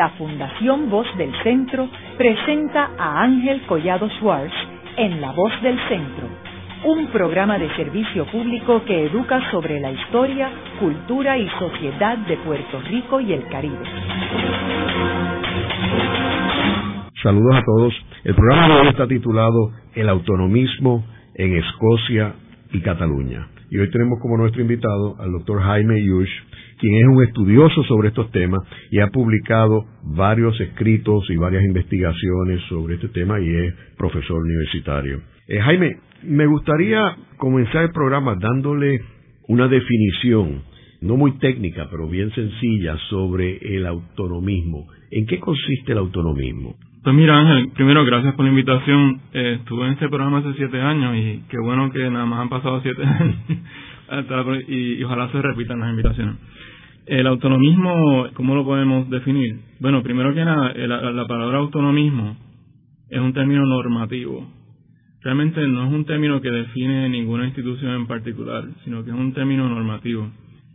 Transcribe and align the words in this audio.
la 0.00 0.08
Fundación 0.16 0.88
Voz 0.88 1.06
del 1.18 1.30
Centro 1.42 1.86
presenta 2.16 2.92
a 2.96 3.22
Ángel 3.22 3.60
Collado 3.66 4.08
Schwartz 4.18 4.54
en 4.96 5.20
La 5.20 5.30
Voz 5.32 5.52
del 5.60 5.78
Centro, 5.90 6.26
un 6.86 7.08
programa 7.08 7.58
de 7.58 7.68
servicio 7.76 8.24
público 8.32 8.82
que 8.86 9.04
educa 9.04 9.50
sobre 9.50 9.78
la 9.78 9.92
historia, 9.92 10.48
cultura 10.80 11.36
y 11.36 11.46
sociedad 11.58 12.16
de 12.16 12.38
Puerto 12.38 12.80
Rico 12.88 13.20
y 13.20 13.34
el 13.34 13.46
Caribe. 13.48 13.76
Saludos 17.22 17.56
a 17.56 17.62
todos. 17.62 17.94
El 18.24 18.34
programa 18.34 18.68
de 18.68 18.80
hoy 18.80 18.88
está 18.88 19.06
titulado 19.06 19.72
El 19.94 20.08
autonomismo 20.08 21.04
en 21.34 21.58
Escocia 21.58 22.36
y 22.72 22.80
Cataluña. 22.80 23.48
Y 23.70 23.76
hoy 23.76 23.90
tenemos 23.90 24.18
como 24.22 24.38
nuestro 24.38 24.62
invitado 24.62 25.16
al 25.20 25.30
doctor 25.30 25.60
Jaime 25.60 26.02
Yush, 26.02 26.30
quien 26.80 26.94
es 26.96 27.04
un 27.06 27.22
estudioso 27.22 27.82
sobre 27.84 28.08
estos 28.08 28.30
temas 28.30 28.60
y 28.90 29.00
ha 29.00 29.08
publicado 29.08 29.84
varios 30.02 30.58
escritos 30.60 31.28
y 31.30 31.36
varias 31.36 31.64
investigaciones 31.64 32.60
sobre 32.68 32.94
este 32.94 33.08
tema 33.08 33.38
y 33.40 33.48
es 33.48 33.74
profesor 33.96 34.40
universitario. 34.40 35.20
Eh, 35.46 35.60
Jaime, 35.60 35.96
me 36.22 36.46
gustaría 36.46 37.16
comenzar 37.36 37.84
el 37.84 37.90
programa 37.90 38.36
dándole 38.40 39.00
una 39.48 39.68
definición, 39.68 40.62
no 41.00 41.16
muy 41.16 41.38
técnica, 41.38 41.88
pero 41.90 42.08
bien 42.08 42.30
sencilla, 42.32 42.96
sobre 43.08 43.58
el 43.76 43.86
autonomismo. 43.86 44.86
¿En 45.10 45.26
qué 45.26 45.40
consiste 45.40 45.92
el 45.92 45.98
autonomismo? 45.98 46.76
Pues 47.02 47.16
mira 47.16 47.38
Ángel, 47.38 47.72
primero 47.74 48.04
gracias 48.04 48.34
por 48.34 48.44
la 48.44 48.50
invitación. 48.50 49.20
Eh, 49.32 49.56
estuve 49.60 49.86
en 49.86 49.92
este 49.92 50.08
programa 50.08 50.38
hace 50.38 50.52
siete 50.54 50.80
años 50.80 51.16
y 51.16 51.42
qué 51.48 51.56
bueno 51.58 51.90
que 51.90 52.10
nada 52.10 52.26
más 52.26 52.40
han 52.40 52.50
pasado 52.50 52.80
siete 52.82 53.02
años 53.06 53.36
y, 54.68 55.02
ojalá 55.02 55.30
se 55.32 55.40
repitan 55.40 55.80
las 55.80 55.90
invitaciones. 55.90 56.36
El 57.10 57.26
autonomismo, 57.26 58.28
¿cómo 58.34 58.54
lo 58.54 58.64
podemos 58.64 59.10
definir? 59.10 59.56
Bueno, 59.80 60.00
primero 60.00 60.32
que 60.32 60.44
nada, 60.44 60.72
la, 60.72 61.26
palabra 61.26 61.58
autonomismo 61.58 62.36
es 63.08 63.18
un 63.18 63.32
término 63.32 63.66
normativo. 63.66 64.48
Realmente 65.20 65.66
no 65.66 65.88
es 65.88 65.92
un 65.92 66.04
término 66.04 66.40
que 66.40 66.52
define 66.52 67.08
ninguna 67.08 67.46
institución 67.46 67.96
en 67.96 68.06
particular, 68.06 68.62
sino 68.84 69.02
que 69.02 69.10
es 69.10 69.16
un 69.16 69.32
término 69.32 69.68
normativo. 69.68 70.30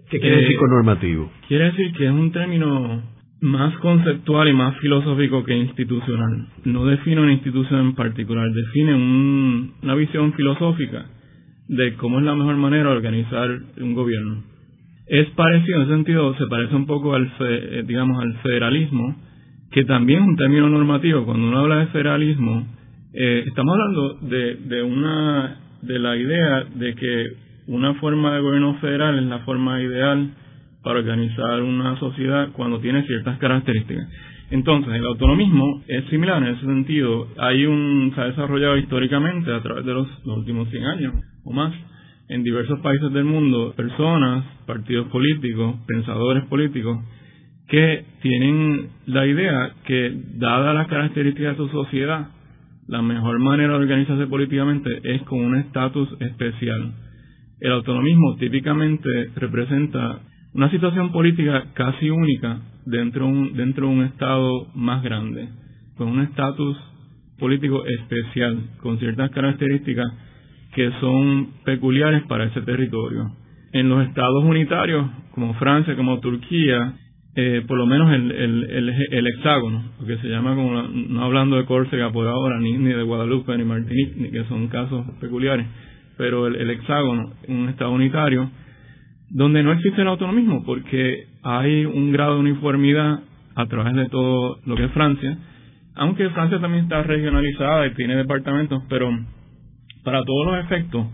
¿Qué 0.09 0.19
quiere 0.19 0.41
decir 0.41 0.57
con 0.57 0.71
normativo? 0.71 1.31
Quiere 1.47 1.71
decir 1.71 1.93
que 1.93 2.03
es 2.03 2.11
un 2.11 2.29
término 2.33 3.01
más 3.39 3.77
conceptual 3.77 4.49
y 4.49 4.53
más 4.53 4.77
filosófico 4.79 5.41
que 5.45 5.55
institucional. 5.55 6.49
No 6.65 6.85
define 6.85 7.21
una 7.21 7.31
institución 7.31 7.79
en 7.79 7.95
particular, 7.95 8.45
define 8.51 8.93
una 8.93 9.95
visión 9.95 10.33
filosófica 10.33 11.05
de 11.69 11.93
cómo 11.93 12.19
es 12.19 12.25
la 12.25 12.35
mejor 12.35 12.57
manera 12.57 12.89
de 12.89 12.95
organizar 12.97 13.57
un 13.79 13.93
gobierno. 13.93 14.54
Es 15.07 15.29
parecido, 15.31 15.77
en 15.77 15.83
ese 15.83 15.93
sentido, 15.93 16.35
se 16.35 16.47
parece 16.47 16.75
un 16.75 16.87
poco 16.87 17.13
al, 17.13 17.31
eh, 17.39 17.83
digamos, 17.85 18.21
al 18.21 18.33
federalismo, 18.39 19.15
que 19.71 19.85
también 19.85 20.23
es 20.23 20.27
un 20.27 20.35
término 20.35 20.69
normativo. 20.69 21.25
Cuando 21.25 21.47
uno 21.47 21.59
habla 21.59 21.77
de 21.77 21.87
federalismo, 21.87 22.67
eh, 23.13 23.43
estamos 23.47 23.73
hablando 23.73 24.13
de, 24.21 24.55
de, 24.55 24.83
una, 24.83 25.57
de 25.81 25.99
la 25.99 26.17
idea 26.17 26.65
de 26.75 26.95
que 26.95 27.25
una 27.67 27.93
forma 27.95 28.35
de 28.35 28.41
gobierno 28.41 28.75
federal 28.75 29.17
es 29.19 29.25
la 29.25 29.39
forma 29.39 29.81
ideal 29.81 30.31
para 30.83 30.99
organizar 30.99 31.61
una 31.61 31.97
sociedad 31.99 32.49
cuando 32.53 32.79
tiene 32.79 33.03
ciertas 33.03 33.37
características. 33.39 34.07
Entonces, 34.51 34.93
el 34.93 35.05
autonomismo 35.05 35.83
es 35.87 36.05
similar 36.05 36.41
en 36.43 36.49
ese 36.49 36.65
sentido. 36.65 37.27
Hay 37.37 37.65
un, 37.65 38.11
se 38.13 38.21
ha 38.21 38.25
desarrollado 38.25 38.77
históricamente 38.77 39.51
a 39.51 39.61
través 39.61 39.85
de 39.85 39.93
los, 39.93 40.07
últimos 40.25 40.69
100 40.69 40.85
años 40.85 41.13
o 41.43 41.51
más 41.51 41.73
en 42.27 42.43
diversos 42.43 42.79
países 42.79 43.11
del 43.13 43.25
mundo 43.25 43.73
personas, 43.75 44.45
partidos 44.65 45.07
políticos, 45.07 45.75
pensadores 45.87 46.45
políticos 46.45 46.99
que 47.67 48.05
tienen 48.21 48.89
la 49.07 49.25
idea 49.25 49.73
que, 49.85 50.13
dada 50.35 50.73
las 50.73 50.87
características 50.87 51.57
de 51.57 51.63
su 51.63 51.69
sociedad, 51.69 52.29
la 52.87 53.01
mejor 53.01 53.39
manera 53.39 53.69
de 53.69 53.79
organizarse 53.79 54.27
políticamente 54.27 55.00
es 55.03 55.23
con 55.23 55.39
un 55.39 55.55
estatus 55.55 56.09
especial. 56.19 56.94
El 57.59 57.72
autonomismo 57.72 58.35
típicamente 58.38 59.31
representa 59.35 60.19
una 60.53 60.69
situación 60.69 61.11
política 61.11 61.66
casi 61.73 62.09
única 62.09 62.59
dentro, 62.85 63.25
un, 63.25 63.53
dentro 63.53 63.88
de 63.88 63.94
un 63.94 64.03
Estado 64.03 64.67
más 64.75 65.03
grande, 65.03 65.50
con 65.97 66.09
un 66.09 66.21
estatus 66.21 66.77
político 67.39 67.83
especial, 67.85 68.59
con 68.81 69.00
ciertas 69.00 69.31
características 69.31 70.05
que 70.75 70.91
son 71.00 71.52
peculiares 71.63 72.24
para 72.24 72.44
ese 72.44 72.62
territorio. 72.62 73.31
En 73.72 73.88
los 73.88 74.06
estados 74.06 74.44
unitarios, 74.44 75.06
como 75.31 75.53
Francia, 75.53 75.96
como 75.96 76.19
Turquía, 76.19 76.96
eh, 77.38 77.63
por 77.66 77.78
lo 77.78 77.86
menos 77.86 78.12
el, 78.12 78.31
el, 78.31 78.90
el, 79.12 79.28
hexágono, 79.28 79.84
lo 80.00 80.06
que 80.06 80.18
se 80.18 80.28
llama, 80.28 80.53
como, 80.53 80.84
no 80.84 81.24
hablando 81.24 81.56
de 81.56 81.66
Córcega 81.66 82.12
por 82.12 82.28
ahora, 82.28 82.59
ni, 82.59 82.74
ni 82.74 82.91
de 82.91 83.03
Guadalupe, 83.03 83.58
ni 83.58 83.63
Martinique, 83.63 84.16
ni 84.18 84.31
que 84.31 84.44
son 84.46 84.68
casos 84.68 85.06
peculiares, 85.22 85.66
pero 86.18 86.47
el, 86.47 86.56
el 86.58 86.69
hexágono, 86.69 87.31
un 87.47 87.69
estado 87.69 87.92
unitario, 87.92 88.50
donde 89.30 89.63
no 89.63 89.72
existe 89.72 90.02
el 90.02 90.07
autonomismo 90.09 90.63
porque 90.66 91.25
hay 91.42 91.86
un 91.86 92.12
grado 92.12 92.36
de 92.36 92.42
uniformidad 92.42 93.22
a 93.56 93.66
través 93.68 93.96
de 93.96 94.09
todo 94.09 94.57
lo 94.66 94.75
que 94.75 94.86
es 94.86 94.92
Francia, 94.92 95.38
aunque 95.96 96.30
Francia 96.31 96.59
también 96.59 96.84
está 96.84 97.02
regionalizada 97.03 97.88
y 97.88 97.94
tiene 97.94 98.18
departamentos, 98.18 98.84
pero 98.90 99.09
para 100.05 100.23
todos 100.23 100.45
los 100.45 100.63
efectos, 100.63 101.07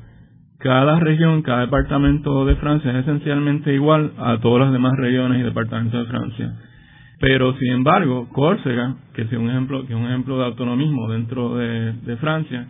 cada 0.59 0.99
región, 0.99 1.41
cada 1.41 1.61
departamento 1.61 2.45
de 2.45 2.55
Francia 2.57 2.91
es 2.91 2.97
esencialmente 2.97 3.73
igual 3.73 4.11
a 4.17 4.37
todas 4.37 4.65
las 4.65 4.71
demás 4.71 4.93
regiones 4.97 5.39
y 5.39 5.43
departamentos 5.43 6.05
de 6.05 6.11
Francia. 6.11 6.53
Pero 7.19 7.53
sin 7.57 7.71
embargo, 7.71 8.29
Córcega, 8.29 8.95
que 9.13 9.23
es 9.23 9.31
un 9.31 9.49
ejemplo, 9.49 9.85
que 9.87 9.93
es 9.93 9.99
un 9.99 10.05
ejemplo 10.05 10.37
de 10.37 10.45
autonomismo 10.45 11.09
dentro 11.09 11.55
de, 11.55 12.17
Francia, 12.19 12.67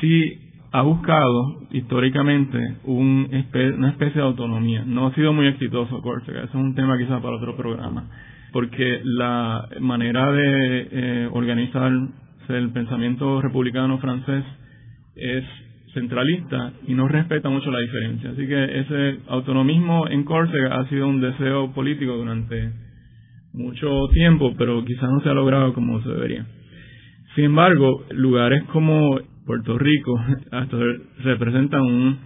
sí 0.00 0.38
ha 0.72 0.82
buscado 0.82 1.66
históricamente 1.70 2.76
un 2.84 3.28
una 3.76 3.88
especie 3.90 4.20
de 4.20 4.26
autonomía. 4.26 4.84
No 4.86 5.06
ha 5.06 5.14
sido 5.14 5.32
muy 5.32 5.48
exitoso 5.48 6.00
Córcega, 6.00 6.40
eso 6.40 6.48
es 6.48 6.54
un 6.54 6.74
tema 6.74 6.96
quizás 6.96 7.20
para 7.20 7.36
otro 7.36 7.56
programa, 7.56 8.04
porque 8.52 9.00
la 9.04 9.68
manera 9.80 10.32
de 10.32 10.88
eh, 10.90 11.28
organizar 11.32 11.90
el 12.48 12.70
pensamiento 12.70 13.42
republicano 13.42 13.98
francés 13.98 14.44
es 15.18 15.44
centralista 15.94 16.72
y 16.86 16.94
no 16.94 17.08
respeta 17.08 17.48
mucho 17.48 17.70
la 17.70 17.80
diferencia. 17.80 18.30
Así 18.30 18.46
que 18.46 18.80
ese 18.80 19.18
autonomismo 19.28 20.08
en 20.08 20.24
Córcega 20.24 20.76
ha 20.78 20.88
sido 20.88 21.08
un 21.08 21.20
deseo 21.20 21.72
político 21.72 22.16
durante 22.16 22.72
mucho 23.52 24.08
tiempo, 24.12 24.54
pero 24.56 24.84
quizás 24.84 25.10
no 25.10 25.20
se 25.20 25.28
ha 25.28 25.34
logrado 25.34 25.72
como 25.72 26.00
se 26.02 26.08
debería. 26.10 26.46
Sin 27.34 27.44
embargo, 27.44 28.04
lugares 28.10 28.64
como 28.64 29.18
Puerto 29.46 29.78
Rico 29.78 30.18
hasta 30.52 30.76
representan 31.24 31.82
un 31.82 32.18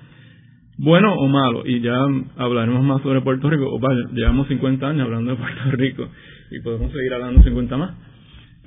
bueno 0.79 1.15
o 1.15 1.29
malo, 1.29 1.63
y 1.67 1.81
ya 1.81 1.95
hablaremos 2.37 2.83
más 2.83 3.03
sobre 3.03 3.21
Puerto 3.21 3.49
Rico, 3.49 3.67
o 3.73 3.79
vaya, 3.79 4.01
llevamos 4.13 4.49
50 4.49 4.89
años 4.89 5.07
hablando 5.07 5.31
de 5.31 5.37
Puerto 5.37 5.71
Rico 5.73 6.09
y 6.51 6.61
podemos 6.61 6.91
seguir 6.93 7.15
hablando 7.15 7.43
50 7.43 7.77
más. 7.77 8.12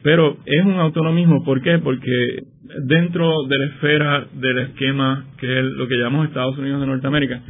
Pero 0.05 0.37
es 0.45 0.63
un 0.63 0.75
autonomismo, 0.75 1.43
¿por 1.43 1.63
qué? 1.63 1.79
Porque 1.79 2.43
dentro 2.83 3.41
de 3.47 3.57
la 3.57 3.65
esfera 3.65 4.27
del 4.35 4.59
esquema 4.59 5.25
que 5.39 5.47
es 5.59 5.65
lo 5.65 5.87
que 5.87 5.95
llamamos 5.97 6.27
Estados 6.27 6.55
Unidos 6.59 6.81
de 6.81 6.85
Norteamérica, 6.85 7.41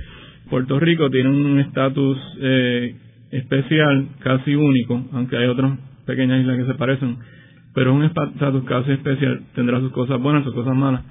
Puerto 0.49 0.79
Rico 0.79 1.09
tiene 1.09 1.27
un 1.31 1.59
estatus 1.59 2.17
eh, 2.39 2.95
especial, 3.31 4.07
casi 4.19 4.55
único, 4.55 5.03
aunque 5.11 5.35
hay 5.35 5.47
otras 5.47 5.77
pequeñas 6.05 6.39
islas 6.39 6.59
que 6.59 6.65
se 6.67 6.75
parecen, 6.75 7.17
pero 7.73 7.93
un 7.93 8.05
estatus 8.05 8.63
casi 8.63 8.93
especial 8.93 9.41
tendrá 9.53 9.81
sus 9.81 9.91
cosas 9.91 10.17
buenas, 10.21 10.45
sus 10.45 10.53
cosas 10.53 10.77
malas, 10.77 11.01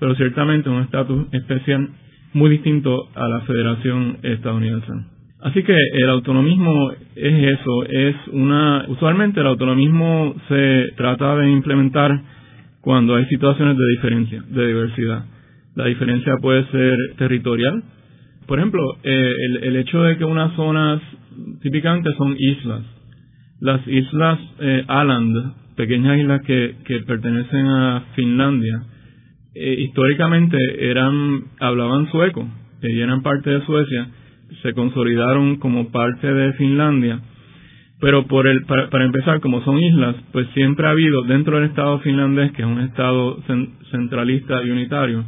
pero 0.00 0.16
ciertamente 0.16 0.70
un 0.70 0.82
estatus 0.82 1.28
especial 1.30 1.88
muy 2.32 2.50
distinto 2.50 3.10
a 3.14 3.28
la 3.28 3.42
Federación 3.42 4.18
estadounidense. 4.24 5.19
Así 5.42 5.62
que 5.62 5.76
el 5.94 6.10
autonomismo 6.10 6.92
es 7.16 7.58
eso, 7.58 7.84
es 7.84 8.16
una, 8.32 8.84
usualmente 8.88 9.40
el 9.40 9.46
autonomismo 9.46 10.34
se 10.48 10.88
trata 10.96 11.36
de 11.36 11.50
implementar 11.50 12.20
cuando 12.82 13.14
hay 13.14 13.24
situaciones 13.26 13.76
de 13.78 13.88
diferencia, 13.88 14.42
de 14.48 14.66
diversidad. 14.66 15.24
La 15.76 15.86
diferencia 15.86 16.34
puede 16.42 16.66
ser 16.66 16.94
territorial. 17.16 17.82
Por 18.46 18.58
ejemplo, 18.58 18.82
eh, 19.02 19.34
el, 19.62 19.76
hecho 19.76 20.02
de 20.02 20.18
que 20.18 20.24
unas 20.24 20.54
zonas 20.56 21.00
típicamente 21.62 22.10
son 22.18 22.36
islas. 22.38 22.82
Las 23.60 23.86
islas 23.86 24.38
eh, 24.60 24.84
Aland 24.88 25.54
pequeñas 25.76 26.18
islas 26.18 26.42
que, 26.42 26.74
pertenecen 27.06 27.66
a 27.66 28.04
Finlandia, 28.14 28.82
eh, 29.54 29.76
históricamente 29.78 30.58
eran 30.90 31.44
hablaban 31.60 32.10
sueco 32.10 32.46
eran 32.82 33.22
parte 33.22 33.50
de 33.50 33.64
Suecia, 33.66 34.08
se 34.62 34.72
consolidaron 34.74 35.56
como 35.56 35.90
parte 35.90 36.32
de 36.32 36.52
Finlandia, 36.54 37.20
pero 38.00 38.26
por 38.26 38.46
el, 38.46 38.64
para, 38.64 39.04
empezar, 39.04 39.40
como 39.40 39.62
son 39.62 39.78
islas, 39.78 40.16
pues 40.32 40.48
siempre 40.54 40.86
ha 40.86 40.90
habido 40.90 41.22
dentro 41.22 41.56
del 41.56 41.68
Estado 41.68 41.98
finlandés, 42.00 42.52
que 42.52 42.62
es 42.62 42.68
un 42.68 42.80
Estado 42.80 43.42
centralista 43.90 44.62
y 44.64 44.70
unitario, 44.70 45.24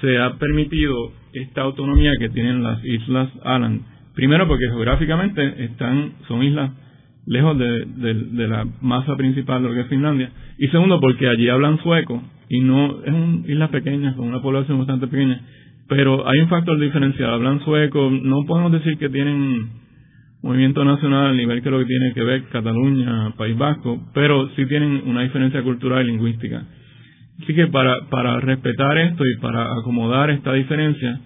se 0.00 0.18
ha 0.18 0.34
permitido 0.34 1.12
esta 1.32 1.62
autonomía 1.62 2.12
que 2.18 2.28
tienen 2.30 2.62
las 2.62 2.84
islas 2.84 3.28
Aland. 3.44 3.82
Primero 4.14 4.48
porque 4.48 4.66
geográficamente 4.66 5.64
están, 5.64 6.14
son 6.26 6.42
islas 6.42 6.72
lejos 7.26 7.56
de, 7.56 8.48
la 8.48 8.66
masa 8.80 9.16
principal 9.16 9.62
de 9.62 9.68
lo 9.68 9.74
que 9.74 9.82
es 9.82 9.86
Finlandia. 9.86 10.30
Y 10.58 10.66
segundo, 10.68 10.98
porque 10.98 11.28
allí 11.28 11.48
hablan 11.48 11.78
sueco 11.82 12.20
y 12.48 12.60
no 12.60 13.04
es 13.04 13.12
una 13.12 13.46
isla 13.46 13.68
pequeña, 13.68 14.16
con 14.16 14.26
una 14.26 14.42
población 14.42 14.78
bastante 14.78 15.06
pequeña, 15.06 15.40
pero 15.88 16.28
hay 16.28 16.40
un 16.40 16.48
factor 16.48 16.78
diferencial. 16.78 17.30
Hablan 17.30 17.64
sueco, 17.64 18.10
no 18.10 18.44
podemos 18.46 18.72
decir 18.72 18.98
que 18.98 19.08
tienen 19.08 19.70
movimiento 20.42 20.84
nacional 20.84 21.28
al 21.28 21.36
nivel 21.36 21.62
que 21.62 21.70
lo 21.70 21.78
que 21.78 21.86
tiene 21.86 22.12
que 22.14 22.22
ver 22.22 22.44
Cataluña, 22.50 23.32
País 23.36 23.56
Vasco, 23.56 24.00
pero 24.14 24.48
sí 24.54 24.66
tienen 24.66 25.02
una 25.06 25.22
diferencia 25.22 25.62
cultural 25.62 26.04
y 26.04 26.12
lingüística. 26.12 26.62
Así 27.42 27.54
que 27.54 27.68
para, 27.68 28.08
para 28.10 28.40
respetar 28.40 28.98
esto 28.98 29.24
y 29.24 29.40
para 29.40 29.72
acomodar 29.74 30.30
esta 30.30 30.52
diferencia, 30.52 31.20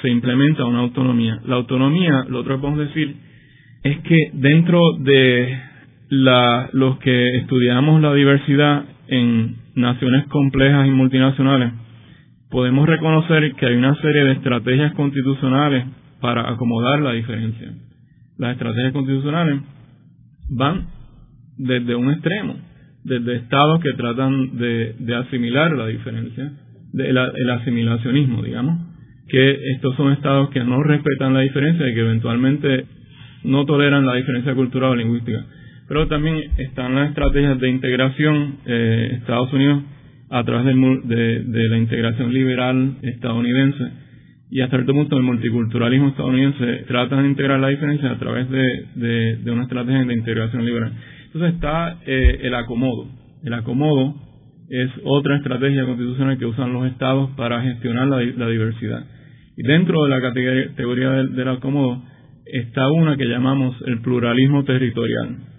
se 0.00 0.08
implementa 0.08 0.64
una 0.64 0.80
autonomía. 0.80 1.40
La 1.46 1.56
autonomía, 1.56 2.24
lo 2.28 2.40
otro 2.40 2.56
que 2.56 2.60
podemos 2.60 2.86
decir, 2.88 3.14
es 3.82 3.98
que 4.00 4.30
dentro 4.34 4.80
de 5.00 5.60
la, 6.08 6.70
los 6.72 6.98
que 6.98 7.36
estudiamos 7.38 8.00
la 8.00 8.14
diversidad 8.14 8.84
en 9.08 9.56
naciones 9.74 10.26
complejas 10.26 10.86
y 10.86 10.90
multinacionales, 10.90 11.72
podemos 12.52 12.86
reconocer 12.86 13.54
que 13.54 13.66
hay 13.66 13.76
una 13.76 13.94
serie 13.96 14.24
de 14.24 14.32
estrategias 14.32 14.92
constitucionales 14.92 15.86
para 16.20 16.48
acomodar 16.50 17.00
la 17.00 17.12
diferencia. 17.12 17.72
Las 18.38 18.52
estrategias 18.52 18.92
constitucionales 18.92 19.62
van 20.50 20.86
desde 21.56 21.94
un 21.94 22.12
extremo, 22.12 22.56
desde 23.04 23.36
estados 23.36 23.80
que 23.80 23.94
tratan 23.94 24.58
de, 24.58 25.14
asimilar 25.16 25.72
la 25.72 25.86
diferencia, 25.86 26.52
el 26.94 27.50
asimilacionismo, 27.50 28.42
digamos, 28.42 28.80
que 29.28 29.72
estos 29.74 29.96
son 29.96 30.12
estados 30.12 30.50
que 30.50 30.62
no 30.62 30.82
respetan 30.82 31.32
la 31.32 31.40
diferencia 31.40 31.88
y 31.88 31.94
que 31.94 32.00
eventualmente 32.00 32.84
no 33.44 33.64
toleran 33.64 34.04
la 34.04 34.14
diferencia 34.14 34.54
cultural 34.54 34.90
o 34.90 34.96
lingüística. 34.96 35.42
Pero 35.88 36.06
también 36.06 36.38
están 36.58 36.94
las 36.94 37.08
estrategias 37.08 37.58
de 37.58 37.68
integración. 37.68 38.56
Eh, 38.66 39.10
Estados 39.20 39.52
Unidos, 39.52 39.82
a 40.32 40.44
través 40.44 40.64
de, 40.64 41.44
de, 41.44 41.68
la 41.68 41.76
integración 41.76 42.32
liberal 42.32 42.96
estadounidense 43.02 43.84
y 44.50 44.62
hasta 44.62 44.78
cierto 44.78 44.94
punto 44.94 45.18
el 45.18 45.24
multiculturalismo 45.24 46.08
estadounidense, 46.08 46.84
tratan 46.88 47.22
de 47.22 47.28
integrar 47.28 47.60
la 47.60 47.68
diferencia 47.68 48.10
a 48.10 48.18
través 48.18 48.48
de, 48.48 49.50
una 49.52 49.64
estrategia 49.64 50.04
de 50.04 50.14
integración 50.14 50.64
liberal. 50.64 50.92
Entonces 51.26 51.54
está 51.54 51.98
eh, 52.06 52.40
el 52.44 52.54
acomodo. 52.54 53.08
El 53.44 53.52
acomodo 53.52 54.14
es 54.70 54.90
otra 55.04 55.36
estrategia 55.36 55.84
constitucional 55.84 56.38
que 56.38 56.46
usan 56.46 56.72
los 56.72 56.86
estados 56.86 57.30
para 57.36 57.60
gestionar 57.62 58.08
la, 58.08 58.22
la 58.22 58.48
diversidad. 58.48 59.04
Y 59.56 59.64
dentro 59.64 60.02
de 60.04 60.08
la 60.08 60.20
categoría 60.22 61.10
del, 61.10 61.34
del 61.36 61.48
acomodo 61.48 62.02
está 62.46 62.90
una 62.90 63.18
que 63.18 63.26
llamamos 63.26 63.76
el 63.86 64.00
pluralismo 64.00 64.64
territorial. 64.64 65.51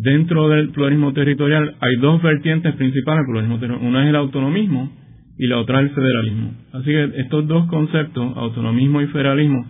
Dentro 0.00 0.48
del 0.48 0.70
pluralismo 0.70 1.12
territorial 1.12 1.74
hay 1.80 1.96
dos 1.96 2.22
vertientes 2.22 2.72
principales 2.76 3.18
del 3.18 3.26
pluralismo 3.26 3.58
territorial. 3.58 3.88
Una 3.88 4.04
es 4.04 4.10
el 4.10 4.16
autonomismo 4.16 4.92
y 5.36 5.48
la 5.48 5.58
otra 5.58 5.80
es 5.80 5.88
el 5.88 5.94
federalismo. 5.96 6.52
Así 6.72 6.84
que 6.84 7.10
estos 7.16 7.48
dos 7.48 7.66
conceptos, 7.66 8.36
autonomismo 8.36 9.02
y 9.02 9.08
federalismo, 9.08 9.66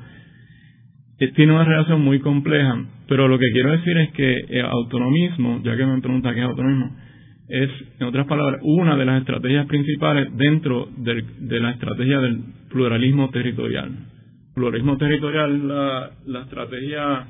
eh, 1.18 1.32
tienen 1.32 1.54
una 1.54 1.64
relación 1.64 2.02
muy 2.02 2.20
compleja, 2.20 2.76
pero 3.08 3.26
lo 3.26 3.38
que 3.38 3.50
quiero 3.52 3.70
decir 3.72 3.96
es 3.96 4.10
que 4.12 4.36
el 4.50 4.66
autonomismo, 4.66 5.62
ya 5.64 5.74
que 5.78 5.86
me 5.86 6.02
pregunta 6.02 6.34
qué 6.34 6.40
es 6.40 6.46
autonomismo, 6.46 6.94
es, 7.48 7.70
en 7.98 8.06
otras 8.06 8.26
palabras, 8.26 8.60
una 8.64 8.96
de 8.96 9.06
las 9.06 9.20
estrategias 9.20 9.64
principales 9.66 10.28
dentro 10.36 10.90
de 10.98 11.60
la 11.60 11.70
estrategia 11.70 12.20
del 12.20 12.40
pluralismo 12.68 13.30
territorial 13.30 13.92
pluralismo 14.54 14.96
territorial 14.98 15.68
la 16.26 16.40
estrategia 16.40 17.28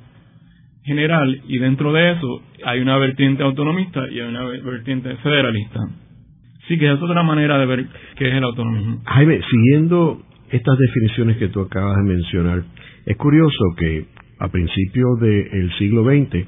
general 0.88 1.42
y 1.46 1.58
dentro 1.58 1.92
de 1.92 2.12
eso 2.12 2.42
hay 2.64 2.80
una 2.80 2.98
vertiente 2.98 3.44
autonomista 3.44 4.00
y 4.10 4.18
hay 4.18 4.28
una 4.28 4.44
vertiente 4.44 5.14
federalista. 5.18 5.80
Sí 6.66 6.78
que 6.78 6.92
es 6.92 7.00
otra 7.00 7.22
manera 7.22 7.58
de 7.58 7.66
ver 7.66 7.86
qué 8.16 8.28
es 8.28 8.34
el 8.34 8.44
autonomismo. 8.44 9.00
Jaime, 9.04 9.40
siguiendo 9.48 10.20
estas 10.50 10.76
definiciones 10.78 11.36
que 11.36 11.48
tú 11.48 11.60
acabas 11.60 11.96
de 11.96 12.14
mencionar, 12.14 12.64
es 13.06 13.16
curioso 13.16 13.64
que 13.78 14.06
a 14.40 14.48
principios 14.48 15.20
del 15.20 15.72
siglo 15.78 16.04
XX, 16.04 16.46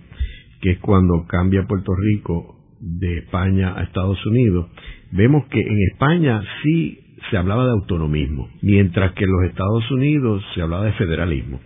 que 0.60 0.70
es 0.72 0.78
cuando 0.80 1.26
cambia 1.26 1.66
Puerto 1.66 1.92
Rico 1.94 2.56
de 2.80 3.18
España 3.18 3.74
a 3.76 3.82
Estados 3.84 4.24
Unidos, 4.26 4.70
vemos 5.12 5.46
que 5.46 5.60
en 5.60 5.78
España 5.92 6.42
sí 6.62 6.98
se 7.30 7.36
hablaba 7.36 7.64
de 7.64 7.72
autonomismo, 7.72 8.48
mientras 8.62 9.12
que 9.12 9.24
en 9.24 9.30
los 9.30 9.50
Estados 9.50 9.90
Unidos 9.90 10.42
se 10.54 10.62
hablaba 10.62 10.86
de 10.86 10.92
federalismo. 10.92 11.60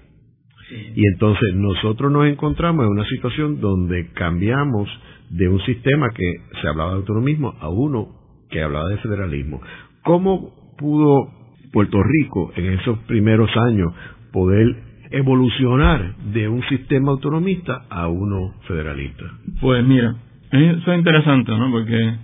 Y 0.70 1.06
entonces 1.12 1.54
nosotros 1.54 2.10
nos 2.10 2.26
encontramos 2.26 2.86
en 2.86 2.92
una 2.92 3.04
situación 3.06 3.60
donde 3.60 4.10
cambiamos 4.12 4.88
de 5.30 5.48
un 5.48 5.60
sistema 5.62 6.10
que 6.10 6.32
se 6.60 6.68
hablaba 6.68 6.90
de 6.90 6.96
autonomismo 6.96 7.54
a 7.60 7.68
uno 7.68 8.08
que 8.50 8.62
hablaba 8.62 8.88
de 8.88 8.98
federalismo. 8.98 9.60
¿Cómo 10.02 10.52
pudo 10.78 11.28
Puerto 11.72 12.02
Rico 12.02 12.52
en 12.56 12.78
esos 12.78 12.98
primeros 13.00 13.50
años 13.56 13.92
poder 14.32 14.76
evolucionar 15.10 16.16
de 16.32 16.48
un 16.48 16.62
sistema 16.68 17.12
autonomista 17.12 17.84
a 17.90 18.08
uno 18.08 18.54
federalista? 18.66 19.24
Pues 19.60 19.84
mira, 19.84 20.14
eso 20.50 20.92
es 20.92 20.98
interesante, 20.98 21.52
¿no? 21.52 21.70
Porque 21.70 22.14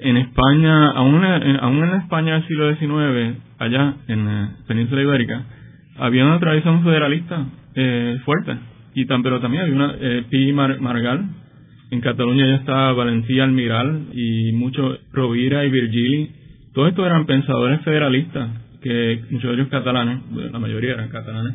en 0.00 0.16
España, 0.16 0.90
aún 0.90 1.24
en, 1.24 1.56
aún 1.56 1.84
en 1.84 1.94
España 2.00 2.34
del 2.34 2.46
siglo 2.46 2.74
XIX, 2.74 3.38
allá 3.58 3.96
en 4.06 4.24
la 4.26 4.56
península 4.66 5.02
ibérica, 5.02 5.44
había 5.98 6.24
una 6.24 6.38
tradición 6.38 6.82
federalista 6.82 7.46
eh, 7.74 8.18
fuerte. 8.24 8.56
Y 8.94 9.06
tan, 9.06 9.22
pero 9.22 9.40
también 9.40 9.62
había 9.62 9.74
una 9.74 9.94
eh, 10.00 10.24
Pi 10.28 10.52
Margal. 10.52 11.24
En 11.90 12.00
Cataluña 12.00 12.46
ya 12.46 12.56
estaba 12.56 12.92
Valencia 12.92 13.44
Almiral 13.44 14.08
y 14.12 14.52
muchos 14.52 15.00
Rovira 15.12 15.64
y 15.64 15.70
Virgili. 15.70 16.30
Todos 16.74 16.90
estos 16.90 17.06
eran 17.06 17.26
pensadores 17.26 17.80
federalistas, 17.82 18.50
que 18.82 19.20
muchos 19.30 19.50
de 19.50 19.54
ellos 19.54 19.68
catalanes, 19.68 20.20
la 20.52 20.58
mayoría 20.58 20.92
eran 20.92 21.08
catalanes, 21.08 21.54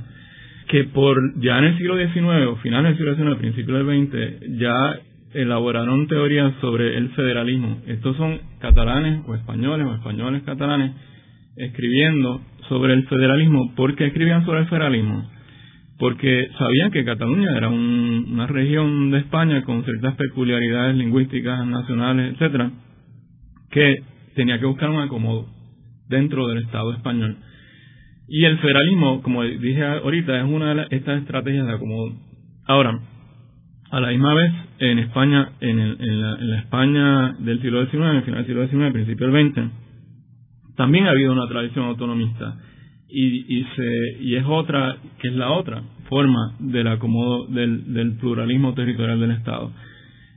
que 0.67 0.85
por 0.85 1.17
ya 1.39 1.59
en 1.59 1.65
el 1.65 1.77
siglo 1.77 1.95
XIX, 1.97 2.59
finales 2.61 2.97
del 2.97 3.15
siglo 3.15 3.15
XIX, 3.15 3.39
principios 3.39 3.85
del 3.85 4.07
XX, 4.07 4.59
ya 4.59 4.99
elaboraron 5.33 6.07
teorías 6.07 6.53
sobre 6.61 6.97
el 6.97 7.09
federalismo. 7.09 7.81
Estos 7.87 8.17
son 8.17 8.39
catalanes 8.59 9.21
o 9.27 9.35
españoles 9.35 9.87
o 9.87 9.95
españoles 9.95 10.43
catalanes 10.43 10.91
escribiendo 11.55 12.41
sobre 12.69 12.93
el 12.93 13.07
federalismo. 13.07 13.73
¿Por 13.75 13.95
qué 13.95 14.07
escribían 14.07 14.45
sobre 14.45 14.61
el 14.61 14.67
federalismo? 14.67 15.29
Porque 15.99 16.47
sabían 16.57 16.91
que 16.91 17.05
Cataluña 17.05 17.55
era 17.55 17.69
una 17.69 18.47
región 18.47 19.11
de 19.11 19.19
España 19.19 19.63
con 19.63 19.83
ciertas 19.83 20.15
peculiaridades 20.15 20.95
lingüísticas, 20.95 21.65
nacionales, 21.65 22.33
etcétera, 22.33 22.71
que 23.69 24.03
tenía 24.35 24.59
que 24.59 24.65
buscar 24.65 24.89
un 24.89 25.01
acomodo 25.01 25.47
dentro 26.09 26.47
del 26.47 26.63
Estado 26.63 26.93
español. 26.93 27.37
Y 28.27 28.45
el 28.45 28.57
federalismo, 28.59 29.21
como 29.21 29.43
dije 29.43 29.83
ahorita, 29.83 30.39
es 30.39 30.45
una 30.45 30.73
de 30.73 30.87
estas 30.91 31.21
estrategias 31.21 31.67
de 31.67 31.73
acomodo. 31.73 32.13
Ahora, 32.65 32.99
a 33.91 33.99
la 33.99 34.09
misma 34.09 34.33
vez, 34.33 34.51
en 34.79 34.99
España, 34.99 35.51
en, 35.61 36.19
la, 36.21 36.57
España 36.57 37.33
del 37.39 37.61
siglo 37.61 37.85
XIX, 37.85 38.23
final 38.25 38.43
del 38.43 38.45
siglo 38.47 38.67
XIX, 38.67 38.91
principio 38.91 39.27
del 39.29 39.51
XX, 39.51 39.82
también 40.75 41.05
ha 41.05 41.11
habido 41.11 41.31
una 41.31 41.47
tradición 41.47 41.85
autonomista 41.85 42.57
y, 43.09 43.59
y, 43.59 43.63
se, 43.75 44.17
y 44.21 44.35
es 44.35 44.45
otra, 44.47 44.97
que 45.19 45.27
es 45.27 45.35
la 45.35 45.51
otra 45.51 45.83
forma 46.09 46.55
del 46.59 46.87
acomodo 46.87 47.45
del, 47.47 47.93
del 47.93 48.17
pluralismo 48.17 48.73
territorial 48.73 49.19
del 49.19 49.31
Estado. 49.31 49.71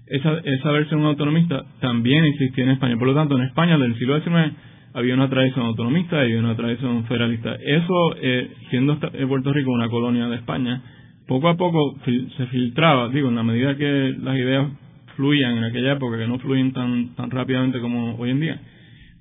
Esa, 0.07 0.39
esa 0.45 0.71
versión 0.71 1.05
autonomista 1.05 1.65
también 1.81 2.25
existía 2.25 2.65
en 2.65 2.71
España. 2.71 2.97
Por 2.97 3.09
lo 3.09 3.15
tanto, 3.15 3.37
en 3.37 3.45
España 3.45 3.77
del 3.79 3.99
siglo 3.99 4.21
XIX 4.21 4.53
había 4.95 5.15
una 5.15 5.29
tradición 5.29 5.67
autonomista 5.67 6.27
y 6.27 6.35
una 6.35 6.55
tradición 6.55 7.05
federalista. 7.05 7.55
Eso, 7.55 8.17
eh, 8.21 8.51
siendo 8.71 8.99
Puerto 8.99 9.53
Rico 9.53 9.71
una 9.71 9.89
colonia 9.89 10.27
de 10.29 10.37
España, 10.37 10.83
poco 11.27 11.49
a 11.49 11.57
poco 11.57 11.97
se 12.05 12.47
filtraba, 12.47 13.09
digo, 13.09 13.29
en 13.29 13.35
la 13.35 13.43
medida 13.43 13.77
que 13.77 14.15
las 14.23 14.37
ideas 14.37 14.69
fluían 15.17 15.57
en 15.57 15.65
aquella 15.65 15.93
época, 15.93 16.19
que 16.19 16.27
no 16.29 16.39
fluyen 16.39 16.73
tan, 16.73 17.15
tan 17.15 17.31
rápidamente 17.31 17.81
como 17.81 18.17
hoy 18.17 18.31
en 18.31 18.41
día, 18.41 18.61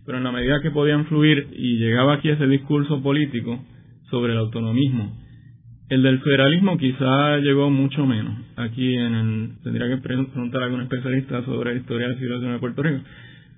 pero 0.05 0.17
en 0.17 0.23
la 0.23 0.31
medida 0.31 0.61
que 0.61 0.71
podían 0.71 1.05
fluir 1.05 1.47
y 1.53 1.77
llegaba 1.77 2.15
aquí 2.15 2.29
ese 2.29 2.47
discurso 2.47 3.01
político 3.01 3.59
sobre 4.09 4.33
el 4.33 4.39
autonomismo, 4.39 5.17
el 5.89 6.01
del 6.01 6.19
federalismo 6.19 6.77
quizá 6.77 7.37
llegó 7.37 7.69
mucho 7.69 8.05
menos. 8.05 8.33
Aquí 8.55 8.95
en 8.95 9.13
el, 9.13 9.49
tendría 9.63 9.87
que 9.87 10.01
preguntar 10.01 10.61
a 10.61 10.65
algún 10.65 10.81
especialista 10.81 11.43
sobre 11.45 11.73
la 11.73 11.79
historia 11.79 12.07
de 12.07 12.13
la 12.13 12.19
civilización 12.19 12.53
de 12.53 12.59
Puerto 12.59 12.83
Rico, 12.83 13.03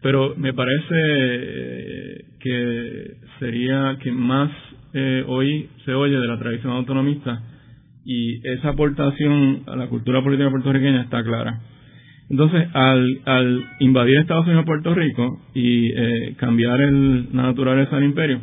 pero 0.01 0.35
me 0.35 0.53
parece 0.53 0.95
eh, 0.95 2.25
que 2.39 3.17
sería 3.39 3.97
que 4.01 4.11
más 4.11 4.51
eh, 4.93 5.23
hoy 5.27 5.69
se 5.85 5.93
oye 5.93 6.19
de 6.19 6.27
la 6.27 6.37
tradición 6.37 6.73
autonomista 6.73 7.41
y 8.05 8.45
esa 8.47 8.69
aportación 8.69 9.63
a 9.67 9.75
la 9.75 9.87
cultura 9.87 10.23
política 10.23 10.49
puertorriqueña 10.49 11.01
está 11.01 11.23
clara. 11.23 11.61
Entonces, 12.29 12.67
al, 12.73 13.21
al 13.25 13.65
invadir 13.79 14.17
Estados 14.17 14.45
Unidos 14.45 14.65
Puerto 14.65 14.93
Rico 14.93 15.41
y 15.53 15.91
eh, 15.91 16.35
cambiar 16.37 16.81
el, 16.81 17.29
la 17.33 17.43
naturaleza 17.43 17.95
del 17.95 18.05
imperio, 18.05 18.41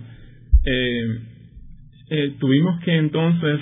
eh, 0.64 1.18
eh, 2.10 2.34
tuvimos 2.38 2.80
que 2.82 2.96
entonces, 2.96 3.60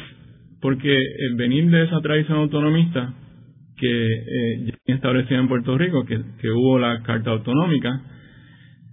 porque 0.60 0.96
el 0.96 1.34
venir 1.34 1.70
de 1.70 1.84
esa 1.84 2.00
tradición 2.00 2.38
autonomista 2.38 3.14
que 3.76 4.12
eh, 4.12 4.64
ya 4.86 4.94
establecida 4.94 5.38
en 5.38 5.48
Puerto 5.48 5.76
Rico, 5.76 6.04
que, 6.04 6.20
que 6.40 6.50
hubo 6.50 6.78
la 6.78 7.02
Carta 7.02 7.30
Autonómica, 7.30 7.90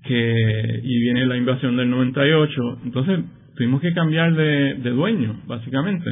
que 0.04 0.80
y 0.84 1.02
viene 1.02 1.28
la 1.28 1.38
invasión 1.38 1.78
del 1.78 1.92
98, 1.92 2.80
entonces 2.86 3.20
tuvimos 3.56 3.82
que 3.82 3.94
cambiar 3.94 4.34
de, 4.34 4.76
de 4.76 4.90
dueño, 4.90 5.42
básicamente, 5.46 6.10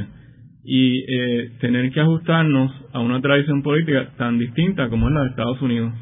y 0.69 0.99
eh, 1.07 1.51
tener 1.61 1.89
que 1.91 2.01
ajustarnos 2.01 2.69
a 2.91 2.99
una 2.99 3.21
tradición 3.21 3.63
política 3.63 4.09
tan 4.17 4.37
distinta 4.37 4.89
como 4.89 5.07
es 5.07 5.13
la 5.13 5.21
de 5.21 5.29
Estados 5.29 5.61
Unidos. 5.61 5.93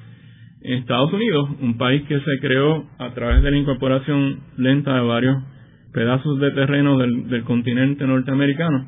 En 0.63 0.79
Estados 0.79 1.13
Unidos, 1.13 1.49
un 1.61 1.77
país 1.77 2.01
que 2.07 2.19
se 2.19 2.39
creó 2.41 2.83
a 2.97 3.13
través 3.13 3.43
de 3.43 3.51
la 3.51 3.57
incorporación 3.57 4.39
lenta 4.57 4.95
de 4.95 5.01
varios 5.01 5.37
pedazos 5.93 6.39
de 6.39 6.49
terreno 6.51 6.97
del, 6.97 7.43
continente 7.43 8.07
norteamericano, 8.07 8.87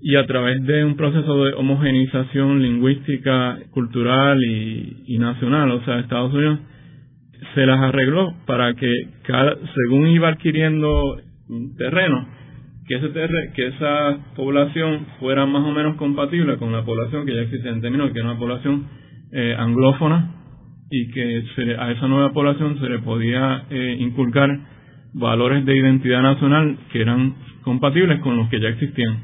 y 0.00 0.16
a 0.16 0.24
través 0.24 0.62
de 0.62 0.86
un 0.86 0.96
proceso 0.96 1.44
de 1.44 1.52
homogenización 1.52 2.62
lingüística, 2.62 3.58
cultural 3.72 4.42
y, 4.42 5.02
y 5.06 5.18
nacional, 5.18 5.70
o 5.70 5.84
sea, 5.84 5.98
Estados 5.98 6.32
Unidos 6.32 6.60
se 7.54 7.66
las 7.66 7.78
arregló 7.78 8.32
para 8.46 8.72
que 8.72 8.90
cada, 9.24 9.54
según 9.74 10.06
iba 10.06 10.28
adquiriendo 10.28 11.20
terreno, 11.76 12.37
que 13.54 13.66
esa 13.68 14.18
población 14.34 15.06
fuera 15.20 15.44
más 15.46 15.62
o 15.62 15.72
menos 15.72 15.96
compatible 15.96 16.56
con 16.56 16.72
la 16.72 16.84
población 16.84 17.26
que 17.26 17.34
ya 17.34 17.42
existe 17.42 17.68
en 17.68 17.80
términos 17.80 18.12
que 18.12 18.18
era 18.18 18.30
una 18.30 18.38
población 18.38 18.86
eh, 19.30 19.54
anglófona 19.58 20.34
y 20.90 21.10
que 21.10 21.44
a 21.78 21.90
esa 21.92 22.08
nueva 22.08 22.32
población 22.32 22.78
se 22.80 22.88
le 22.88 23.00
podía 23.00 23.64
eh, 23.68 23.96
inculcar 24.00 24.48
valores 25.12 25.64
de 25.66 25.76
identidad 25.76 26.22
nacional 26.22 26.78
que 26.90 27.02
eran 27.02 27.34
compatibles 27.62 28.20
con 28.20 28.36
los 28.38 28.48
que 28.48 28.60
ya 28.60 28.68
existían. 28.68 29.18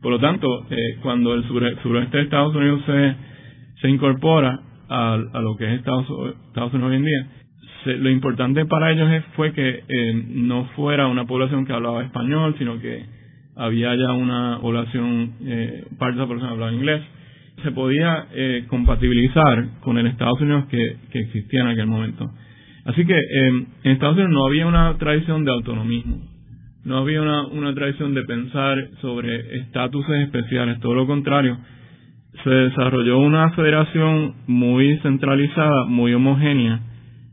Por 0.00 0.12
lo 0.12 0.20
tanto, 0.20 0.46
eh, 0.70 0.98
cuando 1.02 1.34
el 1.34 1.44
suroeste 1.48 2.16
de 2.16 2.22
Estados 2.22 2.54
Unidos 2.54 2.80
se, 2.86 3.16
se 3.80 3.88
incorpora 3.88 4.60
a, 4.88 5.14
a 5.14 5.40
lo 5.40 5.56
que 5.56 5.64
es 5.66 5.78
Estados, 5.78 6.06
Estados 6.46 6.72
Unidos 6.74 6.90
hoy 6.90 6.96
en 6.96 7.04
día, 7.04 7.26
lo 7.84 8.10
importante 8.10 8.66
para 8.66 8.92
ellos 8.92 9.24
fue 9.36 9.52
que 9.52 9.84
eh, 9.88 10.24
no 10.28 10.66
fuera 10.76 11.06
una 11.06 11.24
población 11.26 11.64
que 11.66 11.72
hablaba 11.72 12.04
español, 12.04 12.54
sino 12.58 12.78
que 12.78 13.04
había 13.56 13.94
ya 13.94 14.12
una 14.12 14.58
población, 14.60 15.32
eh, 15.44 15.84
parte 15.98 16.16
de 16.16 16.20
la 16.20 16.26
población 16.26 16.52
hablaba 16.52 16.72
inglés. 16.72 17.02
Se 17.62 17.72
podía 17.72 18.26
eh, 18.32 18.64
compatibilizar 18.68 19.80
con 19.80 19.98
el 19.98 20.06
Estados 20.06 20.40
Unidos 20.40 20.66
que, 20.66 20.96
existía 21.12 21.62
en 21.62 21.68
aquel 21.68 21.86
momento. 21.86 22.30
Así 22.84 23.04
que 23.04 23.14
en 23.14 23.66
Estados 23.84 24.14
Unidos 24.14 24.32
no 24.32 24.46
había 24.46 24.66
una 24.66 24.96
tradición 24.96 25.44
de 25.44 25.52
autonomismo, 25.52 26.22
no 26.84 26.96
había 26.96 27.20
una, 27.20 27.46
una 27.46 27.74
tradición 27.74 28.14
de 28.14 28.22
pensar 28.24 28.88
sobre 29.02 29.58
estatuses 29.58 30.22
especiales, 30.24 30.80
todo 30.80 30.94
lo 30.94 31.06
contrario. 31.06 31.58
Se 32.42 32.50
desarrolló 32.50 33.18
una 33.18 33.50
federación 33.50 34.34
muy 34.46 34.96
centralizada, 35.02 35.84
muy 35.84 36.14
homogénea, 36.14 36.80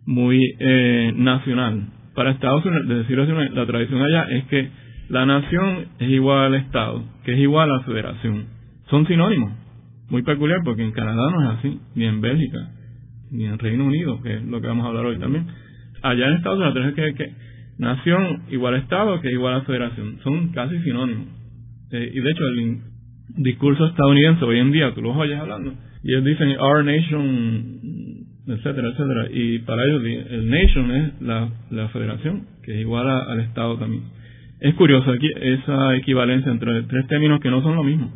muy 0.08 0.56
eh, 0.60 1.14
nacional. 1.16 1.90
Para 2.16 2.32
Estados 2.32 2.66
Unidos, 2.66 2.88
de 2.88 2.96
decirlo 2.96 3.24
así, 3.24 3.54
la 3.54 3.66
tradición 3.68 4.02
allá 4.02 4.24
es 4.32 4.46
que 4.46 4.70
la 5.10 5.26
nación 5.26 5.90
es 6.00 6.10
igual 6.10 6.46
al 6.46 6.56
Estado, 6.56 7.04
que 7.24 7.34
es 7.34 7.40
igual 7.40 7.70
a 7.70 7.78
la 7.78 7.84
federación. 7.84 8.46
Son 8.90 9.06
sinónimos. 9.06 9.52
Muy 10.10 10.24
peculiar 10.24 10.62
porque 10.64 10.84
en 10.84 10.92
Canadá 10.94 11.30
no 11.30 11.44
es 11.44 11.60
así, 11.60 11.80
ni 11.94 12.06
en 12.06 12.22
Bélgica, 12.22 12.58
ni 13.30 13.46
en 13.46 13.60
Reino 13.60 13.86
Unido, 13.86 14.22
que 14.24 14.36
es 14.36 14.44
lo 14.44 14.62
que 14.62 14.68
vamos 14.68 14.86
a 14.86 14.90
hablar 14.90 15.06
hoy 15.06 15.20
también. 15.20 15.46
Allá 16.02 16.28
en 16.28 16.34
Estados 16.36 16.58
Unidos 16.58 16.74
tenemos 16.74 16.96
que, 16.96 17.14
que 17.14 17.34
nación 17.78 18.44
igual 18.50 18.76
a 18.76 18.78
Estado 18.78 19.20
que 19.22 19.32
igual 19.32 19.56
a 19.56 19.62
federación. 19.62 20.20
Son 20.24 20.50
casi 20.54 20.80
sinónimos. 20.80 21.28
Eh, 21.92 22.12
y 22.14 22.20
de 22.20 22.32
hecho 22.32 22.44
el 22.48 22.78
discurso 23.44 23.86
estadounidense 23.88 24.46
hoy 24.46 24.60
en 24.60 24.72
día, 24.72 24.94
tú 24.96 25.02
lo 25.02 25.12
oyes 25.12 25.38
hablando, 25.38 25.74
y 26.04 26.12
ellos 26.12 26.24
dicen, 26.24 26.58
our 26.60 26.84
nation 26.84 27.77
etcétera, 28.48 28.90
etcétera. 28.90 29.28
Y 29.32 29.60
para 29.60 29.84
ellos 29.84 30.04
el 30.04 30.50
nation 30.50 30.92
es 30.92 31.22
la, 31.22 31.90
federación, 31.90 32.48
que 32.64 32.74
es 32.74 32.82
igual 32.82 33.08
al 33.10 33.40
Estado 33.42 33.78
también. 33.78 34.04
Es 34.60 34.74
curioso 34.76 35.12
aquí 35.12 35.30
esa 35.40 35.96
equivalencia 35.96 36.52
entre 36.52 36.84
tres 36.84 37.08
términos 37.08 37.40
que 37.42 37.52
no 37.52 37.62
son 37.62 37.76
lo 37.76 37.84
mismo. 37.84 38.12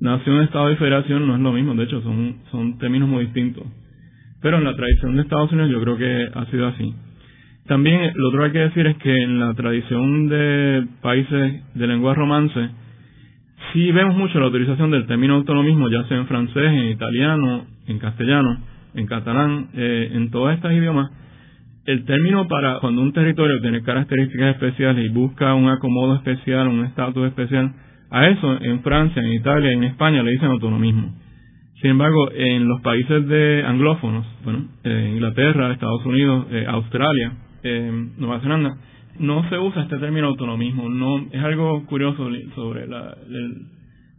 Nación, 0.00 0.42
Estado 0.42 0.70
y 0.70 0.76
Federación 0.76 1.26
no 1.26 1.36
es 1.36 1.40
lo 1.40 1.52
mismo, 1.52 1.74
de 1.74 1.84
hecho 1.84 2.02
son, 2.02 2.36
son 2.50 2.78
términos 2.78 3.08
muy 3.08 3.24
distintos. 3.24 3.64
Pero 4.42 4.58
en 4.58 4.64
la 4.64 4.74
tradición 4.74 5.16
de 5.16 5.22
Estados 5.22 5.50
Unidos 5.52 5.70
yo 5.70 5.80
creo 5.80 5.96
que 5.96 6.28
ha 6.34 6.44
sido 6.46 6.66
así. 6.66 6.94
También 7.66 8.12
lo 8.14 8.28
otro 8.28 8.40
que 8.40 8.46
hay 8.46 8.52
que 8.52 8.58
decir 8.58 8.86
es 8.86 8.96
que 8.98 9.22
en 9.22 9.38
la 9.40 9.54
tradición 9.54 10.28
de 10.28 10.86
países 11.00 11.62
de 11.74 11.86
lengua 11.86 12.12
romance, 12.12 12.68
sí 13.72 13.90
vemos 13.92 14.16
mucho 14.16 14.38
la 14.38 14.48
utilización 14.48 14.90
del 14.90 15.06
término 15.06 15.36
autonomismo, 15.36 15.88
ya 15.88 16.04
sea 16.04 16.18
en 16.18 16.26
francés, 16.26 16.66
en 16.66 16.90
italiano, 16.90 17.64
en 17.86 17.98
castellano, 17.98 18.58
en 18.94 19.06
catalán, 19.06 19.68
eh, 19.74 20.10
en 20.12 20.30
todos 20.30 20.54
estos 20.54 20.72
idiomas, 20.72 21.10
el 21.86 22.04
término 22.04 22.48
para 22.48 22.78
cuando 22.80 23.02
un 23.02 23.12
territorio 23.12 23.60
tiene 23.60 23.82
características 23.82 24.54
especiales 24.54 25.04
y 25.04 25.08
busca 25.08 25.54
un 25.54 25.68
acomodo 25.68 26.16
especial, 26.16 26.68
un 26.68 26.84
estatus 26.86 27.26
especial, 27.26 27.74
a 28.10 28.28
eso 28.28 28.58
en 28.62 28.82
Francia, 28.82 29.22
en 29.22 29.32
Italia 29.32 29.72
en 29.72 29.84
España 29.84 30.22
le 30.22 30.32
dicen 30.32 30.50
autonomismo. 30.50 31.14
Sin 31.80 31.90
embargo, 31.90 32.30
en 32.32 32.66
los 32.68 32.80
países 32.80 33.26
de 33.26 33.64
anglófonos, 33.66 34.24
bueno, 34.44 34.68
eh, 34.84 35.10
Inglaterra, 35.14 35.72
Estados 35.72 36.04
Unidos, 36.06 36.46
eh, 36.50 36.64
Australia, 36.68 37.32
Nueva 38.18 38.40
Zelanda, 38.40 38.76
no 39.18 39.48
se 39.48 39.58
usa 39.58 39.84
este 39.84 39.96
término 39.98 40.28
autonomismo. 40.28 40.88
No 40.90 41.26
es 41.32 41.42
algo 41.42 41.86
curioso 41.86 42.28
sobre 42.54 42.86
la, 42.86 43.16
el 43.26 43.54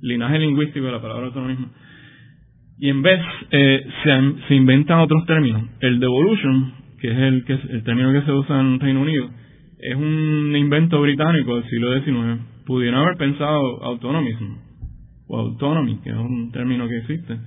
linaje 0.02 0.40
lingüístico 0.40 0.86
de 0.88 0.92
la 0.92 1.02
palabra 1.02 1.28
autonomismo 1.28 1.70
y 2.78 2.90
en 2.90 3.02
vez 3.02 3.22
eh, 3.52 3.88
se, 4.48 4.56
inventan 4.56 5.00
otros 5.00 5.26
términos. 5.26 5.64
El 5.80 6.00
devolution, 6.00 6.74
que 7.00 7.12
es 7.12 7.18
el, 7.18 7.46
que 7.46 7.54
el 7.54 7.84
término 7.84 8.12
que 8.12 8.22
se 8.24 8.32
usa 8.32 8.60
en 8.60 8.80
Reino 8.80 9.02
Unido, 9.02 9.30
es 9.80 9.96
un 9.96 10.54
invento 10.56 11.00
británico 11.02 11.56
del 11.56 11.70
siglo 11.70 11.94
XIX. 11.94 12.42
Pudieron 12.66 13.00
haber 13.02 13.18
pensado 13.18 13.84
autonomismo 13.84 14.58
o 15.28 15.40
autonomy, 15.40 16.00
que 16.04 16.10
es 16.10 16.16
un 16.16 16.52
término 16.52 16.88
que 16.88 16.98
existe. 16.98 17.38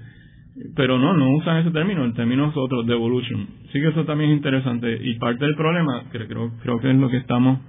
Pero 0.74 0.98
no, 0.98 1.14
no 1.14 1.36
usan 1.36 1.58
ese 1.58 1.70
término, 1.70 2.04
el 2.04 2.14
término 2.14 2.48
es 2.48 2.56
otro, 2.56 2.82
devolution. 2.82 3.46
Sí 3.72 3.80
que 3.80 3.88
eso 3.88 4.04
también 4.04 4.30
es 4.30 4.36
interesante. 4.38 4.98
Y 5.02 5.18
parte 5.18 5.44
del 5.44 5.54
problema, 5.54 6.04
que 6.10 6.26
creo, 6.26 6.52
creo 6.62 6.80
que 6.80 6.90
es 6.90 6.96
lo 6.96 7.08
que 7.10 7.18
estamos 7.18 7.60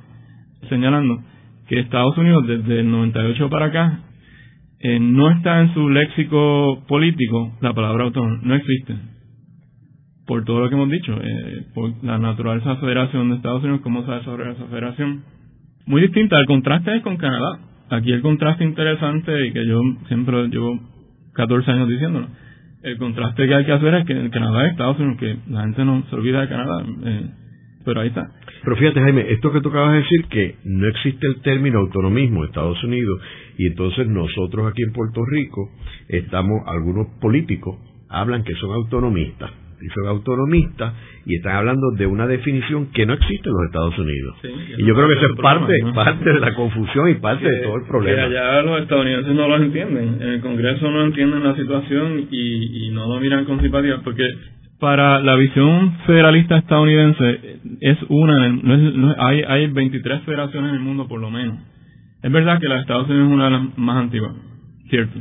señalando, 0.69 1.21
que 1.67 1.79
Estados 1.79 2.17
Unidos 2.17 2.47
desde 2.47 2.79
el 2.79 2.89
98 2.89 3.49
para 3.49 3.65
acá 3.67 4.08
eh, 4.81 4.99
no 4.99 5.29
está 5.29 5.61
en 5.61 5.73
su 5.73 5.89
léxico 5.89 6.83
político 6.87 7.57
la 7.61 7.73
palabra 7.73 8.05
autónomo, 8.05 8.39
no 8.43 8.55
existe. 8.55 8.95
Por 10.25 10.45
todo 10.45 10.61
lo 10.61 10.69
que 10.69 10.75
hemos 10.75 10.89
dicho, 10.89 11.13
eh, 11.21 11.65
por 11.73 11.91
la 12.03 12.17
naturaleza 12.17 12.69
de 12.69 12.75
la 12.75 12.81
federación 12.81 13.29
de 13.29 13.35
Estados 13.35 13.63
Unidos, 13.63 13.81
cómo 13.81 14.05
se 14.05 14.11
desarrolla 14.11 14.51
esa 14.51 14.65
federación. 14.67 15.23
Muy 15.85 16.01
distinta, 16.01 16.39
el 16.39 16.45
contraste 16.45 16.95
es 16.95 17.03
con 17.03 17.17
Canadá. 17.17 17.59
Aquí 17.89 18.11
el 18.11 18.21
contraste 18.21 18.63
interesante 18.63 19.47
y 19.47 19.51
que 19.51 19.65
yo 19.65 19.81
siempre 20.07 20.47
llevo 20.47 20.79
14 21.33 21.71
años 21.71 21.89
diciéndolo. 21.89 22.27
El 22.83 22.97
contraste 22.97 23.47
que 23.47 23.55
hay 23.55 23.65
que 23.65 23.71
hacer 23.73 23.93
es 23.95 24.05
que 24.05 24.13
en 24.13 24.29
Canadá 24.29 24.65
y 24.65 24.69
Estados 24.69 24.99
Unidos, 24.99 25.17
que 25.19 25.37
la 25.49 25.61
gente 25.63 25.83
no 25.83 26.03
se 26.09 26.15
olvida 26.15 26.41
de 26.41 26.47
Canadá, 26.47 26.85
eh, 27.05 27.29
pero 27.85 28.01
ahí 28.01 28.09
está. 28.09 28.29
Pero 28.63 28.75
fíjate, 28.75 28.99
Jaime, 28.99 29.31
esto 29.31 29.51
que 29.51 29.61
tú 29.61 29.69
acabas 29.69 29.93
de 29.93 29.99
decir, 29.99 30.25
que 30.29 30.55
no 30.65 30.87
existe 30.87 31.27
el 31.27 31.41
término 31.41 31.79
autonomismo 31.79 32.41
en 32.43 32.49
Estados 32.49 32.83
Unidos, 32.83 33.21
y 33.57 33.67
entonces 33.67 34.07
nosotros 34.07 34.69
aquí 34.69 34.83
en 34.83 34.93
Puerto 34.93 35.21
Rico 35.25 35.71
estamos, 36.07 36.61
algunos 36.67 37.07
políticos 37.21 37.77
hablan 38.09 38.43
que 38.43 38.53
son 38.55 38.71
autonomistas, 38.73 39.51
y 39.81 39.87
son 39.95 40.07
autonomistas, 40.07 40.93
y 41.25 41.35
están 41.35 41.55
hablando 41.55 41.91
de 41.91 42.05
una 42.05 42.27
definición 42.27 42.91
que 42.91 43.05
no 43.05 43.13
existe 43.13 43.47
en 43.47 43.55
los 43.55 43.65
Estados 43.67 43.97
Unidos. 43.97 44.35
y 44.77 44.85
yo 44.85 44.93
creo 44.93 45.07
que 45.07 45.13
eso 45.13 45.25
es 45.33 45.41
parte, 45.41 45.73
parte 45.95 46.33
de 46.33 46.39
la 46.39 46.53
confusión 46.55 47.09
y 47.09 47.15
parte 47.15 47.49
de 47.49 47.61
todo 47.61 47.77
el 47.77 47.87
problema. 47.87 48.27
Que 48.27 48.37
allá 48.37 48.61
los 48.61 48.81
estadounidenses 48.81 49.33
no 49.33 49.47
lo 49.47 49.55
entienden, 49.55 50.17
en 50.21 50.29
el 50.29 50.41
Congreso 50.41 50.91
no 50.91 51.05
entienden 51.05 51.43
la 51.43 51.55
situación 51.55 52.27
y, 52.29 52.87
y 52.87 52.89
no 52.91 53.07
lo 53.07 53.21
miran 53.21 53.45
con 53.45 53.61
simpatía, 53.61 54.01
porque 54.03 54.23
para 54.79 55.19
la 55.19 55.35
visión 55.35 55.97
federalista 56.05 56.57
estadounidense 56.57 57.59
es 57.81 57.97
una, 58.07 58.49
no 58.49 59.15
hay, 59.17 59.41
hay 59.41 59.67
23 59.67 60.23
federaciones 60.23 60.69
en 60.69 60.75
el 60.75 60.81
mundo 60.81 61.07
por 61.07 61.19
lo 61.19 61.29
menos. 61.29 61.57
Es 62.21 62.31
verdad 62.31 62.59
que 62.59 62.67
la 62.67 62.75
de 62.75 62.81
Estados 62.81 63.09
Unidos 63.09 63.27
es 63.27 63.33
una 63.33 63.45
de 63.45 63.51
las 63.51 63.77
más 63.77 63.97
antiguas, 63.97 64.33
cierto, 64.89 65.19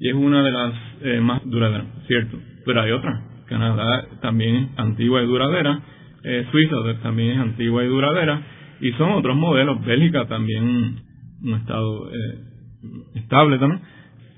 y 0.00 0.08
es 0.08 0.14
una 0.14 0.42
de 0.42 0.50
las 0.52 0.74
eh, 1.02 1.20
más 1.20 1.42
duraderas, 1.44 1.86
cierto, 2.06 2.38
pero 2.64 2.82
hay 2.82 2.92
otra. 2.92 3.22
Canadá 3.46 4.06
también 4.22 4.56
es 4.56 4.68
antigua 4.78 5.22
y 5.22 5.26
duradera, 5.26 5.80
eh, 6.24 6.46
Suiza 6.50 6.76
también 7.02 7.32
es 7.32 7.38
antigua 7.38 7.84
y 7.84 7.88
duradera, 7.88 8.42
y 8.80 8.92
son 8.92 9.12
otros 9.12 9.36
modelos. 9.36 9.84
Bélgica 9.84 10.26
también 10.26 10.96
un 11.42 11.54
estado 11.54 12.10
eh, 12.10 12.38
estable 13.14 13.58
también 13.58 13.82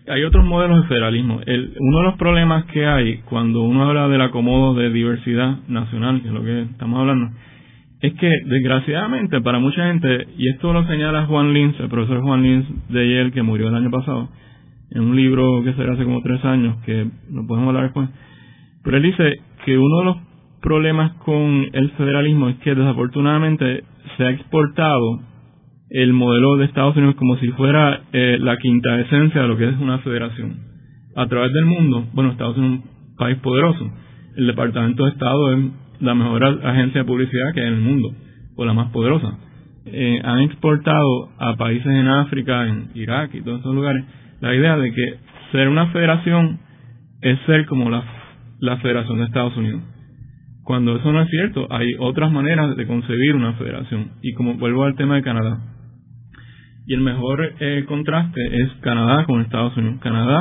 hay 0.09 0.23
otros 0.25 0.45
modelos 0.45 0.83
de 0.83 0.89
federalismo. 0.89 1.41
El, 1.47 1.75
uno 1.79 1.99
de 1.99 2.05
los 2.05 2.15
problemas 2.17 2.65
que 2.67 2.87
hay 2.87 3.19
cuando 3.29 3.63
uno 3.63 3.85
habla 3.85 4.09
del 4.09 4.21
acomodo 4.21 4.75
de 4.75 4.91
diversidad 4.91 5.59
nacional, 5.69 6.23
que 6.23 6.29
es 6.29 6.35
lo 6.35 6.45
que 6.45 6.63
estamos 6.63 7.01
hablando, 7.01 7.31
es 8.01 8.15
que 8.15 8.31
desgraciadamente 8.47 9.41
para 9.41 9.59
mucha 9.59 9.87
gente, 9.87 10.29
y 10.37 10.49
esto 10.51 10.73
lo 10.73 10.87
señala 10.87 11.27
Juan 11.27 11.53
Lins, 11.53 11.79
el 11.81 11.89
profesor 11.89 12.23
Juan 12.23 12.43
Lins 12.43 12.67
de 12.89 13.15
Yale 13.15 13.33
que 13.33 13.43
murió 13.43 13.69
el 13.69 13.75
año 13.75 13.91
pasado, 13.91 14.29
en 14.91 15.03
un 15.03 15.17
libro 15.17 15.63
que 15.65 15.73
salió 15.75 15.93
hace 15.93 16.05
como 16.05 16.23
tres 16.23 16.45
años, 16.45 16.77
que 16.85 17.07
lo 17.33 17.47
podemos 17.47 17.69
hablar 17.69 17.85
después. 17.85 18.09
Pero 18.85 18.97
él 18.99 19.03
dice 19.03 19.41
que 19.65 19.77
uno 19.77 19.99
de 19.99 20.05
los 20.05 20.17
problemas 20.61 21.15
con 21.25 21.67
el 21.73 21.91
federalismo 21.93 22.49
es 22.49 22.57
que 22.57 22.75
desafortunadamente 22.75 23.83
se 24.17 24.25
ha 24.25 24.31
exportado 24.31 25.21
el 25.91 26.13
modelo 26.13 26.57
de 26.57 26.65
Estados 26.65 26.97
Unidos 26.97 27.15
como 27.17 27.37
si 27.37 27.49
fuera 27.49 28.03
eh, 28.13 28.39
la 28.41 28.57
quinta 28.57 28.99
esencia 29.01 29.43
de 29.43 29.49
lo 29.49 29.57
que 29.57 29.69
es 29.69 29.79
una 29.79 29.99
federación. 29.99 30.57
A 31.15 31.27
través 31.29 31.53
del 31.53 31.65
mundo, 31.65 32.07
bueno, 32.13 32.31
Estados 32.31 32.57
Unidos 32.57 32.81
es 32.81 32.85
un 32.85 33.17
país 33.17 33.39
poderoso. 33.39 33.91
El 34.37 34.47
Departamento 34.49 35.05
de 35.05 35.11
Estado 35.11 35.53
es 35.53 35.65
la 36.01 36.15
mejor 36.15 36.45
agencia 36.45 37.03
de 37.03 37.07
publicidad 37.07 37.55
que 37.55 37.61
hay 37.61 37.69
en 37.69 37.75
el 37.75 37.81
mundo, 37.81 38.13
o 38.57 38.65
la 38.65 38.75
más 38.75 38.91
poderosa. 38.91 39.39
Eh, 39.87 40.21
han 40.25 40.41
exportado 40.41 41.31
a 41.39 41.57
países 41.57 41.87
en 41.87 42.09
África, 42.09 42.67
en 42.67 42.91
Irak 42.95 43.35
y 43.35 43.43
todos 43.43 43.61
esos 43.61 43.75
lugares, 43.75 44.05
la 44.41 44.55
idea 44.55 44.77
de 44.77 44.93
que 44.93 45.15
ser 45.53 45.69
una 45.69 45.87
federación 45.87 46.59
es 47.23 47.39
ser 47.47 47.67
como 47.67 47.89
la, 47.89 48.05
la 48.59 48.77
Federación 48.79 49.19
de 49.19 49.25
Estados 49.25 49.57
Unidos. 49.57 49.83
Cuando 50.65 50.97
eso 50.97 51.13
no 51.13 51.23
es 51.23 51.31
cierto, 51.31 51.69
hay 51.71 51.95
otras 52.01 52.33
maneras 52.33 52.77
de 52.77 52.87
concebir 52.87 53.37
una 53.37 53.53
federación. 53.53 54.11
Y 54.21 54.35
como 54.35 54.55
vuelvo 54.55 54.85
al 54.85 54.97
tema 54.97 55.15
de 55.15 55.23
Canadá, 55.23 55.61
y 56.87 56.95
el 56.95 57.01
mejor 57.01 57.55
eh, 57.59 57.85
contraste 57.87 58.41
es 58.63 58.71
Canadá 58.81 59.25
con 59.25 59.41
Estados 59.41 59.77
Unidos. 59.77 59.99
Canadá, 60.01 60.41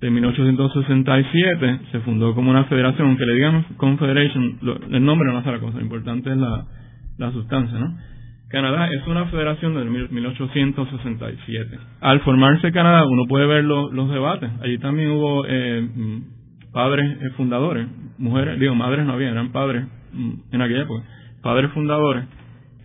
de 0.00 0.10
1867, 0.10 1.80
se 1.92 2.00
fundó 2.00 2.34
como 2.34 2.50
una 2.50 2.64
federación, 2.64 3.08
aunque 3.08 3.26
le 3.26 3.34
digan 3.34 3.64
Confederation, 3.76 4.58
el 4.90 5.04
nombre 5.04 5.30
no 5.30 5.38
hace 5.38 5.52
la 5.52 5.60
cosa, 5.60 5.76
lo 5.76 5.82
importante 5.82 6.30
es 6.30 6.36
la, 6.36 6.64
la 7.18 7.32
sustancia, 7.32 7.78
¿no? 7.78 7.96
Canadá 8.48 8.88
es 8.88 9.06
una 9.06 9.26
federación 9.26 9.74
de 9.74 9.84
1867. 9.84 11.78
Al 12.00 12.20
formarse 12.22 12.72
Canadá, 12.72 13.06
uno 13.06 13.26
puede 13.28 13.46
ver 13.46 13.62
los 13.62 14.10
debates. 14.10 14.50
Allí 14.60 14.76
también 14.78 15.10
hubo 15.10 15.44
eh, 15.46 15.88
padres 16.72 17.16
eh, 17.20 17.30
fundadores, 17.36 17.86
mujeres, 18.18 18.58
digo, 18.58 18.74
madres 18.74 19.06
no 19.06 19.12
había, 19.12 19.30
eran 19.30 19.52
padres 19.52 19.86
mm, 20.12 20.32
en 20.50 20.62
aquella 20.62 20.82
época, 20.82 21.04
padres 21.42 21.70
fundadores. 21.70 22.24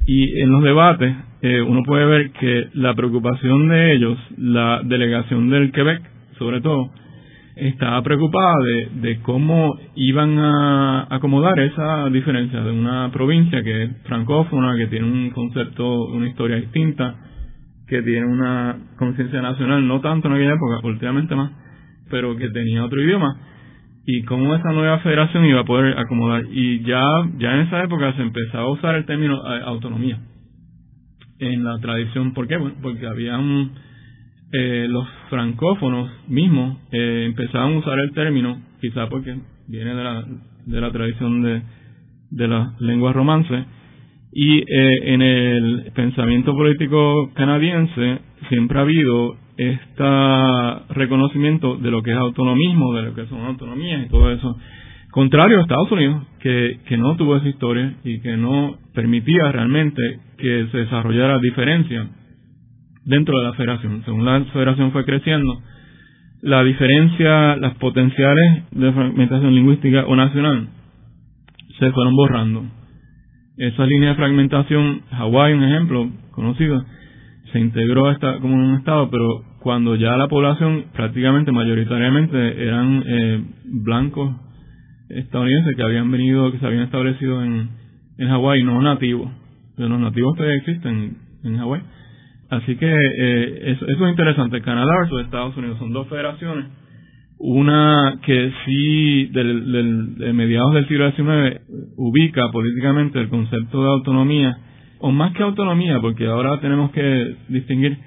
Y 0.05 0.39
en 0.39 0.51
los 0.51 0.61
debates 0.61 1.15
eh, 1.47 1.61
uno 1.61 1.83
puede 1.83 2.05
ver 2.07 2.31
que 2.31 2.69
la 2.73 2.95
preocupación 2.95 3.67
de 3.67 3.93
ellos, 3.93 4.17
la 4.35 4.81
delegación 4.83 5.51
del 5.51 5.71
Quebec, 5.71 6.01
sobre 6.39 6.59
todo, 6.59 6.89
estaba 7.55 8.01
preocupada 8.01 8.55
de, 8.95 9.19
cómo 9.21 9.77
iban 9.93 10.39
a 10.39 11.05
acomodar 11.07 11.59
esa 11.59 12.09
diferencia 12.09 12.61
de 12.61 12.71
una 12.71 13.11
provincia 13.11 13.61
que 13.61 13.83
es 13.83 13.91
francófona, 14.05 14.75
que 14.75 14.87
tiene 14.87 15.05
un 15.05 15.29
concepto, 15.29 16.05
una 16.07 16.29
historia 16.29 16.55
distinta, 16.55 17.15
que 17.87 18.01
tiene 18.01 18.25
una 18.25 18.77
conciencia 18.97 19.39
nacional, 19.39 19.87
no 19.87 20.01
tanto 20.01 20.27
en 20.27 20.33
aquella 20.33 20.55
época, 20.55 20.79
últimamente 20.81 21.35
más, 21.35 21.51
pero 22.09 22.35
que 22.37 22.49
tenía 22.49 22.83
otro 22.83 22.99
idioma, 22.99 23.37
y 24.07 24.23
cómo 24.23 24.55
esa 24.55 24.71
nueva 24.71 24.97
federación 25.01 25.45
iba 25.45 25.59
a 25.61 25.65
poder 25.65 25.95
acomodar. 25.99 26.43
Y 26.49 26.81
ya, 26.81 27.05
ya 27.37 27.53
en 27.53 27.67
esa 27.67 27.83
época 27.83 28.13
se 28.13 28.23
empezaba 28.23 28.63
a 28.63 28.71
usar 28.71 28.95
el 28.95 29.05
término 29.05 29.35
eh, 29.35 29.61
autonomía 29.63 30.17
en 31.39 31.63
la 31.63 31.77
tradición. 31.79 32.33
¿Por 32.33 32.47
qué? 32.47 32.57
Bueno, 32.57 32.75
porque 32.81 33.05
habían 33.05 33.71
eh, 34.51 34.87
los 34.89 35.07
francófonos 35.29 36.09
mismos 36.27 36.77
eh, 36.91 37.33
a 37.53 37.65
usar 37.67 37.99
el 37.99 38.11
término, 38.13 38.61
quizá 38.79 39.09
porque 39.09 39.35
viene 39.67 39.95
de 39.95 40.03
la, 40.03 40.25
de 40.65 40.81
la 40.81 40.91
tradición 40.91 41.41
de, 41.41 41.61
de 42.31 42.47
las 42.47 42.79
lenguas 42.79 43.15
romances, 43.15 43.65
y 44.31 44.59
eh, 44.59 44.65
en 45.13 45.21
el 45.21 45.91
pensamiento 45.95 46.53
político 46.53 47.31
canadiense 47.33 48.19
siempre 48.49 48.79
ha 48.79 48.81
habido 48.81 49.37
este 49.57 50.03
reconocimiento 50.93 51.77
de 51.77 51.89
lo 51.89 52.03
que 52.03 52.11
es 52.11 52.17
autonomismo, 52.17 52.93
de 52.93 53.03
lo 53.03 53.15
que 53.15 53.25
son 53.27 53.41
autonomías 53.45 54.05
y 54.05 54.09
todo 54.09 54.31
eso, 54.31 54.57
contrario 55.15 55.59
a 55.59 55.61
Estados 55.61 55.89
Unidos, 55.93 56.27
que, 56.41 56.81
que 56.87 56.97
no 56.97 57.15
tuvo 57.15 57.37
esa 57.37 57.47
historia 57.47 57.93
y 58.03 58.19
que 58.19 58.35
no 58.35 58.77
permitía 58.93 59.49
realmente 59.49 60.01
que 60.37 60.67
se 60.69 60.77
desarrollara 60.79 61.39
diferencia 61.39 62.05
dentro 63.05 63.37
de 63.39 63.45
la 63.45 63.53
federación. 63.53 64.03
Según 64.03 64.25
la 64.25 64.43
federación 64.51 64.91
fue 64.91 65.05
creciendo, 65.05 65.57
la 66.41 66.65
diferencia, 66.65 67.55
las 67.55 67.75
potenciales 67.75 68.65
de 68.71 68.91
fragmentación 68.91 69.55
lingüística 69.55 70.03
o 70.05 70.17
nacional 70.17 70.67
se 71.79 71.91
fueron 71.91 72.13
borrando. 72.13 72.65
Esa 73.55 73.85
línea 73.85 74.09
de 74.09 74.15
fragmentación, 74.15 75.01
Hawái, 75.11 75.53
un 75.53 75.63
ejemplo 75.63 76.09
conocido, 76.31 76.83
se 77.53 77.59
integró 77.61 78.11
esta, 78.11 78.39
como 78.39 78.53
un 78.53 78.75
estado, 78.75 79.09
pero 79.09 79.45
cuando 79.61 79.95
ya 79.95 80.17
la 80.17 80.27
población 80.27 80.87
prácticamente 80.93 81.53
mayoritariamente 81.53 82.67
eran 82.67 83.03
eh, 83.07 83.43
blancos 83.63 84.44
estadounidenses 85.09 85.75
que 85.75 85.83
habían 85.83 86.09
venido, 86.11 86.51
que 86.51 86.59
se 86.59 86.65
habían 86.65 86.83
establecido 86.83 87.43
en, 87.43 87.69
en 88.17 88.27
Hawái, 88.27 88.63
no 88.63 88.81
nativos. 88.81 89.31
Pero 89.75 89.89
los 89.89 89.99
nativos 89.99 90.35
todavía 90.35 90.57
existen 90.57 91.17
en 91.43 91.57
Hawái. 91.57 91.81
Así 92.49 92.75
que 92.75 92.87
eh, 92.87 93.71
eso, 93.71 93.85
es 93.87 94.09
interesante. 94.09 94.61
Canadá 94.61 94.91
versus 95.01 95.21
Estados 95.21 95.57
Unidos 95.57 95.77
son 95.79 95.91
dos 95.91 96.07
federaciones. 96.07 96.65
Una 97.37 98.19
que 98.23 98.51
sí, 98.65 99.25
del, 99.27 100.15
de 100.15 100.33
mediados 100.33 100.73
del 100.73 100.87
siglo 100.87 101.11
XIX, 101.11 101.61
ubica 101.97 102.49
políticamente 102.51 103.19
el 103.19 103.29
concepto 103.29 103.83
de 103.83 103.89
autonomía, 103.89 104.57
o 104.99 105.11
más 105.11 105.33
que 105.33 105.43
autonomía, 105.43 105.99
porque 105.99 106.27
ahora 106.27 106.59
tenemos 106.61 106.91
que 106.91 107.35
distinguir, 107.49 107.97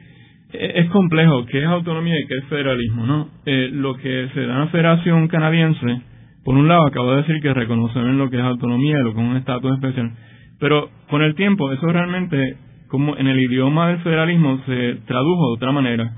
e, 0.53 0.81
es 0.81 0.91
complejo 0.91 1.45
qué 1.45 1.59
es 1.59 1.67
autonomía 1.67 2.19
y 2.19 2.27
qué 2.27 2.39
es 2.39 2.45
federalismo, 2.47 3.07
¿no? 3.07 3.29
Eh, 3.45 3.69
lo 3.71 3.97
que 3.97 4.29
se 4.33 4.47
da 4.47 4.55
en 4.55 4.61
la 4.61 4.67
Federación 4.69 5.29
Canadiense, 5.29 6.01
por 6.45 6.55
un 6.55 6.69
lado, 6.69 6.87
acabo 6.87 7.11
de 7.13 7.19
decir 7.19 7.41
que 7.43 7.53
reconocen 7.53 8.19
lo 8.19 8.31
que 8.31 8.37
es 8.37 8.43
autonomía, 8.43 8.99
lo 8.99 9.15
que 9.15 9.21
es 9.21 9.27
un 9.27 9.37
estatus 9.37 9.73
especial, 9.75 10.13
pero 10.59 10.91
con 11.11 11.23
el 11.23 11.35
tiempo 11.35 11.73
eso 11.73 11.87
realmente 11.87 12.57
como 12.89 13.17
en 13.17 13.27
el 13.27 13.39
idioma 13.39 13.89
del 13.89 13.99
federalismo 13.99 14.61
se 14.67 14.95
tradujo 15.07 15.49
de 15.49 15.55
otra 15.55 15.73
manera 15.73 16.13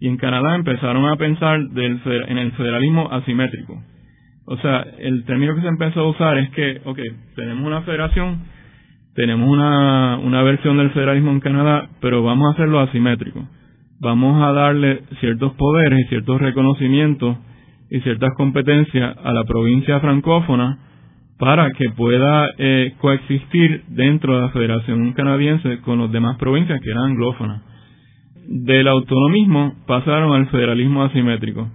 y 0.00 0.08
en 0.08 0.16
Canadá 0.16 0.54
empezaron 0.54 1.06
a 1.06 1.16
pensar 1.16 1.60
del, 1.70 2.00
en 2.28 2.38
el 2.38 2.52
federalismo 2.52 3.08
asimétrico. 3.10 3.80
O 4.46 4.56
sea, 4.56 4.84
el 4.98 5.24
término 5.24 5.54
que 5.54 5.60
se 5.60 5.68
empezó 5.68 6.00
a 6.00 6.10
usar 6.10 6.38
es 6.38 6.50
que, 6.50 6.80
ok, 6.84 6.98
tenemos 7.36 7.64
una 7.64 7.82
federación, 7.82 8.42
tenemos 9.14 9.48
una, 9.48 10.18
una 10.18 10.42
versión 10.42 10.76
del 10.78 10.90
federalismo 10.90 11.30
en 11.30 11.40
Canadá, 11.40 11.88
pero 12.00 12.22
vamos 12.24 12.48
a 12.48 12.54
hacerlo 12.54 12.80
asimétrico. 12.80 13.46
Vamos 14.00 14.42
a 14.42 14.52
darle 14.52 15.02
ciertos 15.20 15.52
poderes 15.52 16.00
y 16.00 16.08
ciertos 16.08 16.40
reconocimientos 16.40 17.36
y 17.92 18.00
ciertas 18.00 18.32
competencias 18.38 19.14
a 19.22 19.34
la 19.34 19.44
provincia 19.44 20.00
francófona 20.00 20.78
para 21.38 21.70
que 21.72 21.90
pueda 21.90 22.48
eh, 22.56 22.94
coexistir 22.98 23.84
dentro 23.88 24.34
de 24.34 24.40
la 24.40 24.48
Federación 24.48 25.12
Canadiense 25.12 25.82
con 25.82 25.98
las 25.98 26.10
demás 26.10 26.38
provincias 26.38 26.80
que 26.80 26.90
eran 26.90 27.10
anglófonas. 27.10 27.60
Del 28.48 28.88
autonomismo 28.88 29.74
pasaron 29.86 30.32
al 30.32 30.46
federalismo 30.46 31.02
asimétrico. 31.02 31.68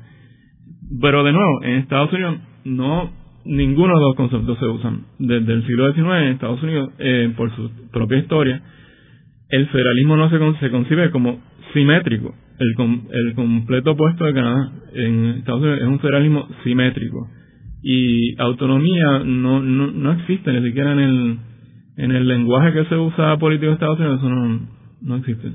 Pero 1.00 1.24
de 1.24 1.34
nuevo, 1.34 1.62
en 1.62 1.76
Estados 1.76 2.12
Unidos 2.12 2.38
no 2.66 3.12
ninguno 3.46 3.94
de 3.94 4.06
los 4.06 4.16
conceptos 4.16 4.58
se 4.58 4.66
usan. 4.66 5.06
Desde 5.20 5.54
el 5.54 5.68
siglo 5.68 5.94
XIX 5.94 6.08
en 6.08 6.28
Estados 6.30 6.64
Unidos, 6.64 6.90
eh, 6.98 7.32
por 7.38 7.56
su 7.56 7.70
propia 7.92 8.18
historia, 8.18 8.60
el 9.50 9.68
federalismo 9.68 10.18
no 10.18 10.32
se, 10.32 10.60
se 10.60 10.72
concibe 10.72 11.12
como 11.12 11.40
simétrico. 11.74 12.34
El, 12.60 12.76
el 13.12 13.36
completo 13.36 13.92
opuesto 13.92 14.26
de 14.26 14.34
Canadá 14.34 14.72
en 14.94 15.26
Estados 15.38 15.62
Unidos 15.62 15.80
es 15.82 15.88
un 15.88 16.00
federalismo 16.00 16.48
simétrico 16.64 17.28
y 17.84 18.40
autonomía 18.42 19.20
no, 19.24 19.62
no, 19.62 19.88
no 19.88 20.12
existe 20.14 20.52
ni 20.52 20.68
siquiera 20.68 20.94
en 20.94 21.00
el, 21.00 21.38
en 21.98 22.12
el 22.12 22.28
lenguaje 22.28 22.74
que 22.74 22.86
se 22.86 22.96
usa 22.96 23.38
político 23.38 23.68
de 23.68 23.74
Estados 23.74 24.00
Unidos, 24.00 24.20
eso 24.20 24.30
no, 24.30 24.60
no 25.02 25.16
existe. 25.18 25.52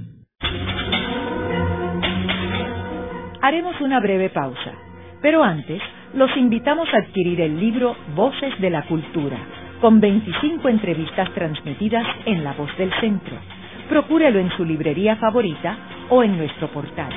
Haremos 3.42 3.80
una 3.80 4.00
breve 4.00 4.30
pausa, 4.30 4.72
pero 5.20 5.42
antes 5.42 5.82
los 6.14 6.30
invitamos 6.36 6.88
a 6.94 6.98
adquirir 6.98 7.40
el 7.40 7.58
libro 7.58 7.96
Voces 8.14 8.58
de 8.60 8.70
la 8.70 8.86
Cultura, 8.86 9.38
con 9.80 10.00
25 10.00 10.68
entrevistas 10.68 11.32
transmitidas 11.34 12.06
en 12.26 12.44
La 12.44 12.52
Voz 12.52 12.70
del 12.78 12.92
Centro. 13.00 13.36
Procúrelo 13.88 14.38
en 14.38 14.50
su 14.56 14.64
librería 14.64 15.16
favorita 15.16 15.76
o 16.14 16.22
en 16.22 16.36
nuestro 16.36 16.70
portal. 16.70 17.10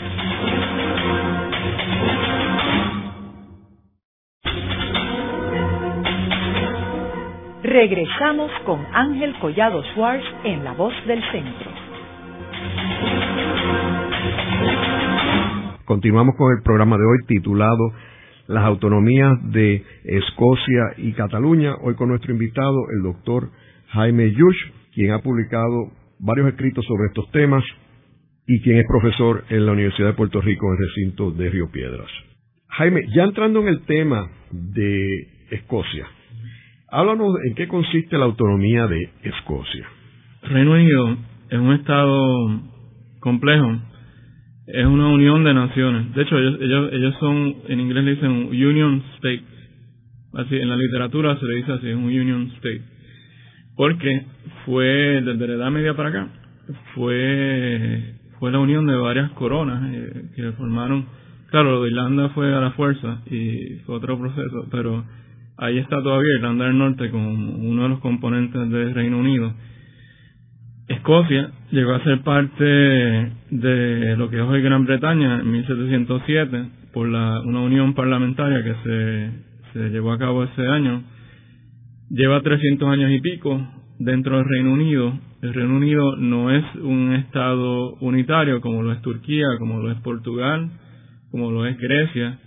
Regresamos 7.61 8.51
con 8.65 8.79
Ángel 8.93 9.35
Collado 9.41 9.83
Schwartz 9.91 10.23
en 10.45 10.63
La 10.63 10.71
Voz 10.71 10.93
del 11.07 11.21
Centro. 11.29 11.71
Continuamos 15.83 16.35
con 16.37 16.55
el 16.55 16.63
programa 16.63 16.95
de 16.95 17.03
hoy 17.03 17.17
titulado 17.27 17.91
Las 18.47 18.63
autonomías 18.63 19.33
de 19.51 19.83
Escocia 20.05 20.93
y 20.95 21.11
Cataluña. 21.11 21.75
Hoy 21.81 21.95
con 21.95 22.07
nuestro 22.07 22.31
invitado, 22.31 22.77
el 22.95 23.03
doctor 23.03 23.49
Jaime 23.89 24.31
Yush, 24.31 24.71
quien 24.93 25.11
ha 25.11 25.19
publicado 25.19 25.91
varios 26.19 26.47
escritos 26.47 26.85
sobre 26.85 27.07
estos 27.07 27.29
temas. 27.31 27.63
Y 28.47 28.61
quien 28.61 28.77
es 28.77 28.85
profesor 28.87 29.43
en 29.49 29.65
la 29.65 29.71
Universidad 29.71 30.09
de 30.09 30.13
Puerto 30.13 30.41
Rico 30.41 30.67
en 30.67 30.73
el 30.73 30.87
recinto 30.87 31.31
de 31.31 31.49
Río 31.49 31.71
Piedras. 31.71 32.09
Jaime, 32.67 33.01
ya 33.15 33.23
entrando 33.23 33.61
en 33.61 33.69
el 33.69 33.81
tema 33.85 34.29
de 34.51 35.27
Escocia, 35.51 36.07
háblanos 36.89 37.35
en 37.47 37.55
qué 37.55 37.67
consiste 37.67 38.17
la 38.17 38.25
autonomía 38.25 38.87
de 38.87 39.09
Escocia. 39.23 39.87
Reino 40.43 40.71
Unido 40.73 41.17
es 41.49 41.59
un 41.59 41.73
estado 41.73 42.61
complejo, 43.19 43.79
es 44.67 44.85
una 44.85 45.07
unión 45.07 45.43
de 45.43 45.53
naciones. 45.53 46.13
De 46.13 46.21
hecho, 46.23 46.37
ellos, 46.37 46.89
ellos, 46.91 47.15
son, 47.19 47.55
en 47.67 47.79
inglés 47.79 48.03
le 48.03 48.15
dicen 48.15 48.31
Union 48.31 49.03
State. 49.15 49.43
Así, 50.33 50.55
en 50.57 50.69
la 50.69 50.75
literatura 50.75 51.37
se 51.39 51.45
le 51.45 51.55
dice 51.55 51.71
así, 51.71 51.89
es 51.89 51.95
un 51.95 52.05
Union 52.05 52.51
State. 52.57 52.81
Porque 53.75 54.25
fue, 54.65 55.21
desde 55.21 55.47
la 55.47 55.53
Edad 55.53 55.71
Media 55.71 55.95
para 55.95 56.09
acá, 56.09 56.27
fue, 56.93 58.14
fue 58.39 58.51
la 58.51 58.59
unión 58.59 58.85
de 58.85 58.95
varias 58.95 59.31
coronas 59.31 59.81
eh, 59.93 60.29
que 60.35 60.51
formaron 60.53 61.05
Claro, 61.55 61.71
lo 61.71 61.83
de 61.83 61.89
Irlanda 61.89 62.29
fue 62.29 62.53
a 62.53 62.59
la 62.59 62.71
fuerza 62.71 63.21
y 63.27 63.77
fue 63.85 63.95
otro 63.95 64.19
proceso, 64.19 64.67
pero 64.71 65.05
ahí 65.57 65.77
está 65.77 66.01
todavía 66.01 66.35
Irlanda 66.37 66.65
del 66.65 66.77
Norte 66.77 67.09
como 67.09 67.29
uno 67.29 67.83
de 67.83 67.89
los 67.89 67.99
componentes 67.99 68.69
del 68.69 68.93
Reino 68.93 69.19
Unido. 69.19 69.53
Escocia 70.87 71.51
llegó 71.71 71.93
a 71.93 72.03
ser 72.03 72.21
parte 72.23 72.65
de 72.65 74.15
lo 74.17 74.29
que 74.29 74.35
es 74.35 74.41
hoy 74.41 74.61
Gran 74.61 74.85
Bretaña 74.85 75.39
en 75.39 75.51
1707 75.51 76.65
por 76.93 77.07
la, 77.07 77.39
una 77.41 77.61
unión 77.61 77.93
parlamentaria 77.93 78.63
que 78.63 78.73
se, 78.83 79.29
se 79.73 79.89
llevó 79.91 80.11
a 80.11 80.17
cabo 80.19 80.43
ese 80.43 80.67
año. 80.67 81.03
Lleva 82.09 82.41
300 82.41 82.87
años 82.89 83.11
y 83.11 83.21
pico 83.21 83.65
dentro 83.97 84.37
del 84.37 84.45
Reino 84.45 84.73
Unido. 84.73 85.17
El 85.45 85.53
Reino 85.53 85.75
Unido 85.75 86.15
no 86.15 86.49
es 86.49 86.63
un 86.81 87.13
estado 87.13 87.93
unitario 87.99 88.61
como 88.61 88.81
lo 88.81 88.91
es 88.91 89.01
Turquía, 89.03 89.45
como 89.59 89.79
lo 89.79 89.91
es 89.91 90.01
Portugal, 90.01 90.71
como 91.29 91.51
lo 91.51 91.67
es 91.67 91.77
Grecia, 91.77 92.39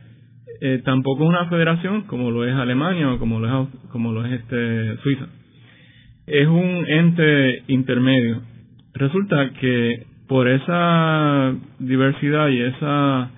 eh, 0.61 0.83
tampoco 0.85 1.23
es 1.23 1.29
una 1.29 1.47
federación 1.47 2.03
como 2.03 2.33
lo 2.33 2.45
es 2.45 2.53
Alemania 2.55 3.13
o 3.13 3.19
como 3.21 3.39
lo 3.39 3.47
es, 3.47 3.69
como 3.93 4.13
lo 4.13 4.25
es 4.27 4.41
este 4.41 4.97
Suiza. 5.03 5.27
Es 6.27 6.49
un 6.49 6.85
ente 6.89 7.63
intermedio. 7.69 8.43
Resulta 8.95 9.51
que 9.61 10.07
por 10.27 10.49
esa 10.49 11.55
diversidad 11.79 12.49
y 12.49 12.61
esa 12.63 13.31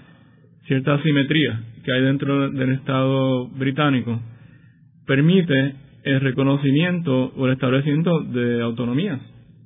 cierta 0.66 0.94
asimetría 0.94 1.60
que 1.84 1.92
hay 1.92 2.02
dentro 2.02 2.50
del 2.50 2.72
Estado 2.72 3.48
británico, 3.48 4.20
permite 5.06 5.74
el 6.04 6.20
reconocimiento 6.20 7.32
o 7.36 7.46
el 7.46 7.52
establecimiento 7.52 8.20
de 8.20 8.62
autonomías, 8.62 9.20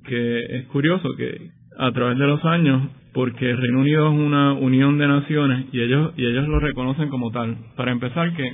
que 0.07 0.39
es 0.57 0.65
curioso 0.67 1.09
que 1.17 1.51
a 1.77 1.91
través 1.91 2.17
de 2.17 2.27
los 2.27 2.43
años 2.45 2.89
porque 3.13 3.49
el 3.49 3.57
Reino 3.57 3.79
Unido 3.79 4.07
es 4.09 4.13
una 4.13 4.53
unión 4.53 4.97
de 4.97 5.07
naciones 5.07 5.67
y 5.71 5.79
ellos 5.79 6.13
y 6.17 6.25
ellos 6.25 6.47
lo 6.47 6.59
reconocen 6.59 7.09
como 7.09 7.31
tal. 7.31 7.55
Para 7.77 7.91
empezar 7.91 8.33
que 8.33 8.51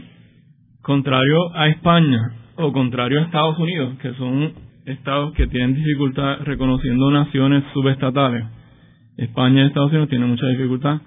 contrario 0.82 1.56
a 1.56 1.68
España 1.68 2.20
o 2.56 2.72
contrario 2.72 3.20
a 3.20 3.24
Estados 3.24 3.58
Unidos, 3.58 3.98
que 4.02 4.14
son 4.14 4.54
estados 4.86 5.34
que 5.34 5.48
tienen 5.48 5.76
dificultad 5.76 6.42
reconociendo 6.44 7.10
naciones 7.10 7.64
subestatales. 7.74 8.46
España 9.18 9.64
y 9.64 9.68
Estados 9.68 9.92
Unidos 9.92 10.10
tienen 10.10 10.30
mucha 10.30 10.48
dificultad 10.48 11.02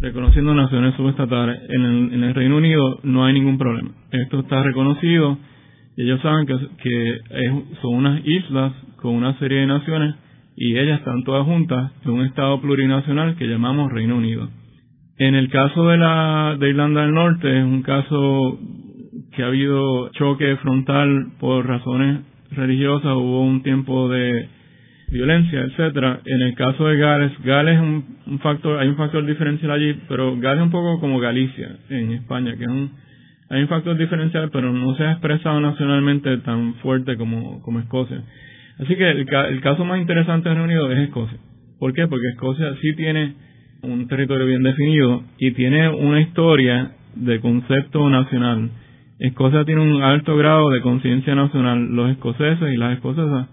reconociendo 0.00 0.54
naciones 0.54 0.94
subestatales. 0.96 1.60
En 1.68 1.82
el, 1.82 2.12
en 2.14 2.24
el 2.24 2.34
Reino 2.34 2.56
Unido 2.56 3.00
no 3.04 3.24
hay 3.24 3.34
ningún 3.34 3.58
problema. 3.58 3.90
Esto 4.10 4.40
está 4.40 4.62
reconocido 4.62 5.38
ellos 5.96 6.20
saben 6.20 6.46
que, 6.46 6.56
que 6.82 7.18
son 7.82 7.94
unas 7.94 8.26
islas 8.26 8.72
con 8.96 9.14
una 9.14 9.38
serie 9.38 9.60
de 9.60 9.66
naciones 9.66 10.14
y 10.56 10.76
ellas 10.76 10.98
están 10.98 11.24
todas 11.24 11.46
juntas 11.46 11.92
en 12.04 12.10
un 12.10 12.26
Estado 12.26 12.60
plurinacional 12.60 13.36
que 13.36 13.46
llamamos 13.46 13.90
Reino 13.90 14.16
Unido. 14.16 14.48
En 15.18 15.34
el 15.34 15.50
caso 15.50 15.88
de, 15.88 15.98
la, 15.98 16.56
de 16.58 16.70
Irlanda 16.70 17.02
del 17.02 17.14
Norte 17.14 17.58
es 17.58 17.64
un 17.64 17.82
caso 17.82 18.58
que 19.32 19.42
ha 19.42 19.46
habido 19.46 20.08
choque 20.12 20.56
frontal 20.56 21.32
por 21.38 21.66
razones 21.66 22.20
religiosas, 22.52 23.14
hubo 23.14 23.42
un 23.42 23.62
tiempo 23.62 24.08
de 24.08 24.48
violencia, 25.10 25.60
etcétera. 25.60 26.20
En 26.24 26.42
el 26.42 26.54
caso 26.54 26.86
de 26.86 26.96
Gales, 26.96 27.32
Gales 27.44 27.76
es 27.76 27.82
un, 27.82 28.38
factor, 28.40 28.78
hay 28.78 28.88
un 28.88 28.96
factor 28.96 29.24
diferencial 29.26 29.70
allí, 29.70 29.94
pero 30.08 30.36
Gales 30.38 30.60
es 30.60 30.64
un 30.64 30.70
poco 30.70 31.00
como 31.00 31.20
Galicia 31.20 31.76
en 31.90 32.12
España, 32.12 32.56
que 32.56 32.64
es 32.64 32.70
un, 32.70 32.90
hay 33.50 33.62
un 33.62 33.68
factor 33.68 33.98
diferencial, 33.98 34.48
pero 34.52 34.72
no 34.72 34.94
se 34.94 35.02
ha 35.02 35.12
expresado 35.12 35.60
nacionalmente 35.60 36.38
tan 36.38 36.74
fuerte 36.76 37.16
como, 37.16 37.60
como 37.62 37.80
Escocia. 37.80 38.22
Así 38.78 38.94
que 38.94 39.10
el, 39.10 39.60
caso 39.60 39.84
más 39.84 40.00
interesante 40.00 40.48
de 40.48 40.54
Reino 40.54 40.90
es 40.90 40.98
Escocia. 41.00 41.36
¿Por 41.80 41.92
qué? 41.92 42.06
Porque 42.06 42.28
Escocia 42.28 42.72
sí 42.80 42.94
tiene 42.94 43.34
un 43.82 44.06
territorio 44.06 44.46
bien 44.46 44.62
definido 44.62 45.24
y 45.36 45.50
tiene 45.50 45.88
una 45.88 46.20
historia 46.20 46.92
de 47.16 47.40
concepto 47.40 48.08
nacional. 48.08 48.70
Escocia 49.18 49.64
tiene 49.64 49.80
un 49.80 50.00
alto 50.00 50.36
grado 50.36 50.70
de 50.70 50.80
conciencia 50.80 51.34
nacional. 51.34 51.88
Los 51.92 52.12
escoceses 52.12 52.72
y 52.72 52.76
las 52.76 52.94
escocesas 52.94 53.48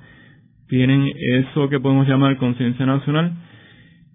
tienen 0.70 1.12
eso 1.18 1.70
que 1.70 1.80
podemos 1.80 2.08
llamar 2.08 2.38
conciencia 2.38 2.86
nacional. 2.86 3.34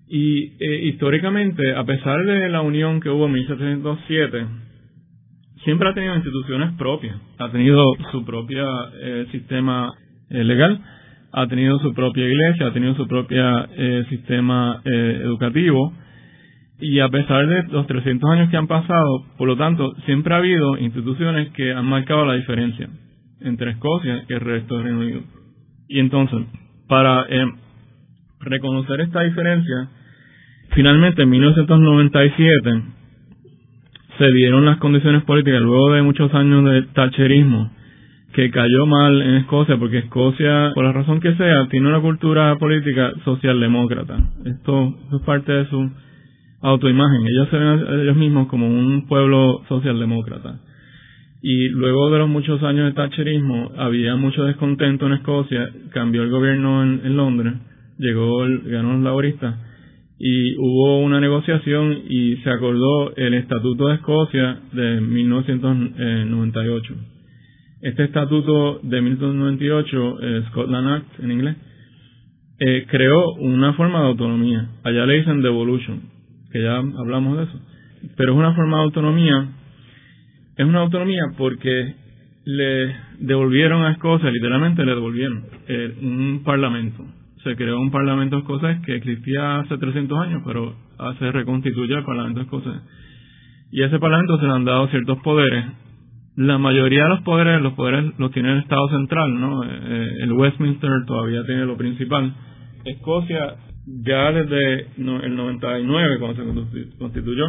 Y 0.08 0.52
eh, 0.60 0.80
históricamente, 0.84 1.74
a 1.74 1.84
pesar 1.84 2.24
de 2.24 2.48
la 2.50 2.60
unión 2.60 3.00
que 3.00 3.10
hubo 3.10 3.26
en 3.26 3.32
1707, 3.32 4.46
siempre 5.64 5.88
ha 5.88 5.94
tenido 5.94 6.16
instituciones 6.16 6.72
propias. 6.76 7.16
Ha 7.38 7.50
tenido 7.50 7.84
su 8.10 8.24
propio 8.24 8.64
eh, 9.00 9.26
sistema 9.30 9.90
eh, 10.30 10.44
legal 10.44 10.80
ha 11.32 11.46
tenido 11.46 11.78
su 11.78 11.94
propia 11.94 12.28
iglesia, 12.28 12.66
ha 12.66 12.72
tenido 12.72 12.94
su 12.94 13.08
propio 13.08 13.42
eh, 13.76 14.04
sistema 14.10 14.80
eh, 14.84 15.20
educativo 15.24 15.92
y 16.78 17.00
a 17.00 17.08
pesar 17.08 17.46
de 17.46 17.62
los 17.68 17.86
300 17.86 18.30
años 18.30 18.50
que 18.50 18.56
han 18.56 18.66
pasado, 18.66 19.24
por 19.38 19.48
lo 19.48 19.56
tanto, 19.56 19.94
siempre 20.04 20.34
ha 20.34 20.38
habido 20.38 20.76
instituciones 20.78 21.50
que 21.52 21.72
han 21.72 21.86
marcado 21.86 22.26
la 22.26 22.34
diferencia 22.34 22.88
entre 23.40 23.70
Escocia 23.70 24.24
y 24.28 24.32
el 24.32 24.40
resto 24.40 24.74
del 24.74 24.84
Reino 24.84 25.00
Unido. 25.00 25.20
Y 25.88 26.00
entonces, 26.00 26.40
para 26.86 27.24
eh, 27.28 27.46
reconocer 28.40 29.00
esta 29.00 29.22
diferencia, 29.22 29.88
finalmente 30.74 31.22
en 31.22 31.30
1997 31.30 32.82
se 34.18 34.32
dieron 34.32 34.64
las 34.64 34.78
condiciones 34.78 35.24
políticas, 35.24 35.60
luego 35.62 35.92
de 35.92 36.02
muchos 36.02 36.32
años 36.34 36.64
de 36.64 36.82
tacherismo, 36.94 37.70
que 38.32 38.50
cayó 38.50 38.86
mal 38.86 39.20
en 39.22 39.34
Escocia 39.36 39.76
porque 39.76 39.98
Escocia, 39.98 40.72
por 40.74 40.84
la 40.84 40.92
razón 40.92 41.20
que 41.20 41.34
sea, 41.34 41.68
tiene 41.68 41.88
una 41.88 42.00
cultura 42.00 42.56
política 42.56 43.12
socialdemócrata. 43.24 44.18
Esto, 44.44 44.94
es 45.12 45.20
parte 45.22 45.52
de 45.52 45.66
su 45.66 45.90
autoimagen. 46.62 47.26
Ellos 47.26 47.48
se 47.50 47.58
ven 47.58 47.68
a 47.68 48.02
ellos 48.02 48.16
mismos 48.16 48.48
como 48.48 48.66
un 48.66 49.06
pueblo 49.06 49.62
socialdemócrata. 49.68 50.60
Y 51.42 51.68
luego 51.70 52.10
de 52.10 52.18
los 52.18 52.28
muchos 52.28 52.62
años 52.62 52.86
de 52.86 52.92
Thatcherismo, 52.92 53.72
había 53.76 54.14
mucho 54.14 54.44
descontento 54.44 55.06
en 55.06 55.14
Escocia, 55.14 55.68
cambió 55.90 56.22
el 56.22 56.30
gobierno 56.30 56.84
en, 56.84 57.16
Londres, 57.16 57.54
llegó 57.98 58.44
el, 58.44 58.60
ganó 58.70 58.92
los 58.92 59.02
laboristas, 59.02 59.56
y 60.18 60.56
hubo 60.56 61.00
una 61.00 61.20
negociación 61.20 62.02
y 62.08 62.36
se 62.36 62.50
acordó 62.50 63.14
el 63.16 63.34
Estatuto 63.34 63.88
de 63.88 63.94
Escocia 63.96 64.60
de 64.72 65.00
1998 65.00 66.94
este 67.82 68.04
estatuto 68.04 68.78
de 68.84 69.02
1998, 69.02 70.18
eh, 70.22 70.44
Scotland 70.50 70.88
Act 70.88 71.20
en 71.20 71.32
inglés, 71.32 71.56
eh, 72.60 72.86
creó 72.88 73.32
una 73.34 73.72
forma 73.74 74.00
de 74.02 74.06
autonomía. 74.06 74.68
Allá 74.84 75.04
le 75.04 75.18
dicen 75.18 75.42
devolution, 75.42 76.00
que 76.52 76.62
ya 76.62 76.76
hablamos 76.76 77.38
de 77.38 77.44
eso. 77.44 77.60
Pero 78.16 78.32
es 78.32 78.38
una 78.38 78.54
forma 78.54 78.78
de 78.78 78.82
autonomía, 78.84 79.48
es 80.56 80.64
una 80.64 80.78
autonomía 80.80 81.24
porque 81.36 81.94
le 82.44 82.94
devolvieron 83.18 83.82
a 83.82 83.92
Escocia, 83.92 84.30
literalmente 84.30 84.84
le 84.84 84.94
devolvieron 84.94 85.44
eh, 85.66 85.94
un 86.02 86.42
parlamento. 86.44 87.04
Se 87.44 87.56
creó 87.56 87.80
un 87.80 87.90
parlamento 87.90 88.38
escocés 88.38 88.80
que 88.86 88.96
existía 88.96 89.60
hace 89.60 89.76
300 89.76 90.18
años, 90.18 90.42
pero 90.46 90.74
se 91.18 91.32
reconstituye 91.32 91.94
el 91.94 92.04
parlamento 92.04 92.40
escocés. 92.40 92.80
Y 93.72 93.82
a 93.82 93.86
ese 93.86 93.98
parlamento 93.98 94.38
se 94.38 94.46
le 94.46 94.52
han 94.52 94.64
dado 94.64 94.86
ciertos 94.88 95.18
poderes 95.18 95.64
la 96.36 96.56
mayoría 96.56 97.04
de 97.04 97.08
los 97.10 97.20
poderes 97.22 97.60
los 97.60 97.74
poderes 97.74 98.12
los 98.18 98.30
tiene 98.30 98.52
el 98.52 98.58
Estado 98.60 98.88
central, 98.88 99.38
¿no? 99.38 99.64
Eh, 99.64 100.16
el 100.22 100.32
Westminster 100.32 100.90
todavía 101.06 101.44
tiene 101.44 101.66
lo 101.66 101.76
principal. 101.76 102.32
Escocia 102.84 103.56
ya 103.86 104.32
desde 104.32 104.86
el 104.96 105.36
99 105.36 106.18
cuando 106.20 106.66
se 106.70 106.96
constituyó 106.98 107.44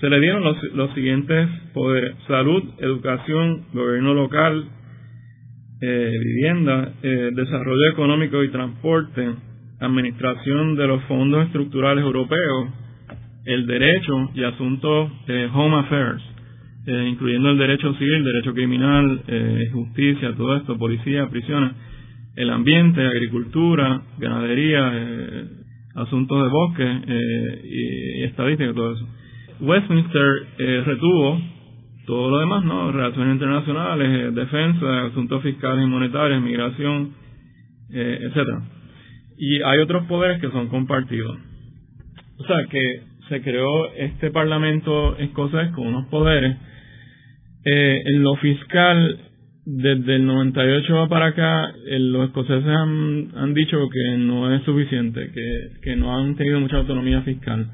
se 0.00 0.10
le 0.10 0.20
dieron 0.20 0.44
los, 0.44 0.62
los 0.74 0.92
siguientes 0.92 1.48
poderes: 1.72 2.14
salud, 2.26 2.62
educación, 2.78 3.64
gobierno 3.72 4.12
local, 4.12 4.66
eh, 5.80 6.12
vivienda, 6.24 6.92
eh, 7.02 7.30
desarrollo 7.34 7.90
económico 7.92 8.42
y 8.42 8.50
transporte, 8.50 9.34
administración 9.80 10.76
de 10.76 10.86
los 10.86 11.02
fondos 11.04 11.46
estructurales 11.46 12.04
europeos, 12.04 12.68
el 13.44 13.66
derecho 13.66 14.30
y 14.34 14.44
asuntos 14.44 15.10
de 15.26 15.46
home 15.46 15.76
affairs 15.76 16.22
eh, 16.86 17.08
incluyendo 17.08 17.50
el 17.50 17.58
derecho 17.58 17.94
civil, 17.94 18.24
derecho 18.24 18.52
criminal, 18.52 19.22
eh, 19.26 19.70
justicia, 19.72 20.34
todo 20.36 20.56
esto, 20.56 20.76
policía, 20.78 21.28
prisiones, 21.28 21.72
el 22.36 22.50
ambiente, 22.50 23.00
agricultura, 23.00 24.02
ganadería, 24.18 24.90
eh, 24.94 25.44
asuntos 25.94 26.42
de 26.42 26.50
bosque 26.50 27.00
eh, 27.06 27.62
y, 27.64 28.22
estadística 28.24 28.70
y 28.70 28.74
todo 28.74 28.92
eso. 28.92 29.08
Westminster 29.60 30.46
eh, 30.58 30.82
retuvo 30.84 31.40
todo 32.06 32.30
lo 32.30 32.38
demás, 32.38 32.64
¿no? 32.64 32.92
Relaciones 32.92 33.34
internacionales, 33.34 34.08
eh, 34.08 34.30
defensa, 34.32 35.06
asuntos 35.06 35.42
fiscales 35.42 35.84
y 35.84 35.88
monetarios, 35.88 36.42
migración, 36.42 37.14
etcétera. 37.90 38.62
Y 39.38 39.62
hay 39.62 39.78
otros 39.78 40.06
poderes 40.06 40.40
que 40.40 40.50
son 40.50 40.68
compartidos. 40.68 41.38
O 42.38 42.44
sea 42.44 42.64
que 42.68 43.02
se 43.28 43.40
creó 43.42 43.92
este 43.94 44.30
Parlamento 44.30 45.16
escocés 45.18 45.70
con 45.72 45.86
unos 45.88 46.06
poderes. 46.06 46.56
en 47.64 48.22
lo 48.22 48.34
fiscal 48.36 49.18
desde 49.66 50.16
el 50.16 50.26
98 50.26 51.08
para 51.08 51.26
acá, 51.26 51.72
los 51.98 52.28
escoceses 52.28 52.66
han, 52.66 53.30
han 53.34 53.54
dicho 53.54 53.78
que 53.90 54.18
no 54.18 54.54
es 54.54 54.62
suficiente, 54.64 55.30
que 55.82 55.96
no 55.96 56.16
han 56.18 56.36
tenido 56.36 56.60
mucha 56.60 56.76
autonomía 56.76 57.22
fiscal. 57.22 57.70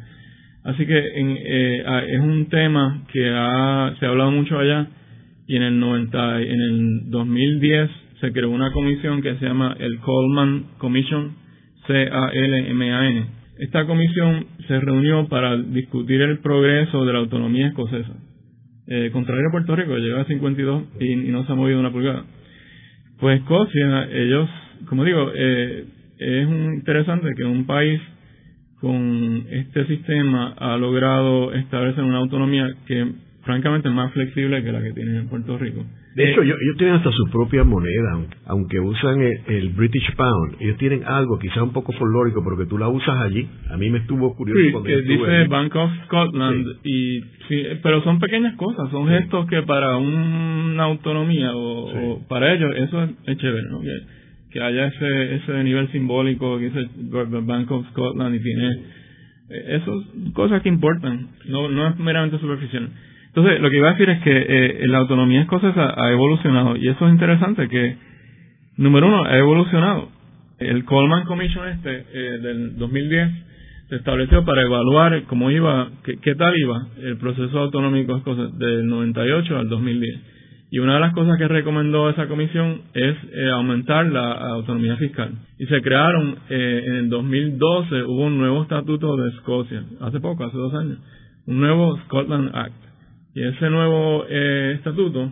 Así 0.65 0.87
que 0.87 0.99
en, 0.99 1.37
eh, 1.39 1.85
es 2.09 2.21
un 2.21 2.49
tema 2.49 3.05
que 3.13 3.29
ha, 3.29 3.95
se 3.99 4.07
ha 4.07 4.09
hablado 4.11 4.31
mucho 4.31 4.59
allá 4.59 4.89
y 5.47 5.57
en 5.57 5.63
el 5.63 5.81
90, 5.81 6.43
en 6.43 6.61
el 6.61 7.11
2010 7.11 7.91
se 8.21 8.33
creó 8.33 8.51
una 8.51 8.71
comisión 8.73 9.23
que 9.23 9.35
se 9.37 9.47
llama 9.47 9.75
el 9.79 9.99
Coleman 10.01 10.65
Commission, 10.79 11.35
C-A-L-M-A-N. 11.87 13.27
Esta 13.59 13.87
comisión 13.87 14.47
se 14.69 14.79
reunió 14.81 15.29
para 15.29 15.57
discutir 15.57 16.21
el 16.21 16.39
progreso 16.39 17.05
de 17.05 17.13
la 17.13 17.19
autonomía 17.19 17.69
escocesa 17.69 18.15
eh, 18.91 19.11
contrario 19.13 19.49
a 19.49 19.53
Puerto 19.53 19.77
Rico, 19.77 19.97
llega 19.97 20.21
a 20.21 20.25
52 20.25 20.83
y, 20.99 21.13
y 21.13 21.29
no 21.29 21.47
se 21.47 21.53
ha 21.53 21.55
movido 21.55 21.79
una 21.79 21.93
pulgada. 21.93 22.25
Pues 23.21 23.39
Escocia, 23.39 24.09
ellos, 24.11 24.51
como 24.87 25.05
digo, 25.05 25.31
eh, 25.33 25.85
es 26.19 26.49
interesante 26.49 27.29
que 27.37 27.45
un 27.45 27.67
país 27.67 28.01
con 28.81 29.47
este 29.51 29.87
sistema 29.87 30.55
ha 30.59 30.77
logrado 30.77 31.53
establecer 31.53 32.03
una 32.03 32.19
autonomía 32.19 32.69
que 32.87 33.13
francamente 33.43 33.89
es 33.89 33.95
más 33.95 34.13
flexible 34.13 34.63
que 34.63 34.73
la 34.73 34.83
que 34.83 34.93
tienen 34.93 35.17
en 35.17 35.29
Puerto 35.29 35.59
Rico. 35.59 35.85
De 36.15 36.29
hecho, 36.29 36.43
ellos, 36.43 36.59
tienen 36.77 36.97
hasta 36.97 37.11
su 37.13 37.31
propia 37.31 37.63
moneda, 37.63 38.19
aunque 38.47 38.81
usan 38.81 39.21
el, 39.47 39.69
British 39.71 40.13
Pound. 40.17 40.57
Ellos 40.59 40.77
tienen 40.79 41.05
algo, 41.05 41.39
quizás 41.39 41.59
un 41.59 41.73
poco 41.73 41.93
folclórico, 41.93 42.43
pero 42.43 42.57
que 42.59 42.67
tú 42.67 42.79
la 42.79 42.89
usas 42.89 43.17
allí. 43.21 43.49
A 43.71 43.77
mí 43.77 43.91
me 43.91 43.99
estuvo 43.99 44.35
curioso 44.35 44.81
sí, 44.81 44.87
que 44.87 45.03
dice 45.03 45.47
Bank 45.47 45.75
of 45.77 45.91
Scotland, 46.07 46.67
y 46.83 47.21
sí, 47.49 47.63
pero 47.83 48.03
son 48.03 48.19
pequeñas 48.19 48.57
cosas, 48.57 48.91
son 48.91 49.09
gestos 49.09 49.47
que 49.47 49.63
para 49.63 49.97
una 49.99 50.83
autonomía 50.83 51.53
o, 51.55 52.21
para 52.29 52.55
ellos 52.55 52.73
eso 52.77 53.05
es, 53.27 53.39
chévere, 53.39 53.69
¿no? 53.71 53.81
Que, 53.81 54.20
haya 54.61 54.87
ese, 54.87 55.37
ese 55.37 55.65
nivel 55.65 55.91
simbólico 55.93 56.59
que 56.59 56.71
dice 56.71 56.89
Bank 57.43 57.71
of 57.71 57.87
Scotland 57.91 58.35
y 58.35 58.43
tiene... 58.43 58.69
Eh, 59.51 59.77
Esas 59.77 60.33
cosas 60.33 60.63
que 60.63 60.69
importan, 60.69 61.29
no, 61.47 61.69
no 61.69 61.89
es 61.89 61.99
meramente 61.99 62.39
superficial. 62.39 62.89
Entonces, 63.27 63.61
lo 63.61 63.71
que 63.71 63.77
iba 63.77 63.89
a 63.89 63.93
decir 63.93 64.11
es 64.11 64.21
que 64.23 64.31
eh, 64.33 64.87
la 64.87 64.99
autonomía 64.99 65.43
escocesa 65.43 65.95
ha 65.97 66.11
evolucionado 66.11 66.77
y 66.77 66.89
eso 66.89 67.07
es 67.07 67.13
interesante 67.13 67.69
que, 67.69 67.97
número 68.77 69.07
uno, 69.07 69.25
ha 69.25 69.37
evolucionado. 69.39 70.09
El 70.59 70.85
Coleman 70.85 71.25
Commission 71.25 71.69
este 71.69 72.05
eh, 72.13 72.39
del 72.43 72.77
2010 72.77 73.31
se 73.89 73.97
estableció 73.97 74.45
para 74.45 74.63
evaluar 74.63 75.23
cómo 75.25 75.51
iba, 75.51 75.91
qué, 76.05 76.35
tal 76.35 76.53
iba 76.57 76.87
el 77.03 77.17
proceso 77.19 77.59
autonómico 77.59 78.17
escocés 78.17 78.57
del 78.59 78.87
98 78.87 79.59
al 79.59 79.69
2010. 79.69 80.21
Y 80.71 80.79
una 80.79 80.95
de 80.95 81.01
las 81.01 81.13
cosas 81.15 81.37
que 81.37 81.49
recomendó 81.49 82.09
esa 82.11 82.29
comisión 82.29 82.83
es 82.95 83.17
eh, 83.33 83.51
aumentar 83.51 84.07
la 84.07 84.33
autonomía 84.33 84.97
fiscal. 84.97 85.33
Y 85.59 85.67
se 85.67 85.83
crearon, 85.83 86.37
en 86.49 86.95
el 86.95 87.09
2012 87.09 88.05
hubo 88.05 88.27
un 88.27 88.39
nuevo 88.39 88.63
estatuto 88.63 89.17
de 89.17 89.31
Escocia, 89.31 89.83
hace 90.01 90.21
poco, 90.21 90.45
hace 90.45 90.57
dos 90.57 90.73
años, 90.75 90.99
un 91.47 91.61
nuevo 91.61 91.99
Scotland 92.05 92.51
Act 92.55 92.91
y 93.35 93.45
ese 93.45 93.71
nuevo 93.71 94.25
eh, 94.29 94.73
estatuto 94.77 95.31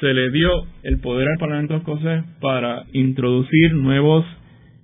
se 0.00 0.12
le 0.14 0.30
dio 0.30 0.48
el 0.82 1.00
poder 1.00 1.28
al 1.28 1.38
Parlamento 1.38 1.76
escocés 1.76 2.24
para 2.40 2.84
introducir 2.92 3.74
nuevos 3.74 4.24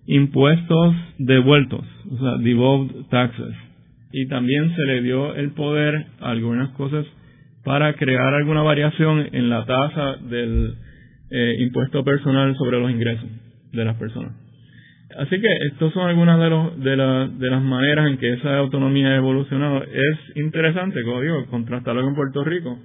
impuestos 0.07 0.95
devueltos, 1.19 1.85
o 2.11 2.19
sea, 2.19 2.37
devolved 2.39 3.07
taxes. 3.11 3.55
Y 4.13 4.27
también 4.29 4.75
se 4.75 4.83
le 4.83 5.03
dio 5.03 5.35
el 5.35 5.53
poder 5.53 6.07
a 6.21 6.31
algunas 6.31 6.71
cosas 6.71 7.07
para 7.65 7.95
crear 7.95 8.35
alguna 8.35 8.63
variación 8.63 9.29
en 9.33 9.49
la 9.49 9.65
tasa 9.65 10.17
del 10.17 10.75
eh, 11.31 11.57
impuesto 11.61 12.05
personal 12.05 12.57
sobre 12.57 12.81
los 12.81 12.91
ingresos 12.91 13.29
de 13.73 13.85
las 13.85 13.97
personas. 13.97 14.33
Así 15.19 15.41
que 15.41 15.49
estas 15.71 15.93
son 15.93 16.09
algunas 16.09 16.41
de, 16.41 16.51
los, 16.51 16.81
de, 16.81 16.91
de 17.39 17.51
las 17.51 17.63
maneras 17.63 18.09
en 18.09 18.19
que 18.19 18.33
esa 18.33 18.57
autonomía 18.59 19.09
ha 19.09 19.17
evolucionado. 19.17 19.83
Es 19.83 20.37
interesante, 20.37 21.03
como 21.05 21.21
digo, 21.21 21.47
contrastarlo 21.47 22.03
con 22.03 22.15
Puerto 22.15 22.43
Rico, 22.45 22.79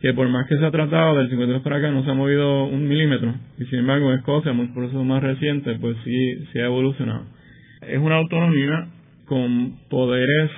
que 0.00 0.14
por 0.14 0.28
más 0.28 0.46
que 0.48 0.56
se 0.56 0.64
ha 0.64 0.70
tratado 0.70 1.18
del 1.18 1.28
53 1.28 1.62
para 1.62 1.76
acá 1.76 1.90
no 1.90 2.04
se 2.04 2.10
ha 2.10 2.14
movido 2.14 2.64
un 2.64 2.88
milímetro, 2.88 3.34
y 3.58 3.64
sin 3.66 3.80
embargo 3.80 4.12
Escocia, 4.14 4.52
muy 4.52 4.68
por 4.68 4.84
eso 4.84 5.02
más 5.04 5.22
reciente, 5.22 5.76
pues 5.80 5.96
sí, 6.04 6.46
sí 6.52 6.58
ha 6.58 6.66
evolucionado. 6.66 7.24
Es 7.82 7.98
una 7.98 8.16
autonomía 8.16 8.88
con 9.26 9.78
poderes 9.88 10.50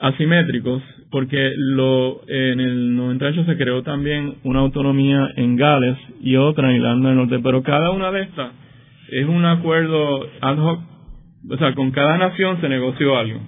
asimétricos, 0.00 0.82
porque 1.10 1.52
lo, 1.56 2.20
en 2.28 2.60
el 2.60 2.96
98 2.96 3.44
se 3.44 3.56
creó 3.56 3.82
también 3.82 4.36
una 4.44 4.60
autonomía 4.60 5.28
en 5.36 5.56
Gales 5.56 5.96
y 6.20 6.36
otra 6.36 6.70
en 6.70 6.76
Irlanda 6.76 7.08
del 7.08 7.18
Norte, 7.18 7.40
pero 7.42 7.62
cada 7.62 7.90
una 7.90 8.12
de 8.12 8.22
estas 8.22 8.52
es 9.10 9.26
un 9.26 9.44
acuerdo 9.44 10.26
ad 10.40 10.58
hoc, 10.58 10.80
o 11.50 11.56
sea, 11.56 11.74
con 11.74 11.90
cada 11.90 12.16
nación 12.16 12.60
se 12.60 12.68
negoció 12.68 13.18
algo. 13.18 13.40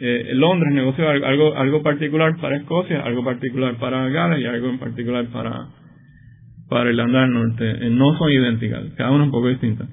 Eh, 0.00 0.32
Londres 0.34 0.72
negoció 0.72 1.08
algo, 1.08 1.54
algo 1.56 1.82
particular 1.82 2.36
para 2.40 2.56
Escocia, 2.56 3.02
algo 3.02 3.22
particular 3.22 3.76
para 3.76 4.08
Gales 4.08 4.40
y 4.40 4.46
algo 4.46 4.68
en 4.68 4.78
particular 4.78 5.26
para, 5.26 6.88
Irlanda 6.88 7.20
del 7.20 7.32
Norte. 7.32 7.70
Eh, 7.70 7.90
no 7.90 8.16
son 8.18 8.30
idénticas, 8.30 8.82
cada 8.96 9.10
una 9.10 9.24
un 9.24 9.30
poco 9.30 9.48
distinta. 9.48 9.86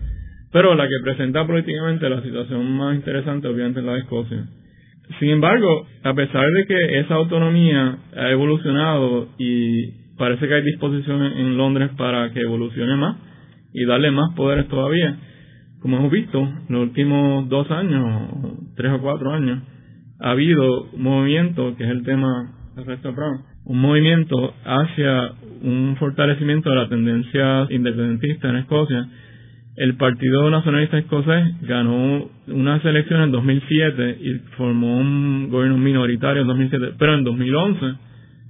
Pero 0.51 0.75
la 0.75 0.85
que 0.85 1.03
presenta 1.03 1.45
políticamente 1.45 2.09
la 2.09 2.21
situación 2.21 2.71
más 2.77 2.95
interesante 2.95 3.47
obviamente 3.47 3.81
es 3.81 3.85
la 3.85 3.93
de 3.93 3.99
Escocia. 3.99 4.45
Sin 5.19 5.29
embargo, 5.29 5.87
a 6.03 6.13
pesar 6.13 6.45
de 6.51 6.65
que 6.65 6.99
esa 6.99 7.15
autonomía 7.15 7.97
ha 8.15 8.29
evolucionado 8.29 9.29
y 9.37 9.91
parece 10.17 10.47
que 10.47 10.53
hay 10.53 10.63
disposición 10.63 11.23
en 11.23 11.57
Londres 11.57 11.91
para 11.97 12.31
que 12.31 12.41
evolucione 12.41 12.95
más, 12.95 13.17
y 13.73 13.85
darle 13.85 14.11
más 14.11 14.33
poderes 14.35 14.67
todavía. 14.67 15.15
Como 15.81 15.97
hemos 15.97 16.11
visto, 16.11 16.39
en 16.39 16.65
los 16.69 16.81
últimos 16.81 17.47
dos 17.47 17.69
años, 17.69 18.31
tres 18.75 18.91
o 18.91 19.01
cuatro 19.01 19.31
años, 19.31 19.61
ha 20.19 20.31
habido 20.31 20.85
un 20.91 21.03
movimiento, 21.03 21.75
que 21.77 21.83
es 21.83 21.89
el 21.91 22.03
tema 22.03 22.53
del 22.75 22.85
resto 22.85 23.13
Brown, 23.13 23.43
un 23.65 23.79
movimiento 23.79 24.53
hacia 24.65 25.31
un 25.61 25.95
fortalecimiento 25.99 26.69
de 26.71 26.75
la 26.75 26.89
tendencia 26.89 27.67
independentista 27.69 28.49
en 28.49 28.55
Escocia. 28.57 29.07
El 29.77 29.95
Partido 29.95 30.49
Nacionalista 30.49 30.97
Escocés 30.97 31.61
ganó 31.61 32.27
unas 32.47 32.83
elecciones 32.83 33.25
en 33.25 33.31
2007 33.31 34.17
y 34.21 34.33
formó 34.57 34.97
un 34.97 35.49
gobierno 35.51 35.77
minoritario 35.77 36.41
en 36.41 36.47
2007, 36.47 36.93
pero 36.97 37.13
en 37.13 37.23
2011 37.23 37.85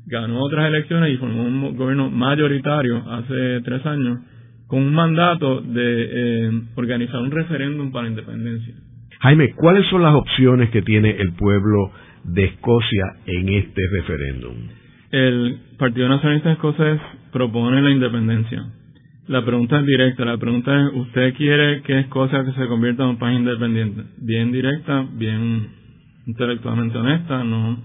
ganó 0.06 0.40
otras 0.40 0.68
elecciones 0.68 1.14
y 1.14 1.18
formó 1.18 1.44
un 1.44 1.76
gobierno 1.76 2.10
mayoritario 2.10 3.04
hace 3.12 3.60
tres 3.66 3.86
años 3.86 4.20
con 4.68 4.80
un 4.84 4.94
mandato 4.94 5.60
de 5.60 6.08
eh, 6.48 6.52
organizar 6.76 7.20
un 7.20 7.32
referéndum 7.32 7.92
para 7.92 8.04
la 8.04 8.12
independencia. 8.12 8.76
Jaime, 9.20 9.54
¿cuáles 9.54 9.86
son 9.88 10.04
las 10.04 10.14
opciones 10.14 10.70
que 10.70 10.82
tiene 10.82 11.10
el 11.10 11.34
pueblo 11.34 11.92
de 12.24 12.46
Escocia 12.46 13.04
en 13.26 13.50
este 13.50 13.82
referéndum? 13.92 14.56
El 15.12 15.58
Partido 15.78 16.08
Nacionalista 16.08 16.54
Escocés 16.54 17.02
propone 17.34 17.82
la 17.82 17.92
independencia. 17.92 18.64
La 19.28 19.44
pregunta 19.44 19.80
es 19.80 19.86
directa, 19.86 20.24
la 20.24 20.38
pregunta 20.38 20.72
es, 20.80 20.94
¿usted 20.94 21.34
quiere 21.36 21.82
que 21.82 22.00
Escocia 22.00 22.46
se 22.46 22.68
convierta 22.68 23.04
en 23.04 23.10
un 23.10 23.18
país 23.18 23.38
independiente? 23.38 24.04
Bien 24.20 24.54
directa, 24.54 25.06
bien 25.14 25.68
intelectualmente 26.26 26.98
honesta, 26.98 27.44
no, 27.44 27.78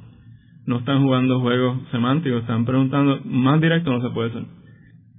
no 0.66 0.78
están 0.78 1.02
jugando 1.02 1.40
juegos 1.40 1.78
semánticos, 1.90 2.42
están 2.42 2.64
preguntando, 2.64 3.20
más 3.24 3.60
directo 3.60 3.90
no 3.90 4.00
se 4.00 4.14
puede 4.14 4.30
ser. 4.30 4.42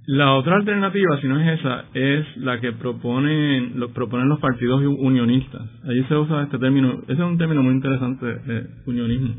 La 0.06 0.32
otra 0.34 0.56
alternativa, 0.56 1.18
si 1.20 1.28
no 1.28 1.38
es 1.40 1.60
esa, 1.60 1.84
es 1.92 2.36
la 2.38 2.58
que 2.58 2.72
proponen, 2.72 3.78
lo, 3.78 3.90
proponen 3.92 4.28
los 4.28 4.40
partidos 4.40 4.82
unionistas. 4.82 5.62
Allí 5.86 6.04
se 6.04 6.16
usa 6.16 6.44
este 6.44 6.58
término, 6.58 7.02
ese 7.02 7.12
es 7.12 7.18
un 7.18 7.36
término 7.36 7.62
muy 7.62 7.74
interesante 7.74 8.24
de 8.24 8.66
unionismo, 8.86 9.34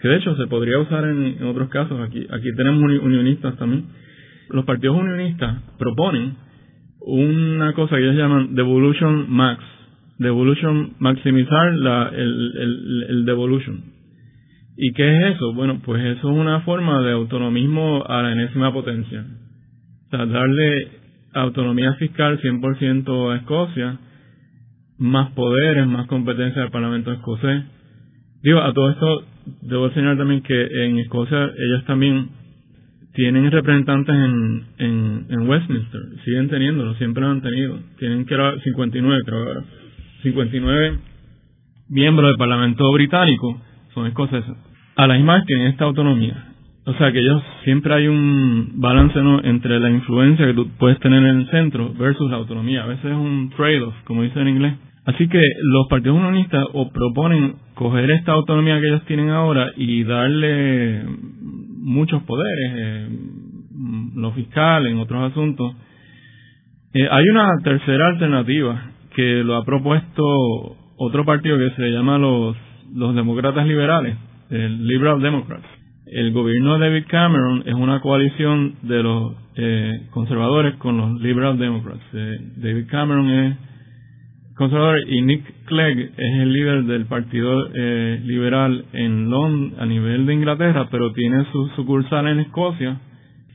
que 0.00 0.08
de 0.08 0.16
hecho 0.16 0.34
se 0.34 0.46
podría 0.48 0.78
usar 0.80 1.04
en, 1.04 1.40
otros 1.44 1.68
casos. 1.68 2.00
Aquí, 2.00 2.26
aquí 2.30 2.48
tenemos 2.56 2.82
unionistas 2.82 3.56
también. 3.58 3.84
Los 4.48 4.64
partidos 4.64 4.96
unionistas 4.96 5.62
proponen 5.78 6.36
una 7.00 7.72
cosa 7.72 7.96
que 7.96 8.02
ellos 8.02 8.16
llaman 8.16 8.54
devolution 8.54 9.30
max, 9.30 9.62
devolution, 10.18 10.94
maximizar 10.98 11.74
la, 11.74 12.10
el, 12.14 13.04
el, 13.08 13.24
devolution. 13.24 13.84
¿Y 14.76 14.92
qué 14.92 15.10
es 15.10 15.36
eso? 15.36 15.54
Bueno, 15.54 15.80
pues 15.84 16.02
eso 16.04 16.30
es 16.30 16.36
una 16.36 16.60
forma 16.60 17.00
de 17.02 17.12
autonomismo 17.12 18.04
a 18.06 18.22
la 18.22 18.32
enésima 18.32 18.72
potencia 18.72 19.24
darle 20.10 20.88
autonomía 21.34 21.94
fiscal 21.94 22.40
100% 22.40 23.32
a 23.32 23.36
Escocia 23.36 23.98
más 24.98 25.32
poderes, 25.32 25.86
más 25.86 26.06
competencia 26.06 26.62
del 26.62 26.70
Parlamento 26.70 27.12
escocés. 27.12 27.64
Digo, 28.42 28.60
a 28.60 28.72
todo 28.72 28.90
esto 28.90 29.24
debo 29.62 29.90
señalar 29.90 30.16
también 30.16 30.42
que 30.42 30.86
en 30.86 30.98
Escocia 30.98 31.50
ellos 31.58 31.84
también 31.86 32.30
tienen 33.16 33.50
representantes 33.50 34.14
en, 34.14 34.64
en, 34.76 35.26
en 35.30 35.48
Westminster, 35.48 36.00
siguen 36.24 36.48
teniéndolo, 36.48 36.94
siempre 36.96 37.22
lo 37.22 37.30
han 37.30 37.40
tenido. 37.40 37.78
Tienen 37.98 38.26
que 38.26 38.34
era 38.34 38.54
59, 38.60 39.22
creo 39.24 39.38
ahora. 39.38 39.64
59 40.22 40.98
miembros 41.88 42.28
del 42.28 42.36
Parlamento 42.36 42.92
británico 42.92 43.58
son 43.94 44.06
escoceses. 44.06 44.54
A 44.96 45.06
la 45.06 45.14
misma 45.14 45.36
vez 45.36 45.46
tienen 45.46 45.68
esta 45.68 45.84
autonomía. 45.84 46.52
O 46.84 46.92
sea 46.94 47.10
que 47.10 47.18
ellos 47.18 47.42
siempre 47.64 47.94
hay 47.94 48.06
un 48.06 48.74
balance 48.76 49.20
¿no? 49.20 49.42
entre 49.42 49.80
la 49.80 49.90
influencia 49.90 50.46
que 50.46 50.54
tú 50.54 50.68
puedes 50.78 51.00
tener 51.00 51.24
en 51.24 51.40
el 51.40 51.50
centro 51.50 51.94
versus 51.94 52.30
la 52.30 52.36
autonomía. 52.36 52.84
A 52.84 52.86
veces 52.86 53.06
es 53.06 53.16
un 53.16 53.50
trade-off, 53.56 53.94
como 54.04 54.22
dice 54.22 54.38
en 54.40 54.48
inglés. 54.48 54.74
Así 55.06 55.26
que 55.28 55.40
los 55.62 55.88
partidos 55.88 56.18
unionistas 56.18 56.66
o 56.74 56.90
proponen 56.90 57.54
coger 57.74 58.10
esta 58.10 58.32
autonomía 58.32 58.78
que 58.80 58.88
ellos 58.88 59.04
tienen 59.06 59.30
ahora 59.30 59.72
y 59.76 60.04
darle 60.04 61.02
muchos 61.86 62.22
poderes, 62.24 62.72
eh, 62.74 63.08
lo 64.16 64.32
fiscal, 64.32 64.86
en 64.86 64.98
otros 64.98 65.30
asuntos. 65.30 65.74
Eh, 66.92 67.08
hay 67.10 67.24
una 67.30 67.48
tercera 67.62 68.08
alternativa 68.08 68.90
que 69.14 69.44
lo 69.44 69.56
ha 69.56 69.64
propuesto 69.64 70.22
otro 70.98 71.24
partido 71.24 71.56
que 71.58 71.70
se 71.76 71.90
llama 71.90 72.18
los, 72.18 72.56
los 72.92 73.14
demócratas 73.14 73.66
liberales, 73.66 74.16
el 74.50 74.86
Liberal 74.86 75.20
Democrats. 75.20 75.66
El 76.06 76.32
gobierno 76.32 76.78
de 76.78 76.88
David 76.88 77.04
Cameron 77.08 77.62
es 77.66 77.74
una 77.74 78.00
coalición 78.00 78.76
de 78.82 79.02
los 79.02 79.34
eh, 79.56 80.06
conservadores 80.10 80.74
con 80.76 80.96
los 80.96 81.20
Liberal 81.20 81.58
Democrats. 81.58 82.02
Eh, 82.12 82.38
David 82.56 82.86
Cameron 82.88 83.28
es 83.30 83.56
conservador 84.56 84.98
y 85.06 85.22
Nick 85.22 85.66
Clegg 85.66 85.98
es 86.16 86.40
el 86.40 86.52
líder 86.52 86.84
del 86.84 87.06
Partido 87.06 87.68
eh, 87.74 88.20
Liberal 88.24 88.86
en 88.92 89.30
Londres 89.30 89.78
a 89.78 89.86
nivel 89.86 90.26
de 90.26 90.34
Inglaterra, 90.34 90.88
pero 90.90 91.12
tiene 91.12 91.44
su 91.52 91.68
sucursal 91.76 92.26
en 92.26 92.40
Escocia. 92.40 93.00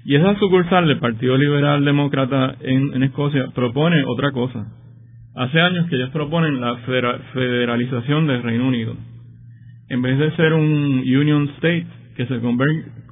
Y 0.06 0.16
esa 0.16 0.38
sucursal 0.40 0.88
del 0.88 1.00
Partido 1.00 1.38
Liberal 1.38 1.84
Demócrata 1.84 2.56
en, 2.62 2.94
en 2.94 3.04
Escocia 3.04 3.48
propone 3.54 4.04
otra 4.06 4.32
cosa. 4.32 4.68
Hace 5.36 5.60
años 5.62 5.88
que 5.90 5.96
ellos 5.96 6.10
proponen 6.10 6.60
la 6.60 6.76
federalización 7.34 8.28
del 8.28 8.44
Reino 8.44 8.68
Unido. 8.68 8.96
En 9.90 10.02
vez 10.02 10.18
de 10.18 10.32
ser 10.36 10.54
un 10.54 11.04
Union 11.06 11.50
State, 11.56 11.88
que 12.16 12.26
se 12.26 12.40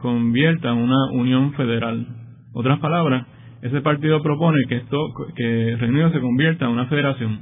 convierta 0.02 0.70
en 0.70 0.78
una 0.78 1.12
unión 1.14 1.54
federal. 1.54 2.06
Otras 2.54 2.80
palabras, 2.80 3.26
ese 3.62 3.82
partido 3.82 4.22
propone 4.22 4.58
que 4.68 4.78
esto, 4.78 4.98
que 5.36 5.78
Reino 5.80 5.96
Unido 5.96 6.12
se 6.12 6.20
convierta 6.20 6.66
en 6.66 6.72
una 6.72 6.86
federación, 6.88 7.40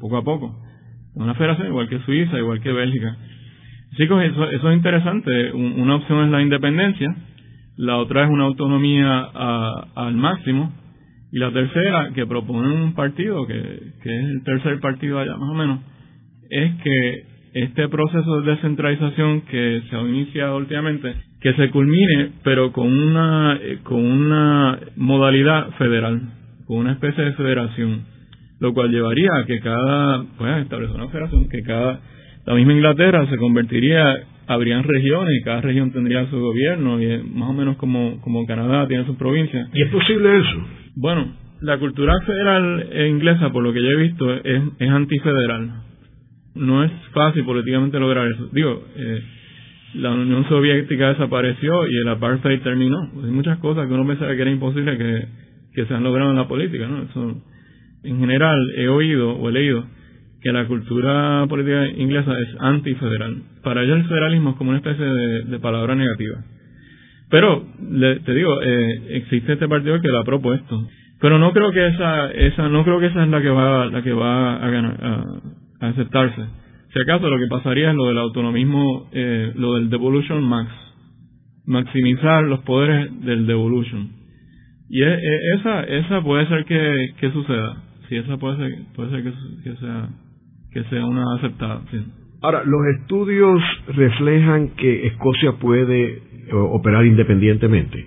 poco 0.00 0.16
a 0.16 0.24
poco, 0.24 0.58
una 1.14 1.34
federación 1.34 1.68
igual 1.68 1.88
que 1.88 2.00
Suiza, 2.00 2.38
igual 2.38 2.60
que 2.60 2.72
Bélgica. 2.72 3.16
Chicos, 3.96 4.22
eso, 4.22 4.50
eso 4.50 4.70
es 4.70 4.76
interesante. 4.76 5.52
Una 5.52 5.96
opción 5.96 6.24
es 6.24 6.30
la 6.30 6.42
independencia, 6.42 7.14
la 7.76 7.98
otra 7.98 8.24
es 8.24 8.30
una 8.30 8.44
autonomía 8.44 9.20
al 9.94 10.14
máximo, 10.14 10.72
y 11.32 11.38
la 11.38 11.52
tercera, 11.52 12.10
que 12.14 12.26
propone 12.26 12.72
un 12.72 12.94
partido, 12.94 13.46
que, 13.46 13.54
que 14.02 14.18
es 14.18 14.24
el 14.24 14.42
tercer 14.42 14.80
partido 14.80 15.18
allá 15.18 15.36
más 15.36 15.50
o 15.50 15.54
menos, 15.54 15.80
es 16.50 16.74
que 16.82 17.24
este 17.54 17.88
proceso 17.88 18.40
de 18.40 18.52
descentralización 18.52 19.42
que 19.42 19.82
se 19.88 19.96
ha 19.96 20.00
iniciado 20.02 20.56
últimamente, 20.56 21.14
que 21.40 21.52
se 21.54 21.70
culmine, 21.70 22.32
pero 22.44 22.72
con 22.72 22.86
una, 22.86 23.58
eh, 23.60 23.78
con 23.82 24.04
una 24.04 24.78
modalidad 24.96 25.70
federal, 25.72 26.20
con 26.66 26.78
una 26.78 26.92
especie 26.92 27.24
de 27.24 27.32
federación, 27.32 28.04
lo 28.60 28.72
cual 28.72 28.90
llevaría 28.90 29.30
a 29.36 29.46
que 29.46 29.60
cada, 29.60 30.24
pues 30.38 30.62
establecer 30.62 30.96
una 30.96 31.08
federación, 31.08 31.48
que 31.48 31.62
cada, 31.62 32.00
la 32.46 32.54
misma 32.54 32.74
Inglaterra 32.74 33.26
se 33.28 33.36
convertiría, 33.36 34.20
habrían 34.46 34.84
regiones 34.84 35.34
y 35.40 35.44
cada 35.44 35.60
región 35.60 35.92
tendría 35.92 36.28
su 36.30 36.38
gobierno, 36.38 37.00
y 37.02 37.22
más 37.24 37.50
o 37.50 37.52
menos 37.52 37.76
como, 37.76 38.20
como 38.20 38.46
Canadá 38.46 38.86
tiene 38.86 39.04
sus 39.06 39.16
provincias. 39.16 39.68
¿Y 39.72 39.82
es 39.82 39.90
posible 39.90 40.38
eso? 40.38 40.66
Bueno, 40.96 41.32
la 41.60 41.78
cultura 41.78 42.14
federal 42.26 42.88
inglesa, 43.08 43.50
por 43.50 43.62
lo 43.62 43.72
que 43.72 43.82
yo 43.82 43.90
he 43.90 43.96
visto, 43.96 44.34
es, 44.34 44.62
es 44.78 44.90
antifederal 44.90 45.90
no 46.54 46.84
es 46.84 46.90
fácil 47.12 47.44
políticamente 47.44 47.98
lograr 47.98 48.26
eso. 48.28 48.48
Digo, 48.52 48.84
eh, 48.96 49.22
la 49.94 50.12
Unión 50.12 50.48
Soviética 50.48 51.08
desapareció 51.08 51.86
y 51.86 51.96
el 51.96 52.08
apartheid 52.08 52.60
terminó. 52.60 52.98
hay 53.24 53.30
muchas 53.30 53.58
cosas 53.58 53.86
que 53.86 53.94
uno 53.94 54.06
pensaba 54.06 54.34
que 54.34 54.42
era 54.42 54.50
imposible 54.50 54.96
que, 54.96 55.24
que 55.74 55.86
se 55.86 55.94
han 55.94 56.04
logrado 56.04 56.30
en 56.30 56.36
la 56.36 56.48
política, 56.48 56.86
¿no? 56.86 57.02
Eso, 57.02 57.42
en 58.02 58.18
general, 58.18 58.58
he 58.76 58.88
oído 58.88 59.32
o 59.32 59.48
he 59.48 59.52
leído 59.52 59.84
que 60.40 60.52
la 60.52 60.66
cultura 60.66 61.46
política 61.48 61.86
inglesa 61.86 62.32
es 62.40 62.48
antifederal. 62.58 63.42
Para 63.62 63.82
ellos 63.82 63.98
el 63.98 64.08
federalismo 64.08 64.50
es 64.50 64.56
como 64.56 64.70
una 64.70 64.78
especie 64.78 65.04
de, 65.04 65.58
palabra 65.58 65.94
negativa. 65.94 66.38
Pero, 67.28 67.64
te 68.24 68.34
digo, 68.34 68.60
eh, 68.62 69.16
existe 69.16 69.52
este 69.52 69.68
partido 69.68 70.00
que 70.00 70.08
lo 70.08 70.18
ha 70.18 70.24
propuesto. 70.24 70.88
Pero 71.20 71.38
no 71.38 71.52
creo 71.52 71.70
que 71.70 71.86
esa, 71.86 72.30
esa, 72.30 72.68
no 72.68 72.82
creo 72.82 72.98
que 72.98 73.06
esa 73.06 73.22
es 73.22 73.28
la 73.28 73.42
que 73.42 73.50
va, 73.50 73.86
la 73.86 74.02
que 74.02 74.12
va 74.12 74.56
a 74.56 74.70
ganar, 74.70 74.96
a, 75.80 75.88
aceptarse. 75.88 76.42
Si 76.92 76.98
acaso 76.98 77.28
lo 77.28 77.38
que 77.38 77.46
pasaría 77.46 77.90
es 77.90 77.94
lo 77.94 78.06
del 78.06 78.18
autonomismo, 78.18 79.10
eh, 79.12 79.52
lo 79.54 79.74
del 79.74 79.90
devolution 79.90 80.42
max, 80.42 80.72
maximizar 81.66 82.44
los 82.44 82.60
poderes 82.60 83.24
del 83.24 83.46
devolution. 83.46 84.08
Y 84.88 85.02
esa, 85.02 85.82
esa 85.84 86.22
puede 86.22 86.48
ser 86.48 86.64
que, 86.64 87.14
que 87.20 87.30
suceda. 87.30 87.89
Sí, 88.10 88.16
esa 88.16 88.36
puede 88.38 88.56
ser, 88.56 88.72
puede 88.96 89.10
ser 89.10 89.22
que, 89.22 89.76
sea, 89.76 90.08
que 90.72 90.82
sea 90.90 91.06
una 91.06 91.22
aceptada. 91.38 91.80
Ahora, 92.42 92.64
los 92.64 92.80
estudios 92.98 93.62
reflejan 93.86 94.70
que 94.70 95.06
Escocia 95.06 95.52
puede 95.60 96.14
eh, 96.14 96.20
operar 96.52 97.06
independientemente. 97.06 98.04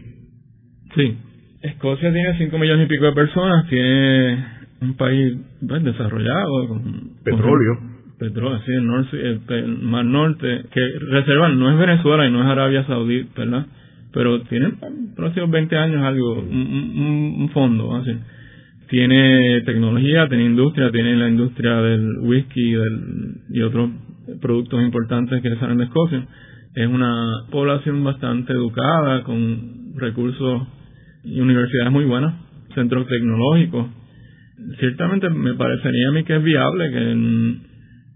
Sí. 0.93 1.17
Escocia 1.61 2.11
tiene 2.11 2.37
5 2.37 2.57
millones 2.57 2.85
y 2.85 2.89
pico 2.89 3.05
de 3.05 3.13
personas, 3.13 3.69
tiene 3.69 4.45
un 4.81 4.95
país 4.97 5.37
pues, 5.65 5.81
desarrollado 5.81 6.67
con 6.67 7.11
petróleo. 7.23 7.79
petróleo, 8.19 8.59
sí, 8.65 8.73
el, 8.73 8.85
norte, 8.85 9.37
el, 9.57 9.77
mar 9.83 10.03
norte, 10.03 10.65
que 10.69 10.81
reservan, 10.99 11.57
no 11.57 11.71
es 11.71 11.79
Venezuela 11.79 12.27
y 12.27 12.31
no 12.31 12.41
es 12.41 12.47
Arabia 12.47 12.85
Saudí, 12.87 13.25
¿verdad? 13.37 13.67
Pero 14.11 14.41
tiene 14.41 14.73
próximos 15.15 15.49
20 15.49 15.77
años 15.77 16.03
algo, 16.03 16.39
un, 16.39 17.35
un, 17.39 17.49
fondo, 17.53 17.95
así. 17.95 18.11
Tiene 18.93 19.61
tecnología, 19.61 20.27
tiene 20.29 20.45
industria, 20.45 20.91
tiene 20.91 21.15
la 21.15 21.27
industria 21.27 21.81
del 21.81 22.19
whisky 22.19 22.73
del, 22.73 23.37
y 23.49 23.61
otros 23.63 23.89
productos 24.39 24.83
importantes 24.83 25.41
que 25.41 25.55
salen 25.55 25.79
de 25.79 25.85
Escocia. 25.85 26.27
Es 26.75 26.87
una 26.87 27.43
población 27.49 28.03
bastante 28.03 28.53
educada, 28.53 29.23
con 29.23 29.95
recursos 29.95 30.67
y 31.23 31.39
universidades 31.39 31.91
muy 31.91 32.05
buenas, 32.05 32.35
centros 32.75 33.07
tecnológicos, 33.07 33.87
ciertamente 34.79 35.27
me 35.27 35.55
parecería 35.55 36.09
a 36.09 36.11
mí 36.11 36.23
que 36.23 36.35
es 36.35 36.43
viable, 36.43 36.91
que 36.91 37.15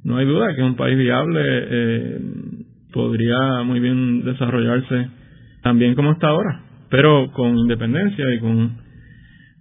no 0.03 0.17
hay 0.17 0.27
duda 0.27 0.55
que 0.55 0.61
un 0.61 0.75
país 0.75 0.95
viable 0.95 1.41
eh, 1.43 2.21
podría 2.93 3.63
muy 3.65 3.79
bien 3.79 4.23
desarrollarse 4.23 5.09
también 5.63 5.95
como 5.95 6.11
está 6.11 6.27
ahora, 6.27 6.61
pero 6.91 7.31
con 7.31 7.57
independencia 7.57 8.31
y 8.31 8.39
con 8.39 8.87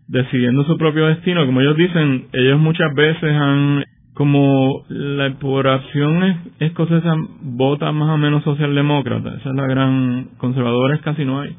decidiendo 0.08 0.64
su 0.64 0.76
propio 0.78 1.06
destino. 1.06 1.46
Como 1.46 1.60
ellos 1.60 1.76
dicen, 1.76 2.28
ellos 2.32 2.58
muchas 2.60 2.94
veces 2.94 3.32
han, 3.32 3.84
como 4.14 4.84
la 4.88 5.34
población 5.38 6.52
escocesa 6.60 7.14
vota 7.42 7.92
más 7.92 8.10
o 8.10 8.18
menos 8.18 8.44
socialdemócrata, 8.44 9.36
esa 9.36 9.50
es 9.50 9.54
la 9.56 9.66
gran, 9.66 10.28
conservadores 10.38 11.00
casi 11.02 11.24
no 11.24 11.40
hay 11.40 11.56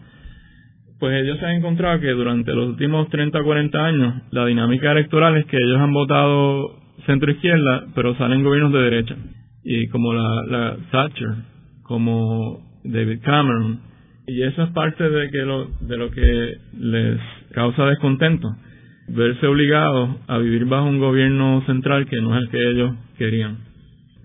pues 1.00 1.22
ellos 1.22 1.38
se 1.40 1.46
han 1.46 1.56
encontrado 1.58 2.00
que 2.00 2.10
durante 2.10 2.54
los 2.54 2.70
últimos 2.70 3.10
30 3.10 3.40
o 3.40 3.44
40 3.44 3.86
años 3.86 4.14
la 4.32 4.46
dinámica 4.46 4.92
electoral 4.92 5.38
es 5.38 5.46
que 5.46 5.58
ellos 5.58 5.80
han 5.80 5.94
votado 5.94 6.80
centro 7.06 7.32
izquierda, 7.32 7.86
pero 7.94 8.16
salen 8.18 8.44
gobiernos 8.44 8.74
de 8.74 8.80
derecha. 8.80 9.16
Y 9.64 9.88
como 9.90 10.14
la, 10.14 10.44
la 10.48 10.78
Thatcher, 10.92 11.36
como 11.84 12.60
David 12.84 13.20
Cameron, 13.24 13.82
y 14.26 14.42
eso 14.44 14.64
es 14.64 14.70
parte 14.72 15.10
de 15.10 15.30
que 15.30 15.38
lo, 15.40 15.68
de 15.82 15.98
lo 15.98 16.10
que 16.12 16.54
les 16.80 17.20
causa 17.58 17.88
descontento, 17.88 18.56
verse 19.08 19.48
obligados 19.48 20.12
a 20.28 20.38
vivir 20.38 20.66
bajo 20.66 20.86
un 20.86 21.00
gobierno 21.00 21.64
central 21.66 22.06
que 22.06 22.22
no 22.22 22.38
es 22.38 22.44
el 22.44 22.50
que 22.52 22.70
ellos 22.70 22.92
querían. 23.18 23.58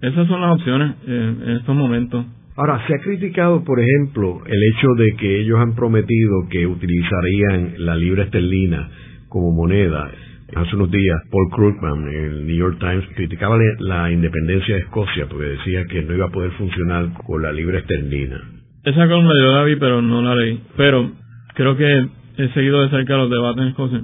Esas 0.03 0.29
son 0.29 0.43
las 0.43 0.57
opciones 0.57 0.97
eh, 1.07 1.35
en 1.47 1.51
estos 1.53 1.75
momentos. 1.75 2.27
Ahora, 2.57 2.87
se 2.87 2.95
ha 2.95 2.99
criticado, 2.99 3.65
por 3.65 3.81
ejemplo, 3.81 4.43
el 4.45 4.63
hecho 4.75 4.89
de 4.99 5.17
que 5.17 5.41
ellos 5.41 5.59
han 5.59 5.75
prometido 5.75 6.47
que 6.51 6.67
utilizarían 6.67 7.75
la 7.79 7.97
libra 7.97 8.25
esterlina 8.25 8.91
como 9.31 9.51
moneda. 9.53 10.11
Hace 10.55 10.77
unos 10.77 10.91
días, 10.91 11.17
Paul 11.31 11.49
Krugman, 11.53 12.09
en 12.09 12.25
el 12.25 12.47
New 12.47 12.57
York 12.57 12.77
Times, 12.81 13.07
criticaba 13.17 13.57
la 13.79 14.13
independencia 14.13 14.75
de 14.75 14.83
Escocia 14.83 15.27
porque 15.27 15.47
decía 15.47 15.87
que 15.89 16.03
no 16.03 16.15
iba 16.15 16.27
a 16.27 16.31
poder 16.31 16.51
funcionar 16.59 17.15
con 17.25 17.41
la 17.41 17.51
libra 17.51 17.79
esterlina. 17.79 18.43
Esa 18.85 19.09
columna 19.09 19.33
yo 19.41 19.53
la 19.55 19.65
vi, 19.65 19.77
pero 19.77 20.03
no 20.03 20.21
la 20.21 20.35
leí. 20.35 20.61
Pero 20.77 21.13
creo 21.55 21.79
que 21.79 22.09
he 22.37 22.49
seguido 22.51 22.83
de 22.83 22.91
cerca 22.91 23.17
los 23.17 23.31
debates 23.31 23.63
en 23.63 23.69
Escocia. 23.69 24.03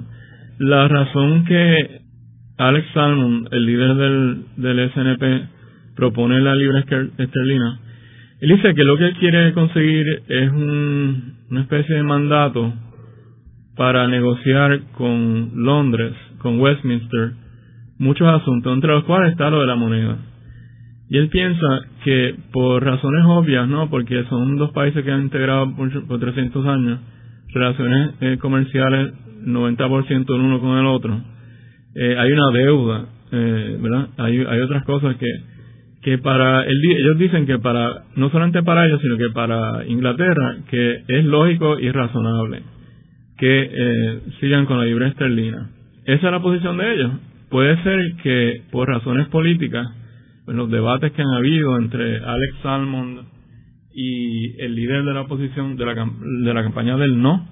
La 0.59 0.87
razón 0.87 1.45
que 1.45 2.01
Alex 2.57 2.87
Salmon, 2.93 3.47
el 3.51 3.65
líder 3.65 3.95
del, 3.95 4.45
del 4.57 4.91
SNP, 4.91 5.95
propone 5.95 6.41
la 6.41 6.55
libra 6.55 6.79
esterlina, 6.79 7.79
él 8.41 8.49
dice 8.49 8.73
que 8.73 8.83
lo 8.83 8.97
que 8.97 9.05
él 9.05 9.13
quiere 9.19 9.53
conseguir 9.53 10.05
es 10.27 10.51
un, 10.51 11.35
una 11.49 11.61
especie 11.61 11.95
de 11.95 12.03
mandato 12.03 12.73
para 13.75 14.07
negociar 14.07 14.81
con 14.93 15.51
Londres, 15.55 16.13
con 16.39 16.59
Westminster, 16.59 17.31
muchos 17.97 18.27
asuntos, 18.27 18.73
entre 18.73 18.91
los 18.91 19.03
cuales 19.03 19.31
está 19.31 19.49
lo 19.49 19.61
de 19.61 19.67
la 19.67 19.75
moneda. 19.75 20.17
Y 21.09 21.17
él 21.17 21.29
piensa 21.29 21.81
que 22.03 22.35
por 22.51 22.83
razones 22.83 23.23
obvias, 23.25 23.67
¿no? 23.67 23.89
Porque 23.89 24.23
son 24.29 24.57
dos 24.57 24.71
países 24.71 25.03
que 25.03 25.11
han 25.11 25.23
integrado 25.23 25.75
por, 25.75 26.07
por 26.07 26.19
300 26.19 26.65
años 26.65 26.99
relaciones 27.53 28.11
eh, 28.21 28.37
comerciales 28.39 29.13
90% 29.45 30.35
el 30.35 30.41
uno 30.41 30.59
con 30.59 30.77
el 30.77 30.85
otro. 30.85 31.19
Eh, 31.95 32.15
hay 32.17 32.31
una 32.31 32.51
deuda, 32.53 33.05
eh, 33.31 33.77
¿verdad? 33.81 34.07
Hay, 34.17 34.39
hay 34.39 34.59
otras 34.61 34.83
cosas 34.85 35.15
que 35.17 35.27
que 36.01 36.17
para 36.17 36.61
el, 36.63 36.85
ellos 36.85 37.17
dicen 37.17 37.45
que 37.45 37.59
para 37.59 38.03
no 38.15 38.29
solamente 38.29 38.63
para 38.63 38.85
ellos 38.85 39.01
sino 39.01 39.17
que 39.17 39.29
para 39.31 39.85
Inglaterra 39.85 40.57
que 40.69 41.03
es 41.07 41.25
lógico 41.25 41.77
y 41.79 41.91
razonable 41.91 42.61
que 43.37 43.69
eh, 43.71 44.19
sigan 44.39 44.65
con 44.65 44.77
la 44.77 44.85
libra 44.85 45.07
esterlina 45.07 45.69
esa 46.05 46.27
es 46.27 46.31
la 46.31 46.41
posición 46.41 46.77
de 46.77 46.93
ellos 46.93 47.11
puede 47.49 47.81
ser 47.83 48.13
que 48.23 48.61
por 48.71 48.87
razones 48.87 49.27
políticas 49.27 49.87
los 50.47 50.71
debates 50.71 51.11
que 51.11 51.21
han 51.21 51.33
habido 51.35 51.77
entre 51.77 52.17
Alex 52.17 52.55
Salmond 52.63 53.19
y 54.01 54.61
el 54.61 54.75
líder 54.75 55.03
de 55.03 55.13
la 55.13 55.21
oposición 55.21 55.75
de 55.75 55.85
la, 55.85 55.93
de 55.93 56.53
la 56.53 56.63
campaña 56.63 56.95
del 56.95 57.21
no 57.21 57.45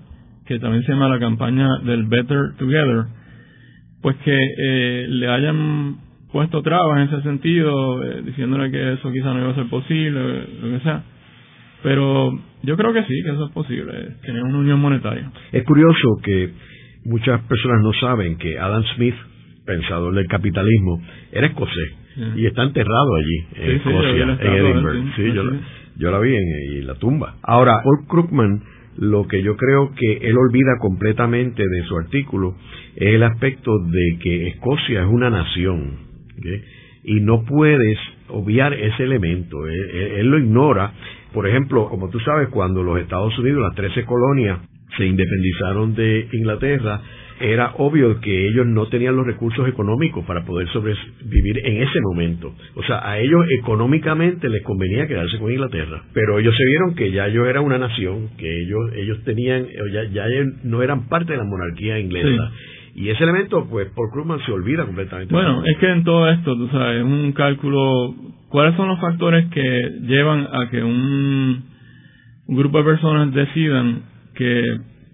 que 0.46 0.60
también 0.60 0.84
se 0.84 0.94
llama 0.94 1.10
la 1.10 1.20
campaña 1.20 1.68
del 1.84 2.06
Better 2.06 2.56
Together 2.58 3.06
pues 4.02 4.16
que 4.18 4.32
eh, 4.34 5.08
le 5.10 5.28
hayan 5.28 5.98
puesto 6.32 6.62
trabas 6.62 7.00
en 7.00 7.14
ese 7.14 7.24
sentido, 7.24 8.04
eh, 8.04 8.22
diciéndole 8.26 8.72
que 8.72 8.94
eso 8.94 9.12
quizá 9.12 9.34
no 9.34 9.40
iba 9.40 9.50
a 9.50 9.56
ser 9.56 9.68
posible, 9.70 10.48
lo 10.62 10.78
que 10.78 10.84
sea. 10.84 11.04
Pero 11.84 12.32
yo 12.64 12.78
creo 12.78 12.94
que 12.94 13.04
sí, 13.04 13.24
que 13.24 13.32
eso 13.32 13.48
es 13.48 13.52
posible, 13.52 13.92
tener 14.24 14.44
una 14.44 14.60
unión 14.60 14.80
monetaria. 14.80 15.32
Es 15.52 15.64
curioso 15.64 16.20
que 16.24 16.52
muchas 17.06 17.42
personas 17.42 17.82
no 17.82 17.92
saben 17.94 18.38
que 18.38 18.58
Adam 18.60 18.84
Smith, 18.96 19.16
pensador 19.66 20.14
del 20.14 20.28
capitalismo, 20.28 21.02
era 21.32 21.48
escocés 21.48 21.96
y 22.36 22.46
está 22.46 22.64
enterrado 22.64 23.16
allí, 23.16 23.64
en 23.64 23.72
Escocia, 23.78 24.38
en 24.42 24.54
Edinburgh. 24.54 25.16
Sí, 25.16 25.34
yo, 25.34 25.44
yo, 25.98 26.12
la 26.12 26.20
vi 26.20 26.36
en, 26.36 26.88
la 26.88 26.96
tumba. 26.96 27.36
Ahora, 27.44 27.82
Paul 27.84 28.08
Krugman 28.08 28.64
lo 28.98 29.28
que 29.28 29.44
yo 29.44 29.56
creo 29.56 29.92
que 29.94 30.28
él 30.28 30.36
olvida 30.38 30.80
completamente 30.80 31.62
de 31.62 31.84
su 31.84 31.98
artículo 31.98 32.56
es 32.96 33.14
el 33.14 33.24
aspecto 33.24 33.78
de 33.78 34.18
que 34.20 34.48
Escocia 34.48 35.02
es 35.02 35.08
una 35.08 35.30
nación 35.30 36.08
y 37.04 37.20
no 37.22 37.44
puedes 37.46 37.98
obviar 38.30 38.74
ese 38.74 39.04
elemento. 39.04 39.68
Él, 39.68 40.28
lo 40.28 40.38
ignora. 40.40 40.94
Por 41.34 41.48
ejemplo, 41.48 41.88
como 41.90 42.10
tú 42.10 42.20
sabes, 42.20 42.50
cuando 42.50 42.84
los 42.84 43.00
Estados 43.00 43.38
Unidos, 43.40 43.62
las 43.62 43.76
13 43.76 44.04
colonias, 44.06 44.60
se 44.98 45.06
independizaron 45.06 45.96
de 45.96 46.28
Inglaterra, 46.34 47.02
era 47.40 47.74
obvio 47.78 48.20
que 48.20 48.48
ellos 48.48 48.66
no 48.66 48.88
tenían 48.88 49.16
los 49.16 49.26
recursos 49.26 49.68
económicos 49.68 50.26
para 50.26 50.46
poder 50.46 50.68
sobrevivir 50.70 51.60
en 51.66 51.82
ese 51.82 52.00
momento. 52.02 52.54
O 52.76 52.84
sea, 52.84 53.08
a 53.08 53.20
ellos 53.20 53.46
económicamente 53.60 54.50
les 54.50 54.64
convenía 54.64 55.08
quedarse 55.08 55.38
con 55.38 55.52
Inglaterra. 55.52 56.04
Pero 56.14 56.40
ellos 56.40 56.56
se 56.56 56.66
vieron 56.66 56.96
que 56.96 57.12
ya 57.12 57.28
ellos 57.28 57.48
eran 57.48 57.64
una 57.64 57.78
nación, 57.78 58.30
que 58.38 58.62
ellos, 58.62 58.80
ellos 58.96 59.24
tenían, 59.24 59.68
ya, 59.94 60.04
ya 60.06 60.26
no 60.64 60.82
eran 60.82 61.08
parte 61.08 61.34
de 61.34 61.38
la 61.38 61.46
monarquía 61.46 62.00
inglesa. 62.00 62.52
Y 62.98 63.10
ese 63.10 63.24
elemento, 63.24 63.68
pues, 63.70 63.90
por 63.92 64.10
Krugman 64.12 64.40
se 64.44 64.52
olvida 64.52 64.84
completamente. 64.84 65.32
Bueno, 65.32 65.64
es 65.64 65.78
que 65.78 65.88
en 65.88 66.04
todo 66.04 66.28
esto, 66.32 66.56
tú 66.56 66.68
sabes, 66.70 66.98
es 66.98 67.04
un 67.04 67.32
cálculo. 67.34 68.16
¿Cuáles 68.50 68.76
son 68.76 68.88
los 68.88 69.00
factores 69.00 69.46
que 69.52 69.92
llevan 70.02 70.48
a 70.52 70.68
que 70.72 70.84
un, 70.84 71.64
grupo 72.48 72.80
de 72.80 72.84
personas 72.86 73.32
decidan 73.36 74.02
que 74.34 74.64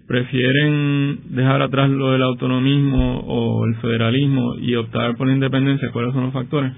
prefieren 0.06 1.34
dejar 1.34 1.62
atrás 1.62 1.90
lo 1.90 2.12
del 2.12 2.22
autonomismo 2.22 3.20
o 3.20 3.66
el 3.66 3.76
federalismo 3.76 4.56
y 4.56 4.74
optar 4.74 5.16
por 5.16 5.26
la 5.26 5.34
independencia? 5.34 5.90
¿Cuáles 5.92 6.12
son 6.12 6.24
los 6.24 6.32
factores? 6.32 6.72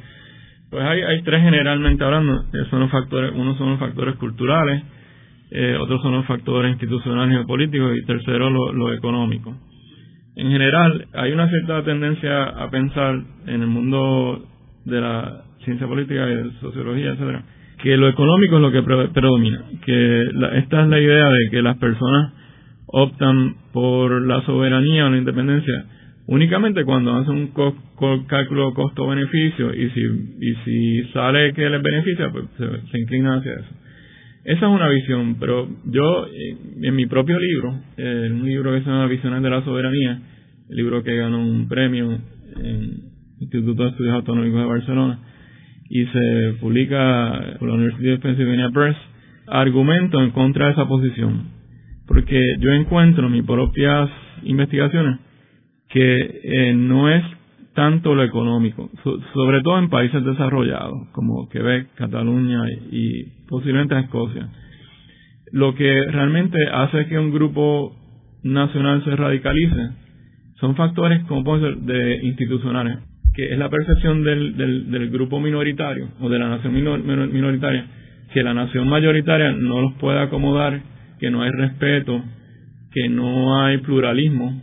Pues 0.70 0.82
hay, 0.84 1.22
tres 1.22 1.42
generalmente 1.42 2.04
hablando. 2.04 2.44
Son 2.70 2.80
los 2.80 2.90
factores, 2.90 3.32
uno 3.34 3.56
son 3.56 3.70
los 3.70 3.78
factores 3.78 4.16
culturales, 4.16 4.82
eh, 5.50 5.76
otros 5.80 6.02
son 6.02 6.12
los 6.12 6.26
factores 6.26 6.72
institucionales 6.72 7.40
y 7.40 7.46
políticos 7.46 7.96
y 7.96 8.04
tercero 8.04 8.50
lo, 8.50 8.72
lo 8.72 8.92
económico 8.92 9.54
en 10.36 10.50
general 10.50 11.06
hay 11.14 11.32
una 11.32 11.48
cierta 11.48 11.82
tendencia 11.82 12.44
a 12.44 12.70
pensar 12.70 13.18
en 13.46 13.62
el 13.62 13.66
mundo 13.66 14.46
de 14.84 15.00
la 15.00 15.44
ciencia 15.64 15.86
política 15.86 16.28
y 16.30 16.34
de 16.36 16.50
sociología, 16.60 17.12
etcétera, 17.12 17.42
que 17.82 17.96
lo 17.96 18.08
económico 18.08 18.56
es 18.56 18.62
lo 18.62 18.70
que 18.70 18.82
predomina, 18.82 19.64
que 19.84 20.22
esta 20.58 20.82
es 20.82 20.88
la 20.88 21.00
idea 21.00 21.28
de 21.28 21.50
que 21.50 21.62
las 21.62 21.78
personas 21.78 22.34
optan 22.86 23.56
por 23.72 24.22
la 24.26 24.42
soberanía 24.46 25.06
o 25.06 25.10
la 25.10 25.18
independencia 25.18 25.86
únicamente 26.26 26.84
cuando 26.84 27.14
hacen 27.14 27.34
un 27.34 28.26
cálculo 28.26 28.74
costo-beneficio 28.74 29.72
y 29.74 29.90
si, 29.90 30.00
y 30.00 30.54
si 30.64 31.12
sale 31.12 31.52
que 31.52 31.68
les 31.68 31.82
beneficia, 31.82 32.30
pues 32.30 32.44
se, 32.58 32.90
se 32.90 32.98
inclinan 32.98 33.38
hacia 33.38 33.52
eso. 33.52 33.74
Esa 34.44 34.66
es 34.66 34.72
una 34.72 34.88
visión, 34.88 35.36
pero 35.40 35.68
yo 35.86 36.26
en 36.82 36.94
mi 36.94 37.06
propio 37.06 37.38
libro, 37.38 37.80
en 37.96 38.32
un 38.32 38.46
libro 38.46 38.72
que 38.72 38.80
se 38.80 38.86
llama 38.86 39.06
Visiones 39.06 39.42
de 39.42 39.50
la 39.50 39.64
Soberanía, 39.64 40.20
el 40.70 40.76
libro 40.76 41.02
que 41.02 41.16
ganó 41.16 41.44
un 41.44 41.68
premio 41.68 42.12
en 42.56 42.66
el 42.66 43.00
Instituto 43.40 43.82
de 43.82 43.90
Estudios 43.90 44.14
Autonómicos 44.14 44.60
de 44.60 44.66
Barcelona 44.66 45.18
y 45.88 46.04
se 46.06 46.54
publica 46.60 47.56
por 47.58 47.68
la 47.68 47.74
Universidad 47.74 48.12
de 48.12 48.18
Pennsylvania 48.18 48.70
Press, 48.72 48.96
argumento 49.48 50.20
en 50.22 50.30
contra 50.30 50.66
de 50.66 50.72
esa 50.72 50.86
posición, 50.86 51.55
porque 52.06 52.56
yo 52.58 52.72
encuentro 52.72 53.26
en 53.26 53.32
mis 53.32 53.44
propias 53.44 54.10
investigaciones 54.44 55.18
que 55.88 56.40
eh, 56.42 56.74
no 56.74 57.08
es 57.08 57.24
tanto 57.74 58.14
lo 58.14 58.24
económico, 58.24 58.90
sobre 59.34 59.60
todo 59.60 59.78
en 59.78 59.90
países 59.90 60.24
desarrollados 60.24 61.08
como 61.12 61.48
Quebec, 61.50 61.94
Cataluña 61.94 62.62
y, 62.90 63.24
posiblemente 63.48 63.98
Escocia. 63.98 64.48
Lo 65.52 65.74
que 65.74 66.06
realmente 66.10 66.58
hace 66.72 67.06
que 67.06 67.18
un 67.18 67.30
grupo 67.30 67.94
nacional 68.42 69.04
se 69.04 69.14
radicalice 69.14 69.90
son 70.58 70.74
factores 70.74 71.22
como 71.24 71.44
pueden 71.44 71.62
ser 71.62 71.76
de 71.82 72.24
institucionales, 72.24 72.98
que 73.34 73.52
es 73.52 73.58
la 73.58 73.68
percepción 73.68 74.24
del, 74.24 74.56
del, 74.56 75.10
grupo 75.10 75.38
minoritario 75.38 76.08
o 76.20 76.30
de 76.30 76.38
la 76.38 76.48
nación 76.48 76.72
minoritaria, 76.72 77.86
que 78.32 78.42
la 78.42 78.54
nación 78.54 78.88
mayoritaria 78.88 79.52
no 79.52 79.82
los 79.82 79.92
puede 79.94 80.18
acomodar, 80.18 80.80
que 81.18 81.30
no 81.30 81.42
hay 81.42 81.50
respeto, 81.50 82.22
que 82.92 83.08
no 83.08 83.60
hay 83.62 83.78
pluralismo, 83.78 84.62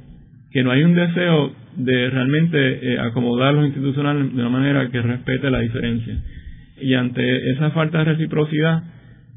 que 0.51 0.63
no 0.63 0.71
hay 0.71 0.83
un 0.83 0.95
deseo 0.95 1.53
de 1.75 2.09
realmente 2.09 2.93
eh, 2.93 2.99
acomodar 2.99 3.53
los 3.53 3.65
institucionales 3.65 4.33
de 4.33 4.41
una 4.41 4.49
manera 4.49 4.89
que 4.89 5.01
respete 5.01 5.49
la 5.49 5.59
diferencia. 5.59 6.15
Y 6.81 6.93
ante 6.93 7.51
esa 7.51 7.71
falta 7.71 7.99
de 7.99 8.05
reciprocidad, 8.05 8.83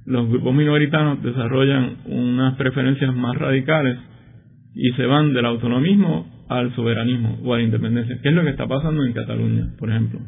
los 0.04 0.28
grupos 0.28 0.54
minoritarios 0.54 1.22
desarrollan 1.22 1.96
unas 2.06 2.54
preferencias 2.54 3.14
más 3.14 3.36
radicales 3.36 3.98
y 4.74 4.90
se 4.92 5.06
van 5.06 5.32
del 5.32 5.46
autonomismo 5.46 6.46
al 6.48 6.74
soberanismo 6.74 7.38
o 7.44 7.54
a 7.54 7.58
la 7.58 7.64
independencia, 7.64 8.20
que 8.22 8.28
es 8.28 8.34
lo 8.34 8.42
que 8.42 8.50
está 8.50 8.66
pasando 8.66 9.04
en 9.04 9.12
Cataluña, 9.12 9.68
por 9.78 9.90
ejemplo. 9.90 10.20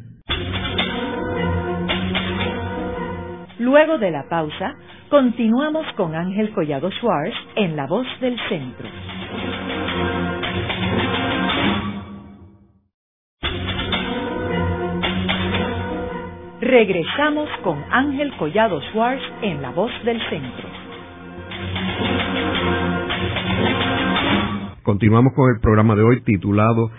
Luego 3.59 3.97
de 3.97 4.09
la 4.09 4.23
pausa, 4.29 4.73
continuamos 5.09 5.85
con 5.97 6.15
Ángel 6.15 6.51
Collado 6.53 6.89
Schwartz 6.91 7.35
en 7.57 7.75
La 7.75 7.87
Voz 7.87 8.07
del 8.21 8.37
Centro. 8.47 8.87
Regresamos 16.61 17.49
con 17.61 17.83
Ángel 17.91 18.31
Collado 18.37 18.79
Schwartz 18.91 19.23
en 19.41 19.61
La 19.61 19.71
Voz 19.71 19.91
del 20.05 20.21
Centro. 20.29 20.69
Continuamos 24.83 25.33
con 25.33 25.53
el 25.53 25.59
programa 25.59 25.95
de 25.95 26.03
hoy 26.03 26.21
titulado 26.21 26.91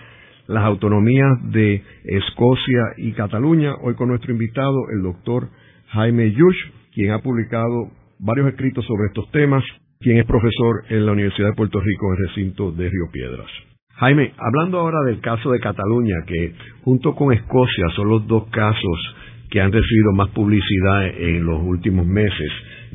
Las 0.45 0.63
autonomías 0.63 1.39
de 1.51 1.83
Escocia 2.03 2.83
y 2.97 3.13
Cataluña. 3.13 3.73
Hoy 3.81 3.95
con 3.95 4.09
nuestro 4.09 4.31
invitado, 4.31 4.77
el 4.93 5.01
doctor 5.01 5.49
Jaime 5.93 6.31
Yush, 6.31 6.57
quien 6.93 7.11
ha 7.11 7.19
publicado 7.19 7.91
varios 8.19 8.47
escritos 8.47 8.85
sobre 8.85 9.07
estos 9.07 9.29
temas, 9.31 9.63
quien 9.99 10.17
es 10.17 10.25
profesor 10.25 10.85
en 10.89 11.05
la 11.05 11.11
Universidad 11.11 11.49
de 11.49 11.55
Puerto 11.55 11.81
Rico 11.81 12.07
en 12.07 12.11
el 12.17 12.27
recinto 12.29 12.71
de 12.71 12.89
Río 12.89 13.11
Piedras. 13.11 13.49
Jaime, 13.95 14.33
hablando 14.37 14.79
ahora 14.79 14.99
del 15.05 15.19
caso 15.19 15.51
de 15.51 15.59
Cataluña, 15.59 16.15
que 16.25 16.55
junto 16.83 17.13
con 17.13 17.33
Escocia 17.33 17.89
son 17.95 18.07
los 18.07 18.25
dos 18.25 18.47
casos 18.51 19.15
que 19.49 19.59
han 19.59 19.71
recibido 19.71 20.13
más 20.13 20.29
publicidad 20.29 21.07
en 21.07 21.45
los 21.45 21.61
últimos 21.61 22.07
meses, 22.07 22.51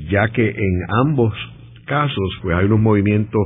ya 0.09 0.28
que 0.28 0.49
en 0.49 0.80
ambos 1.07 1.34
casos 1.84 2.38
pues 2.42 2.57
hay 2.57 2.64
unos 2.64 2.80
movimientos 2.80 3.42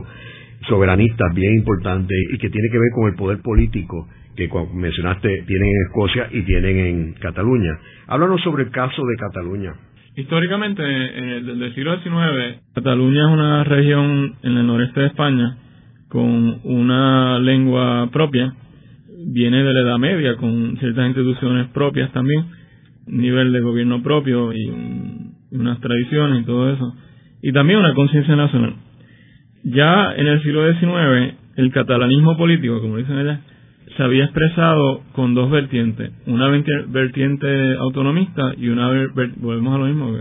soberanistas 0.68 1.34
bien 1.34 1.54
importantes 1.54 2.16
y 2.32 2.38
que 2.38 2.50
tiene 2.50 2.68
que 2.70 2.78
ver 2.78 2.90
con 2.94 3.08
el 3.08 3.14
poder 3.14 3.38
político 3.42 4.08
que 4.48 4.48
mencionaste 4.74 5.42
tienen 5.46 5.68
en 5.68 5.86
Escocia 5.86 6.28
y 6.32 6.42
tienen 6.42 6.78
en 6.78 7.12
Cataluña. 7.14 7.78
Háblanos 8.06 8.40
sobre 8.42 8.64
el 8.64 8.70
caso 8.70 9.04
de 9.04 9.16
Cataluña. 9.16 9.74
Históricamente, 10.16 10.82
desde 10.82 11.66
el 11.66 11.74
siglo 11.74 11.96
XIX, 12.00 12.60
Cataluña 12.74 13.26
es 13.26 13.32
una 13.32 13.64
región 13.64 14.36
en 14.42 14.56
el 14.56 14.66
noreste 14.66 15.00
de 15.00 15.06
España 15.06 15.56
con 16.08 16.60
una 16.64 17.38
lengua 17.38 18.10
propia, 18.12 18.52
viene 19.26 19.62
de 19.62 19.72
la 19.72 19.80
Edad 19.80 19.98
Media 19.98 20.36
con 20.36 20.76
ciertas 20.78 21.06
instituciones 21.06 21.68
propias 21.68 22.12
también, 22.12 22.46
nivel 23.06 23.52
de 23.52 23.60
gobierno 23.60 24.02
propio 24.02 24.52
y 24.52 24.68
unas 25.52 25.80
tradiciones 25.80 26.42
y 26.42 26.44
todo 26.44 26.72
eso, 26.72 26.94
y 27.42 27.52
también 27.52 27.78
una 27.78 27.94
conciencia 27.94 28.34
nacional. 28.34 28.74
Ya 29.72 30.14
en 30.16 30.26
el 30.26 30.42
siglo 30.42 30.70
XIX, 30.72 31.34
el 31.56 31.72
catalanismo 31.72 32.36
político, 32.36 32.80
como 32.80 32.96
dicen 32.96 33.18
allá, 33.18 33.40
se 33.96 34.02
había 34.02 34.24
expresado 34.24 35.02
con 35.12 35.34
dos 35.34 35.50
vertientes, 35.50 36.10
una 36.26 36.48
vertiente 36.48 37.74
autonomista 37.76 38.54
y 38.56 38.68
una 38.68 38.88
volvemos 39.36 39.74
a 39.74 39.78
lo 39.78 39.86
mismo 39.86 40.16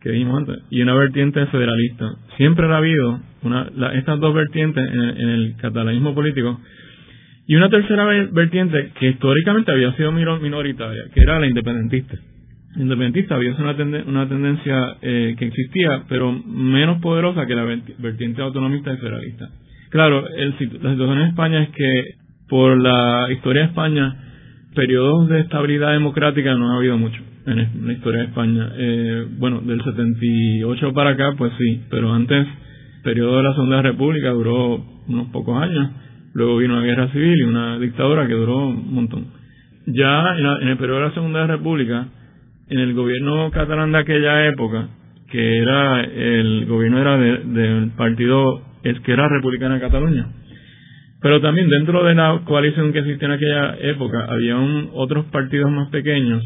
que, 0.00 0.10
dijimos 0.10 0.38
antes, 0.38 0.56
y 0.70 0.82
una 0.82 0.94
vertiente 0.94 1.44
federalista. 1.46 2.06
Siempre 2.36 2.66
ha 2.66 2.76
habido 2.76 3.20
una, 3.42 3.70
estas 3.94 4.18
dos 4.18 4.34
vertientes 4.34 4.82
en, 4.92 5.00
en, 5.00 5.28
el 5.28 5.56
catalanismo 5.56 6.14
político 6.14 6.58
y 7.46 7.56
una 7.56 7.68
tercera 7.68 8.04
vertiente 8.32 8.92
que 8.98 9.08
históricamente 9.08 9.72
había 9.72 9.92
sido 9.94 10.12
minoritaria, 10.12 11.04
que 11.14 11.20
era 11.20 11.38
la 11.38 11.46
independentista. 11.46 12.16
La 12.76 12.82
independentista 12.82 13.34
había 13.34 13.54
una, 13.54 14.04
una 14.06 14.28
tendencia 14.28 14.96
eh, 15.02 15.34
que 15.38 15.46
existía, 15.46 16.04
pero 16.08 16.32
menos 16.32 17.00
poderosa 17.00 17.46
que 17.46 17.54
la 17.54 17.64
vertiente 17.98 18.42
autonomista 18.42 18.92
y 18.92 18.96
federalista. 18.98 19.48
Claro, 19.90 20.24
el, 20.28 20.50
la 20.50 20.92
situación 20.92 21.18
en 21.18 21.28
España 21.28 21.62
es 21.64 21.70
que 21.70 22.04
por 22.48 22.80
la 22.80 23.28
historia 23.32 23.62
de 23.62 23.68
España, 23.68 24.16
periodos 24.74 25.28
de 25.28 25.40
estabilidad 25.40 25.92
democrática 25.92 26.54
no 26.54 26.72
ha 26.72 26.76
habido 26.76 26.96
mucho 26.96 27.20
en 27.46 27.86
la 27.86 27.92
historia 27.92 28.20
de 28.20 28.26
España. 28.26 28.72
Eh, 28.76 29.26
bueno, 29.38 29.60
del 29.60 29.82
78 29.82 30.92
para 30.92 31.10
acá, 31.10 31.34
pues 31.36 31.52
sí, 31.58 31.82
pero 31.90 32.12
antes, 32.12 32.46
periodo 33.02 33.38
de 33.38 33.42
la 33.44 33.54
Segunda 33.54 33.82
República 33.82 34.30
duró 34.30 34.84
unos 35.08 35.28
pocos 35.28 35.60
años, 35.60 35.90
luego 36.34 36.58
vino 36.58 36.76
la 36.76 36.86
guerra 36.86 37.08
civil 37.08 37.38
y 37.38 37.42
una 37.42 37.78
dictadura 37.78 38.26
que 38.26 38.34
duró 38.34 38.68
un 38.68 38.94
montón. 38.94 39.26
Ya 39.86 40.22
en, 40.60 40.68
el 40.68 40.76
periodo 40.76 41.00
de 41.00 41.08
la 41.08 41.14
Segunda 41.14 41.46
República, 41.46 42.06
en 42.70 42.78
el 42.78 42.94
gobierno 42.94 43.50
catalán 43.50 43.92
de 43.92 43.98
aquella 43.98 44.46
época, 44.46 44.88
que 45.30 45.58
era 45.58 46.00
el 46.02 46.66
gobierno 46.66 47.00
era 47.00 47.18
del 47.18 47.90
partido 47.96 48.62
Esquerra 48.82 49.28
Republicana 49.28 49.74
de 49.74 49.80
Cataluña, 49.80 50.26
pero 51.20 51.40
también 51.40 51.68
dentro 51.68 52.04
de 52.04 52.14
la 52.14 52.40
coalición 52.44 52.92
que 52.92 53.00
existía 53.00 53.26
en 53.26 53.34
aquella 53.34 53.76
época, 53.80 54.24
había 54.28 54.56
otros 54.92 55.26
partidos 55.26 55.70
más 55.70 55.88
pequeños. 55.90 56.42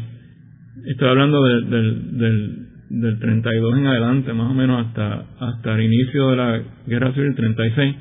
Estoy 0.85 1.07
hablando 1.07 1.43
del, 1.43 1.69
del, 1.69 2.65
del 2.89 3.19
32 3.19 3.77
en 3.77 3.87
adelante, 3.87 4.33
más 4.33 4.51
o 4.51 4.53
menos 4.53 4.85
hasta, 4.85 5.25
hasta 5.39 5.75
el 5.75 5.81
inicio 5.81 6.31
de 6.31 6.35
la 6.35 6.61
Guerra 6.87 7.13
Civil 7.13 7.35
36. 7.35 7.95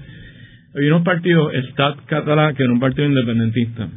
Había 0.75 0.89
unos 0.95 1.05
partidos, 1.05 1.53
Stat 1.71 1.99
Català, 2.07 2.53
que 2.55 2.65
era 2.65 2.73
un 2.73 2.81
partido 2.81 3.07
independentista. 3.07 3.89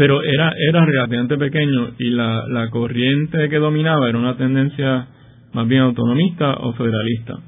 Pero 0.00 0.22
era, 0.22 0.54
era 0.56 0.86
relativamente 0.86 1.36
pequeño 1.36 1.90
y 1.98 2.08
la, 2.08 2.46
la 2.48 2.70
corriente 2.70 3.50
que 3.50 3.58
dominaba 3.58 4.08
era 4.08 4.16
una 4.16 4.34
tendencia 4.38 5.08
más 5.52 5.68
bien 5.68 5.82
autonomista 5.82 6.54
o 6.54 6.72
federalista. 6.72 7.38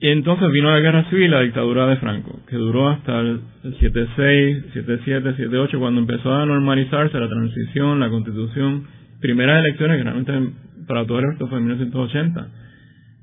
Y 0.00 0.08
entonces 0.08 0.50
vino 0.50 0.70
la 0.70 0.80
guerra 0.80 1.04
civil, 1.10 1.30
la 1.30 1.42
dictadura 1.42 1.86
de 1.86 1.96
Franco, 1.96 2.40
que 2.48 2.56
duró 2.56 2.88
hasta 2.88 3.20
el 3.20 3.42
76, 3.78 4.72
77, 4.72 5.32
78, 5.32 5.78
cuando 5.78 6.00
empezó 6.00 6.32
a 6.32 6.46
normalizarse 6.46 7.20
la 7.20 7.28
transición, 7.28 8.00
la 8.00 8.08
constitución, 8.08 8.84
primeras 9.20 9.62
elecciones, 9.62 9.98
que 9.98 10.04
realmente 10.04 10.54
para 10.86 11.04
todo 11.04 11.18
el 11.18 11.26
resto 11.28 11.46
fue 11.48 11.58
en 11.58 11.64
1980, 11.64 12.48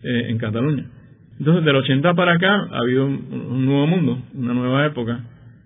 eh, 0.04 0.26
en 0.30 0.38
Cataluña. 0.38 0.86
Entonces, 1.40 1.66
del 1.66 1.76
80 1.76 2.14
para 2.14 2.34
acá 2.34 2.68
ha 2.72 2.78
habido 2.84 3.08
un, 3.08 3.66
nuevo 3.66 3.88
mundo, 3.88 4.20
una 4.36 4.54
nueva 4.54 4.86
época. 4.86 5.22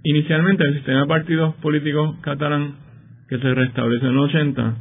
Inicialmente, 0.05 0.63
el 0.63 0.75
sistema 0.75 1.01
de 1.01 1.07
partidos 1.07 1.55
políticos 1.55 2.15
catalán 2.21 2.87
que 3.29 3.37
se 3.37 3.53
restableció 3.53 4.09
en 4.09 4.15
los 4.15 4.29
80 4.29 4.75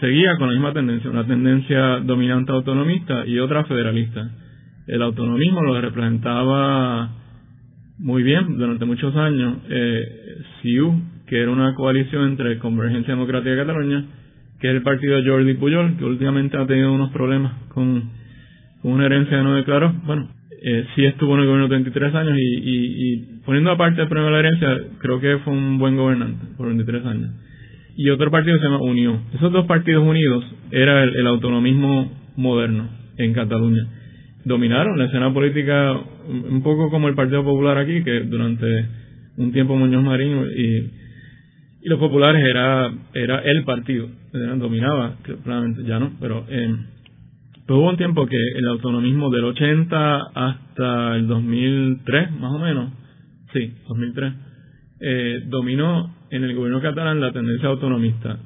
seguía 0.00 0.36
con 0.36 0.48
la 0.48 0.54
misma 0.54 0.72
tendencia, 0.72 1.10
una 1.10 1.26
tendencia 1.26 2.00
dominante 2.00 2.52
autonomista 2.52 3.26
y 3.26 3.38
otra 3.38 3.64
federalista 3.64 4.30
el 4.90 5.02
autonomismo 5.02 5.62
lo 5.62 5.80
representaba 5.80 7.10
muy 7.98 8.24
bien 8.24 8.58
durante 8.58 8.84
muchos 8.84 9.14
años 9.14 9.58
eh, 9.68 10.38
CIU, 10.60 11.00
que 11.28 11.40
era 11.40 11.50
una 11.52 11.74
coalición 11.74 12.30
entre 12.30 12.58
Convergencia 12.58 13.14
Democrática 13.14 13.50
de 13.50 13.56
Cataluña, 13.56 14.04
que 14.58 14.68
es 14.68 14.74
el 14.74 14.82
partido 14.82 15.16
de 15.16 15.30
Jordi 15.30 15.54
Pujol, 15.54 15.96
que 15.96 16.04
últimamente 16.04 16.56
ha 16.56 16.66
tenido 16.66 16.92
unos 16.92 17.10
problemas 17.12 17.52
con, 17.68 18.10
una 18.82 19.06
herencia 19.06 19.38
que 19.38 19.44
no 19.44 19.54
declaró. 19.54 19.92
Bueno, 20.04 20.28
eh, 20.60 20.86
sí 20.96 21.04
estuvo 21.04 21.34
en 21.34 21.40
el 21.42 21.46
gobierno 21.46 21.68
33 21.68 22.14
años 22.14 22.36
y, 22.36 22.42
y, 22.42 23.12
y 23.12 23.16
poniendo 23.44 23.70
aparte 23.70 24.02
el 24.02 24.08
problema 24.08 24.36
de 24.36 24.42
la 24.42 24.48
herencia, 24.48 24.78
creo 24.98 25.20
que 25.20 25.38
fue 25.44 25.52
un 25.52 25.78
buen 25.78 25.96
gobernante 25.96 26.46
por 26.56 26.66
23 26.66 27.06
años. 27.06 27.30
Y 27.96 28.10
otro 28.10 28.30
partido 28.30 28.56
se 28.58 28.64
llama 28.64 28.80
Unión. 28.80 29.24
Esos 29.34 29.52
dos 29.52 29.66
partidos 29.66 30.06
unidos 30.06 30.44
era 30.70 31.02
el 31.04 31.26
autonomismo 31.26 32.10
moderno 32.36 32.88
en 33.16 33.32
Cataluña 33.32 33.86
dominaron 34.44 34.98
la 34.98 35.06
escena 35.06 35.32
política 35.32 35.92
un 36.26 36.62
poco 36.62 36.90
como 36.90 37.08
el 37.08 37.14
Partido 37.14 37.44
Popular 37.44 37.78
aquí, 37.78 38.02
que 38.02 38.20
durante 38.20 38.86
un 39.36 39.52
tiempo 39.52 39.76
Muñoz 39.76 40.02
Marín 40.02 40.46
y, 40.56 40.76
y 41.82 41.88
los 41.88 41.98
populares 41.98 42.42
era 42.44 42.92
era 43.14 43.38
el 43.40 43.64
partido, 43.64 44.08
dominaba, 44.56 45.16
claramente 45.44 45.84
ya 45.84 45.98
no, 45.98 46.12
pero, 46.20 46.46
eh, 46.48 46.74
hubo 47.68 47.88
un 47.88 47.96
tiempo 47.96 48.26
que 48.26 48.36
el 48.56 48.66
autonomismo 48.68 49.30
del 49.30 49.44
80 49.44 50.20
hasta 50.34 51.16
el 51.16 51.26
2003, 51.26 52.32
más 52.32 52.52
o 52.52 52.58
menos, 52.58 52.92
sí, 53.52 53.72
2003, 53.88 54.32
eh, 55.00 55.42
dominó 55.46 56.14
en 56.30 56.44
el 56.44 56.54
gobierno 56.54 56.80
catalán 56.80 57.20
la 57.20 57.32
tendencia 57.32 57.68
autonomista 57.68 58.38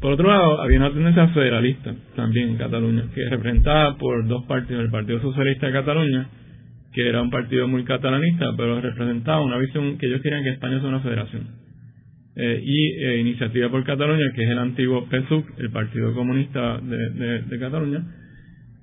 por 0.00 0.12
otro 0.12 0.28
lado, 0.28 0.60
había 0.60 0.78
una 0.78 0.92
tendencia 0.92 1.28
federalista 1.28 1.94
también 2.14 2.50
en 2.50 2.56
Cataluña, 2.56 3.04
que 3.14 3.28
representada 3.30 3.96
por 3.96 4.26
dos 4.28 4.44
partidos, 4.44 4.84
el 4.84 4.90
Partido 4.90 5.20
Socialista 5.20 5.66
de 5.66 5.72
Cataluña, 5.72 6.28
que 6.92 7.08
era 7.08 7.22
un 7.22 7.30
partido 7.30 7.66
muy 7.66 7.82
catalanista, 7.84 8.46
pero 8.56 8.80
representaba 8.80 9.40
una 9.40 9.56
visión 9.56 9.96
que 9.96 10.06
ellos 10.06 10.20
querían 10.20 10.44
que 10.44 10.50
España 10.50 10.80
sea 10.80 10.88
una 10.88 11.00
federación. 11.00 11.46
Eh, 12.36 12.60
y 12.62 12.92
eh, 13.02 13.20
Iniciativa 13.20 13.70
por 13.70 13.82
Cataluña, 13.84 14.26
que 14.34 14.44
es 14.44 14.50
el 14.50 14.58
antiguo 14.58 15.08
PSUC, 15.08 15.58
el 15.58 15.70
Partido 15.70 16.12
Comunista 16.12 16.78
de, 16.78 17.42
de 17.42 17.58
Cataluña, 17.58 18.04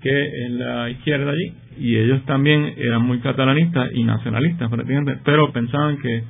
que 0.02 0.46
es 0.46 0.52
la 0.52 0.90
izquierda 0.90 1.32
allí, 1.32 1.54
y 1.78 1.96
ellos 1.96 2.26
también 2.26 2.74
eran 2.78 3.04
muy 3.04 3.20
catalanistas 3.20 3.92
y 3.94 4.04
nacionalistas 4.04 4.68
prácticamente, 4.70 5.22
pero 5.24 5.54
pensaban 5.54 6.00
que 6.02 6.24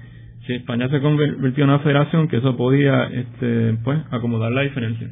si 0.46 0.54
España 0.54 0.90
se 0.90 1.00
convirtió 1.00 1.64
en 1.64 1.70
una 1.70 1.80
federación, 1.80 2.28
que 2.28 2.38
eso 2.38 2.56
podía 2.58 3.06
este, 3.06 3.78
pues 3.84 4.00
acomodar 4.12 4.52
la 4.52 4.62
diferencia. 4.62 5.08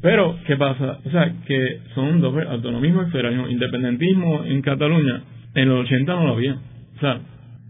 Pero, 0.00 0.38
¿qué 0.46 0.56
pasa? 0.56 0.98
O 1.04 1.10
sea, 1.10 1.32
que 1.46 1.80
son 1.94 2.20
dos, 2.20 2.34
autonomismo 2.48 3.02
y 3.02 3.10
federalismo. 3.10 3.48
Independentismo 3.48 4.44
en 4.44 4.62
Cataluña, 4.62 5.22
en 5.54 5.68
los 5.68 5.84
80 5.84 6.14
no 6.14 6.26
lo 6.26 6.32
había. 6.32 6.54
O 6.54 7.00
sea, 7.00 7.20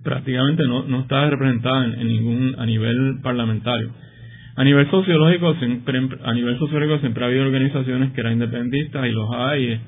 prácticamente 0.05 0.63
no, 0.67 0.85
no 0.85 1.01
estaba 1.01 1.29
representada 1.29 1.87
en, 1.87 2.07
ningún, 2.07 2.55
a 2.57 2.67
nivel 2.67 3.19
parlamentario. 3.23 3.91
A 4.55 4.63
nivel 4.63 4.89
sociológico, 4.91 5.55
siempre, 5.55 5.99
a 6.23 6.35
nivel 6.35 6.59
sociológico 6.59 7.01
siempre 7.01 7.25
ha 7.25 7.27
habido 7.27 7.45
organizaciones 7.45 8.13
que 8.13 8.21
eran 8.21 8.35
independentistas 8.35 9.07
y 9.07 9.11
los 9.11 9.29
hay 9.33 9.81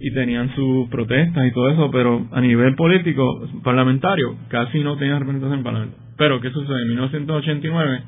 y 0.00 0.10
tenían 0.10 0.54
sus 0.54 0.88
protestas 0.88 1.46
y 1.46 1.52
todo 1.52 1.70
eso, 1.70 1.90
pero 1.90 2.28
a 2.32 2.40
nivel 2.40 2.74
político, 2.74 3.48
parlamentario, 3.62 4.36
casi 4.48 4.80
no 4.80 4.96
tenían 4.96 5.20
representación 5.20 5.62
parlamentaria. 5.62 6.03
Pero, 6.16 6.40
¿qué 6.40 6.50
sucede? 6.50 6.82
En 6.82 6.88
1989, 6.88 8.02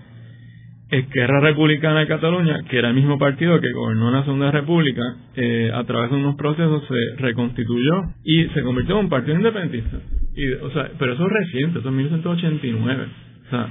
Esquerra 0.91 1.41
Republicana 1.41 2.01
de 2.01 2.07
Cataluña, 2.07 2.61
que 2.69 2.79
era 2.79 2.89
el 2.91 2.95
mismo 2.95 3.19
partido 3.19 3.61
que 3.61 3.73
gobernó 3.73 4.11
la 4.13 4.23
Segunda 4.23 4.53
República, 4.53 5.03
eh, 5.35 5.71
a 5.75 5.83
través 5.85 6.11
de 6.11 6.17
unos 6.17 6.37
procesos 6.37 6.85
se 6.87 7.21
reconstituyó 7.21 8.05
y 8.23 8.45
se 8.51 8.63
convirtió 8.63 8.97
en 8.99 9.05
un 9.07 9.11
partido 9.11 9.37
independentista. 9.37 9.99
Y, 10.37 10.53
o 10.53 10.71
sea, 10.71 10.91
pero 10.99 11.15
eso 11.15 11.27
es 11.27 11.33
reciente, 11.33 11.81
eso 11.81 11.89
es 11.89 11.95
1989. 11.95 13.07
O 13.47 13.51
sea, 13.51 13.69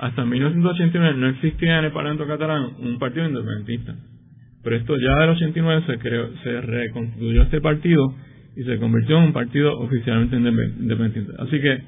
hasta 0.00 0.24
1989 0.24 1.16
no 1.18 1.28
existía 1.28 1.78
en 1.78 1.86
el 1.86 1.92
Parlamento 1.92 2.26
catalán 2.26 2.70
un 2.78 2.98
partido 2.98 3.26
independentista. 3.26 3.94
Pero 4.62 4.76
esto 4.76 4.96
ya 4.98 5.14
del 5.20 5.30
89 5.30 5.84
se 5.86 5.98
creó, 5.98 6.28
se 6.42 6.60
reconstituyó 6.60 7.42
este 7.42 7.62
partido 7.62 8.02
y 8.54 8.64
se 8.64 8.78
convirtió 8.78 9.16
en 9.16 9.24
un 9.24 9.32
partido 9.32 9.78
oficialmente 9.78 10.36
independiente. 10.36 11.32
Así 11.38 11.58
que 11.58 11.78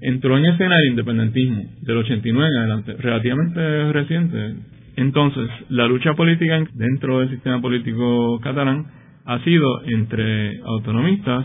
entró 0.00 0.38
en 0.38 0.46
escena 0.46 0.76
el 0.78 0.90
independentismo 0.90 1.64
del 1.82 1.96
89 1.98 2.48
en 2.50 2.58
adelante, 2.58 2.94
relativamente 2.98 3.92
reciente. 3.92 4.54
Entonces, 4.96 5.48
la 5.68 5.86
lucha 5.86 6.14
política 6.14 6.64
dentro 6.74 7.20
del 7.20 7.30
sistema 7.30 7.60
político 7.60 8.40
catalán 8.40 8.86
ha 9.24 9.42
sido 9.44 9.82
entre 9.84 10.58
autonomistas, 10.60 11.44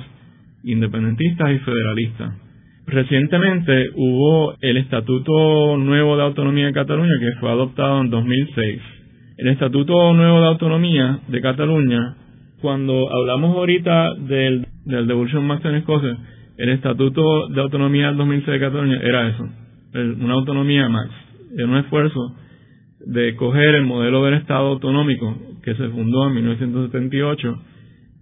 independentistas 0.64 1.52
y 1.52 1.60
federalistas. 1.60 2.34
Recientemente 2.86 3.90
hubo 3.96 4.56
el 4.62 4.78
Estatuto 4.78 5.78
Nuevo 5.78 6.18
de 6.18 6.24
Autonomía 6.24 6.68
de 6.68 6.74
Cataluña 6.74 7.14
que 7.20 7.40
fue 7.40 7.50
adoptado 7.50 8.02
en 8.02 8.10
2006. 8.10 8.82
El 9.38 9.48
Estatuto 9.48 10.14
Nuevo 10.14 10.42
de 10.42 10.48
Autonomía 10.48 11.20
de 11.28 11.42
Cataluña, 11.42 12.16
cuando 12.62 13.10
hablamos 13.14 13.56
ahorita 13.56 14.16
del, 14.16 14.68
del 14.86 15.08
Devolution 15.08 15.46
Max 15.46 15.66
en 15.66 15.76
Escocia, 15.76 16.18
el 16.64 16.70
Estatuto 16.70 17.50
de 17.50 17.60
Autonomía 17.60 18.08
del 18.08 18.18
2006 18.18 18.48
de 18.48 18.60
Cataluña 18.60 18.98
era 19.02 19.28
eso, 19.28 19.50
una 20.22 20.34
autonomía 20.34 20.88
max, 20.88 21.12
era 21.58 21.68
un 21.68 21.76
esfuerzo 21.76 22.38
de 23.06 23.36
coger 23.36 23.76
el 23.76 23.84
modelo 23.84 24.24
del 24.24 24.36
Estado 24.36 24.70
autonómico 24.70 25.38
que 25.62 25.76
se 25.76 25.90
fundó 25.90 26.28
en 26.28 26.36
1978 26.36 27.54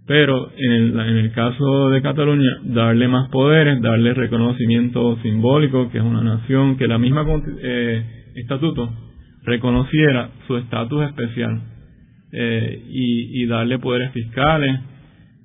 pero 0.04 0.50
en 0.56 0.72
el, 0.72 0.98
en 0.98 1.16
el 1.18 1.32
caso 1.32 1.90
de 1.90 2.02
Cataluña, 2.02 2.50
darle 2.64 3.06
más 3.06 3.28
poderes, 3.30 3.80
darle 3.80 4.12
reconocimiento 4.14 5.16
simbólico, 5.22 5.90
que 5.90 5.98
es 5.98 6.04
una 6.04 6.22
nación, 6.22 6.76
que 6.76 6.88
la 6.88 6.98
misma 6.98 7.24
eh, 7.62 8.04
estatuto 8.34 8.92
reconociera 9.44 10.30
su 10.48 10.56
estatus 10.56 11.04
especial 11.04 11.62
eh, 12.32 12.82
y 12.88 13.46
darle 13.46 13.78
poderes 13.78 14.10
fiscales, 14.10 14.80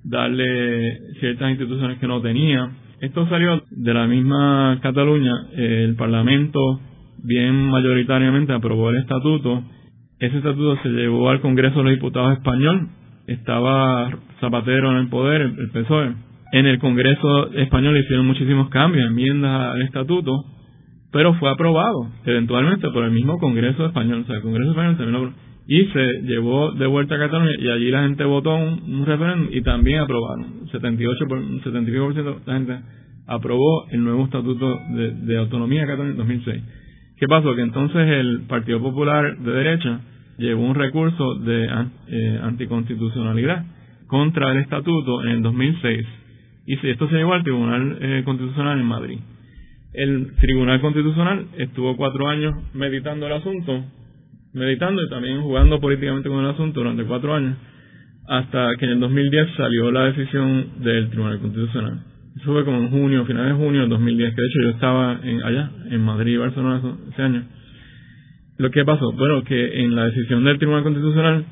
darle 0.04 0.98
ciertas 1.20 1.52
instituciones 1.52 2.00
que 2.00 2.08
no 2.08 2.22
tenía. 2.22 2.72
Esto 3.02 3.28
salió 3.30 3.62
de 3.70 3.94
la 3.94 4.08
misma 4.08 4.80
Cataluña, 4.82 5.34
el 5.56 5.96
Parlamento 5.96 6.60
bien 7.24 7.70
mayoritariamente 7.70 8.54
aprobó 8.54 8.90
el 8.90 8.98
estatuto, 8.98 9.64
ese 10.20 10.38
estatuto 10.38 10.82
se 10.82 10.90
llevó 10.90 11.30
al 11.30 11.42
Congreso 11.42 11.78
de 11.78 11.84
los 11.84 11.94
Diputados 11.94 12.34
español 12.38 12.90
estaba 13.28 14.10
Zapatero 14.40 14.92
en 14.92 14.98
el 14.98 15.10
poder, 15.10 15.42
el 15.42 15.70
PSOE. 15.72 16.14
En 16.54 16.66
el 16.66 16.80
Congreso 16.80 17.52
español 17.54 17.98
hicieron 17.98 18.26
muchísimos 18.26 18.70
cambios, 18.70 19.06
enmiendas 19.10 19.74
al 19.76 19.82
estatuto, 19.82 20.46
pero 21.12 21.34
fue 21.36 21.50
aprobado 21.50 22.10
eventualmente 22.26 22.90
por 22.90 23.04
el 23.04 23.12
mismo 23.12 23.38
Congreso 23.38 23.86
español. 23.86 24.22
O 24.22 24.26
sea, 24.26 24.38
el 24.38 24.42
Congreso 24.42 24.72
español 24.72 24.98
también 24.98 25.22
lo 25.22 25.34
y 25.68 25.86
se 25.88 26.22
llevó 26.24 26.72
de 26.72 26.88
vuelta 26.88 27.16
a 27.16 27.20
Cataluña 27.20 27.52
y 27.60 27.70
allí 27.70 27.92
la 27.92 28.04
gente 28.04 28.24
votó 28.24 28.56
un, 28.56 29.06
referéndum 29.06 29.50
y 29.52 29.62
también 29.62 30.00
aprobaron. 30.00 30.68
78 30.72 31.26
por, 31.28 31.40
75% 31.40 32.14
de 32.14 32.36
la 32.46 32.54
gente 32.54 32.80
aprobó 33.28 33.88
el 33.92 34.04
nuevo 34.04 34.26
estatuto 34.26 34.80
de, 34.96 35.12
de 35.12 35.38
autonomía 35.38 35.82
de 35.82 35.88
Cataluña 35.88 36.12
en 36.12 36.18
2006. 36.18 36.64
¿Qué 37.18 37.28
pasó? 37.28 37.56
Que 37.56 37.62
entonces 37.62 38.08
el 38.08 38.42
Partido 38.48 38.80
Popular 38.82 39.38
de 39.38 39.52
derecha 39.52 40.02
llevó 40.38 40.64
un 40.64 40.76
recurso 40.76 41.36
de 41.36 41.66
eh, 42.08 42.40
anticonstitucionalidad 42.44 43.66
contra 44.08 44.52
el 44.52 44.60
estatuto 44.60 45.24
en 45.26 45.30
el 45.30 45.42
2006 45.42 46.08
y 46.68 46.88
esto 46.90 47.08
se 47.10 47.16
llevó 47.16 47.34
al 47.34 47.44
Tribunal 47.44 47.98
eh, 48.02 48.22
Constitucional 48.24 48.80
en 48.80 48.86
Madrid. 48.86 49.20
El 49.94 50.36
Tribunal 50.36 50.80
Constitucional 50.82 51.48
estuvo 51.58 51.96
cuatro 51.98 52.28
años 52.28 52.54
meditando 52.74 53.26
el 53.26 53.34
asunto, 53.34 53.84
meditando 54.54 55.04
y 55.04 55.10
también 55.10 55.42
jugando 55.42 55.80
políticamente 55.80 56.30
con 56.30 56.44
el 56.44 56.52
asunto 56.52 56.80
durante 56.80 57.04
cuatro 57.04 57.34
años, 57.34 57.56
hasta 58.28 58.76
que 58.78 58.86
en 58.86 58.92
el 58.92 59.00
2010 59.00 59.48
salió 59.56 59.92
la 59.92 60.06
decisión 60.06 60.84
del 60.84 61.10
Tribunal 61.10 61.40
Constitucional. 61.40 62.04
Eso 62.36 62.54
fue 62.54 62.66
como 62.66 62.78
en 62.78 62.90
junio, 62.90 63.26
finales 63.26 63.58
de 63.58 63.64
junio 63.64 63.82
del 63.82 63.90
2010, 63.90 64.36
que 64.36 64.42
de 64.42 64.48
hecho 64.48 64.62
yo 64.62 64.70
estaba 64.70 65.20
en, 65.24 65.44
allá, 65.44 65.72
en 65.90 66.02
Madrid 66.02 66.34
y 66.34 66.38
Barcelona 66.38 66.82
ese 67.12 67.22
año 67.22 67.44
lo 68.58 68.72
que 68.72 68.84
pasó, 68.84 69.12
bueno, 69.14 69.44
que 69.44 69.84
en 69.84 69.96
la 69.96 70.06
decisión 70.06 70.44
del 70.44 70.58
Tribunal 70.58 70.84
Constitucional, 70.84 71.46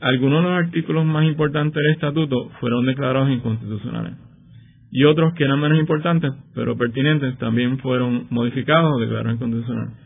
algunos 0.00 0.42
de 0.42 0.50
los 0.50 0.58
artículos 0.64 1.04
más 1.04 1.24
importantes 1.24 1.74
del 1.74 1.92
estatuto 1.92 2.50
fueron 2.60 2.86
declarados 2.86 3.30
inconstitucionales. 3.30 4.14
Y 4.90 5.04
otros 5.04 5.34
que 5.34 5.44
eran 5.44 5.60
menos 5.60 5.78
importantes, 5.78 6.32
pero 6.54 6.76
pertinentes, 6.76 7.36
también 7.38 7.78
fueron 7.78 8.26
modificados 8.30 8.92
o 8.94 9.00
declarados 9.00 9.34
inconstitucionales. 9.34 10.05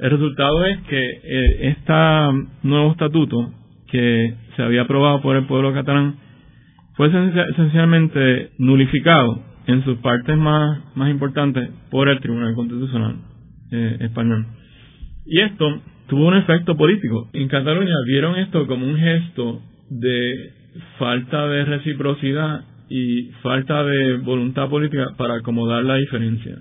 El 0.00 0.10
resultado 0.10 0.64
es 0.64 0.78
que 0.88 1.20
este 1.68 1.92
nuevo 2.62 2.92
estatuto 2.92 3.52
que 3.90 4.34
se 4.56 4.62
había 4.62 4.82
aprobado 4.82 5.20
por 5.20 5.36
el 5.36 5.46
pueblo 5.46 5.74
catalán 5.74 6.16
fue 6.94 7.08
esencialmente 7.08 8.50
nulificado 8.58 9.42
en 9.66 9.84
sus 9.84 9.98
partes 9.98 10.38
más, 10.38 10.80
más 10.96 11.10
importantes 11.10 11.68
por 11.90 12.08
el 12.08 12.18
Tribunal 12.20 12.54
Constitucional 12.54 13.16
eh, 13.72 13.98
español. 14.00 14.46
Y 15.26 15.40
esto 15.40 15.66
tuvo 16.08 16.28
un 16.28 16.36
efecto 16.36 16.78
político. 16.78 17.28
En 17.34 17.48
Cataluña 17.48 17.94
vieron 18.06 18.36
esto 18.36 18.66
como 18.66 18.86
un 18.86 18.96
gesto 18.96 19.60
de 19.90 20.52
falta 20.98 21.46
de 21.46 21.64
reciprocidad 21.66 22.64
y 22.88 23.30
falta 23.42 23.84
de 23.84 24.16
voluntad 24.16 24.68
política 24.70 25.08
para 25.18 25.34
acomodar 25.34 25.84
la 25.84 25.96
diferencia. 25.96 26.56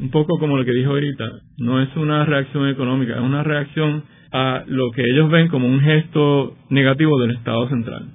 Un 0.00 0.10
poco 0.10 0.38
como 0.38 0.56
lo 0.56 0.64
que 0.64 0.72
dijo 0.72 0.90
ahorita, 0.90 1.24
no 1.58 1.80
es 1.80 1.94
una 1.96 2.24
reacción 2.24 2.68
económica, 2.68 3.14
es 3.14 3.20
una 3.20 3.42
reacción 3.42 4.04
a 4.32 4.64
lo 4.66 4.90
que 4.92 5.02
ellos 5.02 5.30
ven 5.30 5.48
como 5.48 5.66
un 5.66 5.80
gesto 5.80 6.56
negativo 6.70 7.18
del 7.20 7.32
Estado 7.32 7.68
central. 7.68 8.08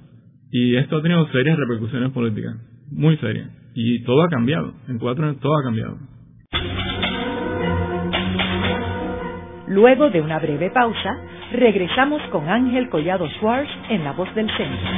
Y 0.50 0.76
esto 0.76 0.96
ha 0.96 1.02
tenido 1.02 1.26
serias 1.28 1.56
repercusiones 1.56 2.10
políticas, 2.10 2.54
muy 2.90 3.16
serias. 3.18 3.48
Y 3.74 4.02
todo 4.02 4.22
ha 4.22 4.28
cambiado, 4.28 4.74
en 4.88 4.98
cuatro 4.98 5.24
años 5.24 5.40
todo 5.40 5.52
ha 5.56 5.62
cambiado. 5.62 5.98
Luego 9.68 10.10
de 10.10 10.20
una 10.20 10.38
breve 10.38 10.70
pausa, 10.70 11.16
regresamos 11.52 12.22
con 12.32 12.48
Ángel 12.48 12.88
Collado 12.88 13.28
Schwartz 13.38 13.70
en 13.90 14.02
La 14.02 14.12
Voz 14.12 14.34
del 14.34 14.48
Centro. 14.56 14.88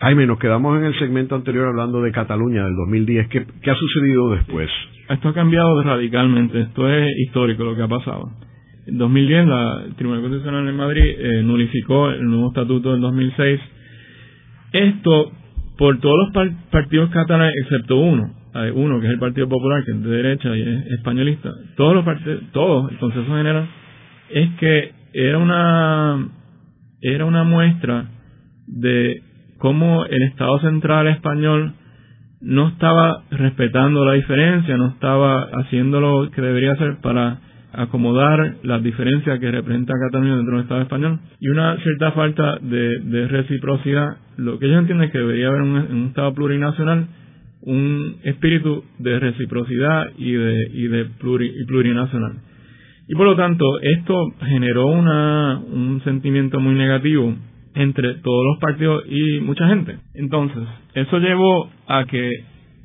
Jaime, 0.00 0.26
nos 0.26 0.38
quedamos 0.38 0.78
en 0.78 0.84
el 0.84 0.98
segmento 0.98 1.34
anterior 1.34 1.68
hablando 1.68 2.02
de 2.02 2.10
Cataluña 2.10 2.64
del 2.64 2.74
2010. 2.74 3.28
¿Qué, 3.28 3.46
qué 3.62 3.70
ha 3.70 3.74
sucedido 3.74 4.30
después? 4.32 4.68
Esto 5.08 5.28
ha 5.28 5.34
cambiado 5.34 5.80
radicalmente. 5.82 6.60
Esto 6.60 6.88
es 6.88 7.08
histórico 7.18 7.64
lo 7.64 7.76
que 7.76 7.82
ha 7.82 7.88
pasado. 7.88 8.30
En 8.86 8.98
2010, 8.98 9.46
la, 9.46 9.84
el 9.86 9.94
Tribunal 9.94 10.22
Constitucional 10.22 10.68
en 10.68 10.76
Madrid 10.76 11.04
eh, 11.04 11.42
nulificó 11.44 12.10
el 12.10 12.24
nuevo 12.24 12.48
estatuto 12.48 12.92
del 12.92 13.00
2006 13.00 13.60
esto 14.72 15.32
por 15.76 16.00
todos 16.00 16.16
los 16.18 16.54
partidos 16.70 17.10
catalanes, 17.10 17.54
excepto 17.62 17.96
uno, 17.96 18.34
uno 18.74 19.00
que 19.00 19.06
es 19.06 19.12
el 19.12 19.18
Partido 19.18 19.48
Popular, 19.48 19.84
que 19.84 19.92
es 19.92 20.02
de 20.02 20.10
derecha 20.10 20.56
y 20.56 20.62
es 20.62 20.86
españolista, 20.98 21.50
todos 21.76 21.94
los 21.94 22.04
partidos, 22.04 22.42
todos, 22.52 22.90
el 22.90 22.98
Consejo 22.98 23.36
General, 23.36 23.68
es 24.30 24.50
que 24.58 24.92
era 25.12 25.38
una, 25.38 26.28
era 27.00 27.24
una 27.24 27.44
muestra 27.44 28.06
de 28.66 29.22
cómo 29.58 30.04
el 30.06 30.22
Estado 30.22 30.58
Central 30.60 31.08
español 31.08 31.74
no 32.40 32.68
estaba 32.68 33.22
respetando 33.30 34.04
la 34.04 34.14
diferencia, 34.14 34.76
no 34.76 34.88
estaba 34.88 35.42
haciendo 35.54 36.00
lo 36.00 36.30
que 36.30 36.42
debería 36.42 36.72
hacer 36.72 36.96
para 37.00 37.38
acomodar 37.72 38.56
las 38.62 38.82
diferencias 38.82 39.38
que 39.38 39.50
representa 39.50 39.94
Cataluña 39.98 40.36
dentro 40.36 40.54
del 40.54 40.62
Estado 40.64 40.82
español 40.82 41.20
y 41.40 41.48
una 41.48 41.76
cierta 41.78 42.12
falta 42.12 42.58
de, 42.60 43.28
reciprocidad. 43.28 44.16
Lo 44.36 44.58
que 44.58 44.66
ellos 44.66 44.80
entienden 44.80 45.06
es 45.06 45.12
que 45.12 45.18
debería 45.18 45.48
haber 45.48 45.62
un, 45.62 45.76
en 45.76 45.96
un 45.96 46.06
Estado 46.08 46.34
plurinacional 46.34 47.06
un 47.62 48.16
espíritu 48.24 48.84
de 48.98 49.20
reciprocidad 49.20 50.10
y 50.18 50.32
de, 50.32 50.68
y 50.72 50.88
de 50.88 51.04
plurinacional. 51.66 52.38
Y 53.12 53.14
por 53.14 53.26
lo 53.26 53.36
tanto, 53.36 53.66
esto 53.82 54.32
generó 54.40 54.86
una, 54.86 55.58
un 55.58 56.00
sentimiento 56.02 56.60
muy 56.60 56.72
negativo 56.72 57.34
entre 57.74 58.14
todos 58.22 58.44
los 58.46 58.58
partidos 58.58 59.04
y 59.06 59.38
mucha 59.40 59.68
gente. 59.68 59.98
Entonces, 60.14 60.62
eso 60.94 61.18
llevó 61.18 61.68
a 61.88 62.06
que 62.06 62.30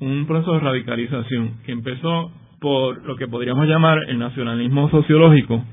un 0.01 0.28
proceso 0.28 0.55
de 0.55 0.59
radicalización 0.59 1.61
que 1.65 1.71
empezó 1.71 2.30
por 2.59 3.05
lo 3.05 3.15
que 3.15 3.30
podríamos 3.30 3.69
llamar 3.69 3.99
el 4.09 4.19
nacionalismo 4.19 4.89
sociológico, 4.89 5.63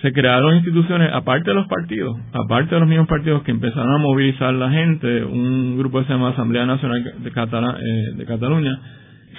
se 0.00 0.14
crearon 0.14 0.56
instituciones, 0.56 1.10
aparte 1.12 1.50
de 1.50 1.54
los 1.54 1.66
partidos, 1.66 2.16
aparte 2.32 2.74
de 2.74 2.80
los 2.80 2.88
mismos 2.88 3.06
partidos 3.06 3.42
que 3.42 3.50
empezaron 3.50 3.92
a 3.96 3.98
movilizar 3.98 4.54
la 4.54 4.70
gente, 4.70 5.24
un 5.24 5.76
grupo 5.76 5.98
que 5.98 6.06
se 6.06 6.12
llama 6.14 6.30
Asamblea 6.30 6.64
Nacional 6.64 7.04
de, 7.04 7.28
eh, 7.28 8.14
de 8.16 8.24
Cataluña, 8.24 8.80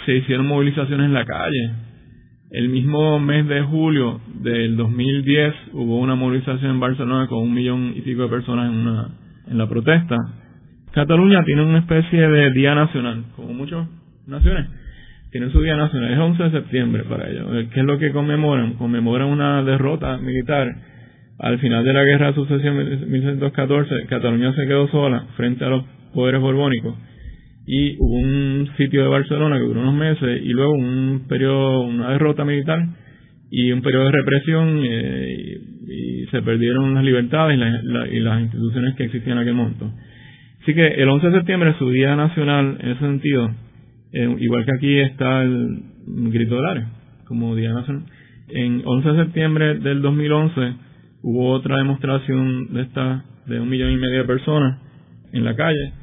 se 0.05 0.17
hicieron 0.17 0.45
movilizaciones 0.45 1.07
en 1.07 1.13
la 1.15 1.25
calle, 1.25 1.71
El 2.55 2.69
mismo 2.69 3.19
mes 3.19 3.45
de 3.49 3.63
julio 3.63 4.21
del 4.41 4.77
2010 4.77 5.53
hubo 5.73 5.99
una 5.99 6.15
movilización 6.15 6.71
en 6.71 6.79
Barcelona 6.79 7.27
con 7.27 7.39
un 7.39 7.53
millón 7.53 7.91
y 7.93 7.99
pico 7.99 8.21
de 8.21 8.29
personas 8.29 8.71
en, 8.71 9.51
en 9.51 9.57
la 9.57 9.67
protesta. 9.67 10.15
Cataluña 10.93 11.43
tiene 11.43 11.65
una 11.65 11.79
especie 11.79 12.29
de 12.29 12.51
día 12.51 12.73
nacional, 12.73 13.25
como 13.35 13.53
muchas 13.53 13.85
naciones. 14.25 14.67
Tienen 15.31 15.51
su 15.51 15.61
día 15.63 15.75
nacional, 15.75 16.13
es 16.13 16.17
11 16.17 16.43
de 16.43 16.51
septiembre 16.51 17.03
para 17.03 17.29
ellos. 17.29 17.45
¿Qué 17.73 17.81
es 17.81 17.85
lo 17.85 17.99
que 17.99 18.13
conmemoran? 18.13 18.75
Conmemoran 18.75 19.27
una 19.27 19.61
derrota 19.61 20.17
militar. 20.19 20.73
Al 21.37 21.59
final 21.59 21.83
de 21.83 21.91
la 21.91 22.05
guerra 22.05 22.27
de 22.27 22.35
sucesión 22.35 22.77
1614, 22.77 24.05
Cataluña 24.07 24.53
se 24.53 24.65
quedó 24.65 24.87
sola 24.87 25.25
frente 25.35 25.65
a 25.65 25.67
los 25.67 25.83
poderes 26.13 26.39
borbónicos 26.39 26.95
y 27.67 27.95
hubo 27.99 28.15
un 28.15 28.69
sitio 28.77 29.01
de 29.01 29.07
Barcelona 29.07 29.57
que 29.57 29.63
duró 29.63 29.81
unos 29.81 29.95
meses 29.95 30.41
y 30.43 30.49
luego 30.49 30.73
un 30.73 31.25
periodo, 31.27 31.81
una 31.81 32.11
derrota 32.11 32.45
militar 32.45 32.79
y 33.49 33.71
un 33.71 33.81
periodo 33.81 34.05
de 34.05 34.11
represión 34.11 34.81
eh, 34.83 35.57
y, 35.87 36.25
se 36.31 36.41
perdieron 36.41 36.95
las 36.95 37.03
libertades 37.03 37.57
y, 38.11 38.19
las 38.19 38.41
instituciones 38.41 38.95
que 38.95 39.05
existían 39.05 39.37
en 39.37 39.43
aquel 39.43 39.53
momento. 39.53 39.91
Así 40.61 40.73
que 40.73 40.85
el 40.85 41.07
11 41.07 41.27
de 41.27 41.37
septiembre 41.37 41.69
es 41.69 41.77
su 41.77 41.89
día 41.91 42.15
nacional 42.15 42.77
en 42.79 42.89
ese 42.89 42.99
sentido, 42.99 43.51
eh, 44.11 44.35
igual 44.39 44.65
que 44.65 44.71
aquí 44.75 44.99
está 44.99 45.43
el 45.43 45.83
grito 46.05 46.55
del 46.55 46.65
área 46.65 46.89
como 47.25 47.55
día 47.55 47.73
nacional. 47.73 48.03
En 48.49 48.81
11 48.83 49.09
de 49.09 49.23
septiembre 49.23 49.79
del 49.79 50.01
2011 50.01 50.73
hubo 51.21 51.51
otra 51.51 51.77
demostración 51.77 52.73
de 52.73 52.81
esta 52.81 53.23
de 53.45 53.59
un 53.59 53.69
millón 53.69 53.91
y 53.91 53.97
medio 53.97 54.19
de 54.19 54.25
personas 54.25 54.79
en 55.31 55.43
la 55.43 55.55
calle 55.55 55.93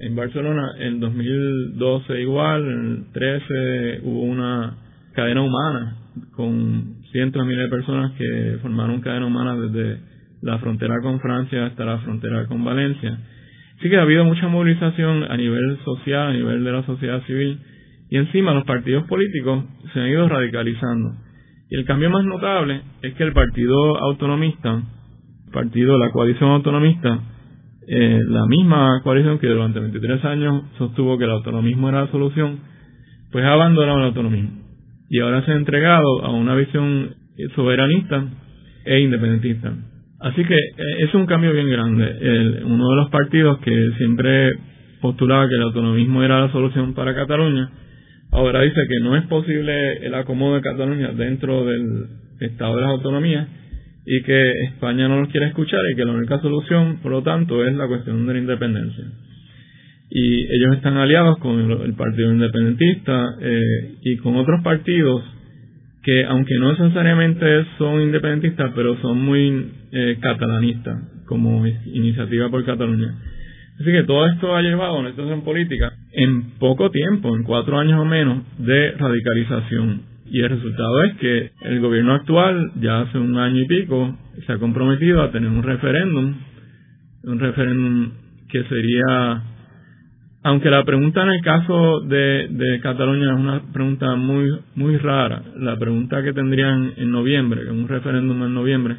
en 0.00 0.16
Barcelona. 0.16 0.72
En 0.78 1.00
2012 1.00 2.20
igual, 2.20 2.64
en 2.64 3.12
13 3.12 4.00
hubo 4.02 4.22
una 4.22 4.76
cadena 5.14 5.42
humana 5.42 5.96
con 6.32 6.96
cientos 7.12 7.42
de 7.42 7.48
miles 7.48 7.70
de 7.70 7.76
personas 7.76 8.12
que 8.12 8.58
formaron 8.62 9.00
cadena 9.00 9.26
humana 9.26 9.56
desde 9.56 10.00
la 10.42 10.58
frontera 10.58 10.96
con 11.02 11.20
Francia 11.20 11.66
hasta 11.66 11.84
la 11.84 11.98
frontera 11.98 12.46
con 12.46 12.64
Valencia. 12.64 13.18
Así 13.78 13.90
que 13.90 13.96
ha 13.96 14.02
habido 14.02 14.24
mucha 14.24 14.48
movilización 14.48 15.24
a 15.24 15.36
nivel 15.36 15.78
social, 15.84 16.28
a 16.28 16.32
nivel 16.32 16.64
de 16.64 16.72
la 16.72 16.84
sociedad 16.84 17.22
civil, 17.26 17.58
y 18.08 18.16
encima 18.16 18.54
los 18.54 18.64
partidos 18.64 19.04
políticos 19.04 19.64
se 19.92 20.00
han 20.00 20.08
ido 20.08 20.28
radicalizando. 20.28 21.14
Y 21.68 21.76
el 21.76 21.84
cambio 21.84 22.10
más 22.10 22.24
notable 22.24 22.82
es 23.02 23.14
que 23.14 23.24
el 23.24 23.32
partido 23.32 23.98
autonomista, 24.02 24.82
partido, 25.52 25.98
la 25.98 26.10
coalición 26.10 26.50
autonomista, 26.50 27.20
eh, 27.88 28.20
la 28.26 28.46
misma 28.46 29.00
coalición 29.02 29.38
que 29.38 29.46
durante 29.46 29.80
23 29.80 30.24
años 30.24 30.64
sostuvo 30.78 31.16
que 31.18 31.24
el 31.24 31.30
autonomismo 31.30 31.88
era 31.88 32.02
la 32.02 32.10
solución, 32.10 32.58
pues 33.30 33.44
ha 33.44 33.52
abandonado 33.52 33.98
el 33.98 34.04
autonomismo 34.06 34.50
y 35.08 35.20
ahora 35.20 35.44
se 35.44 35.52
ha 35.52 35.56
entregado 35.56 36.24
a 36.24 36.30
una 36.30 36.54
visión 36.56 37.14
soberanista 37.54 38.24
e 38.84 39.00
independentista. 39.00 39.72
Así 40.20 40.44
que 40.44 40.54
eh, 40.54 41.04
es 41.04 41.14
un 41.14 41.26
cambio 41.26 41.52
bien 41.52 41.68
grande. 41.68 42.62
uno 42.64 42.90
de 42.90 42.96
los 42.96 43.10
partidos 43.10 43.58
que 43.58 43.90
siempre 43.98 44.52
postulaba 45.00 45.48
que 45.48 45.54
el 45.54 45.62
autonomismo 45.62 46.22
era 46.22 46.40
la 46.40 46.52
solución 46.52 46.94
para 46.94 47.14
Cataluña, 47.14 47.70
ahora 48.32 48.62
dice 48.62 48.80
que 48.88 49.04
no 49.04 49.16
es 49.16 49.24
posible 49.26 49.98
el 50.04 50.14
acomodo 50.14 50.56
de 50.56 50.62
Cataluña 50.62 51.12
dentro 51.12 51.64
del 51.64 52.06
Estado 52.40 52.76
de 52.76 52.82
las 52.82 52.90
Autonomías 52.90 53.48
y 54.06 54.22
que 54.22 54.52
España 54.64 55.08
no 55.08 55.20
los 55.20 55.28
quiere 55.30 55.48
escuchar 55.48 55.80
y 55.92 55.96
que 55.96 56.04
la 56.04 56.12
única 56.12 56.40
solución, 56.40 57.00
por 57.02 57.10
lo 57.10 57.22
tanto, 57.22 57.66
es 57.66 57.74
la 57.74 57.88
cuestión 57.88 58.24
de 58.26 58.34
la 58.34 58.38
independencia. 58.38 59.04
Y 60.08 60.44
ellos 60.44 60.76
están 60.76 60.96
aliados 60.96 61.38
con 61.38 61.58
el, 61.58 61.94
Partido 61.94 62.32
Independentista 62.32 63.34
eh, 63.40 63.96
y 64.02 64.16
con 64.18 64.36
otros 64.36 64.62
partidos 64.62 65.24
que, 66.04 66.24
aunque 66.24 66.54
no 66.58 66.70
necesariamente 66.70 67.66
son 67.78 68.00
independentistas, 68.00 68.70
pero 68.76 68.96
son 69.02 69.20
muy 69.20 69.72
eh, 69.90 70.18
catalanistas, 70.20 71.24
como 71.26 71.66
Iniciativa 71.66 72.48
por 72.48 72.64
Cataluña. 72.64 73.12
Así 73.80 73.90
que 73.90 74.04
todo 74.04 74.26
esto 74.28 74.54
ha 74.54 74.62
llevado 74.62 74.94
a 74.94 75.00
una 75.00 75.10
situación 75.10 75.42
política 75.42 75.92
en 76.12 76.52
poco 76.60 76.92
tiempo, 76.92 77.34
en 77.34 77.42
cuatro 77.42 77.76
años 77.76 78.00
o 78.00 78.04
menos, 78.04 78.44
de 78.58 78.92
radicalización 78.92 80.15
y 80.30 80.40
el 80.40 80.50
resultado 80.50 81.04
es 81.04 81.16
que 81.16 81.50
el 81.62 81.80
gobierno 81.80 82.14
actual, 82.14 82.72
ya 82.80 83.00
hace 83.00 83.18
un 83.18 83.36
año 83.38 83.60
y 83.60 83.66
pico, 83.66 84.16
se 84.46 84.52
ha 84.52 84.58
comprometido 84.58 85.22
a 85.22 85.30
tener 85.30 85.50
un 85.50 85.62
referéndum, 85.62 86.34
un 87.24 87.38
referéndum 87.38 88.10
que 88.48 88.64
sería, 88.64 89.42
aunque 90.42 90.70
la 90.70 90.84
pregunta 90.84 91.22
en 91.22 91.28
el 91.30 91.42
caso 91.42 92.00
de, 92.00 92.80
Cataluña 92.82 93.32
es 93.32 93.38
una 93.38 93.62
pregunta 93.72 94.14
muy, 94.16 94.50
muy 94.74 94.96
rara, 94.96 95.42
la 95.56 95.76
pregunta 95.76 96.22
que 96.22 96.32
tendrían 96.32 96.92
en 96.96 97.10
noviembre, 97.10 97.70
un 97.70 97.88
referéndum 97.88 98.42
en 98.42 98.54
noviembre, 98.54 98.96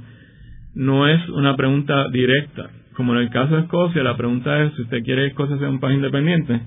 no 0.75 1.07
es 1.07 1.27
una 1.29 1.55
pregunta 1.55 2.09
directa. 2.09 2.69
Como 2.93 3.13
en 3.13 3.21
el 3.21 3.29
caso 3.29 3.55
de 3.55 3.61
Escocia, 3.61 4.01
la 4.01 4.17
pregunta 4.17 4.63
es 4.63 4.73
si 4.73 4.81
usted 4.81 5.03
quiere 5.03 5.23
que 5.23 5.27
Escocia 5.29 5.57
sea 5.57 5.69
un 5.69 5.79
país 5.79 5.97
independiente 5.97 6.61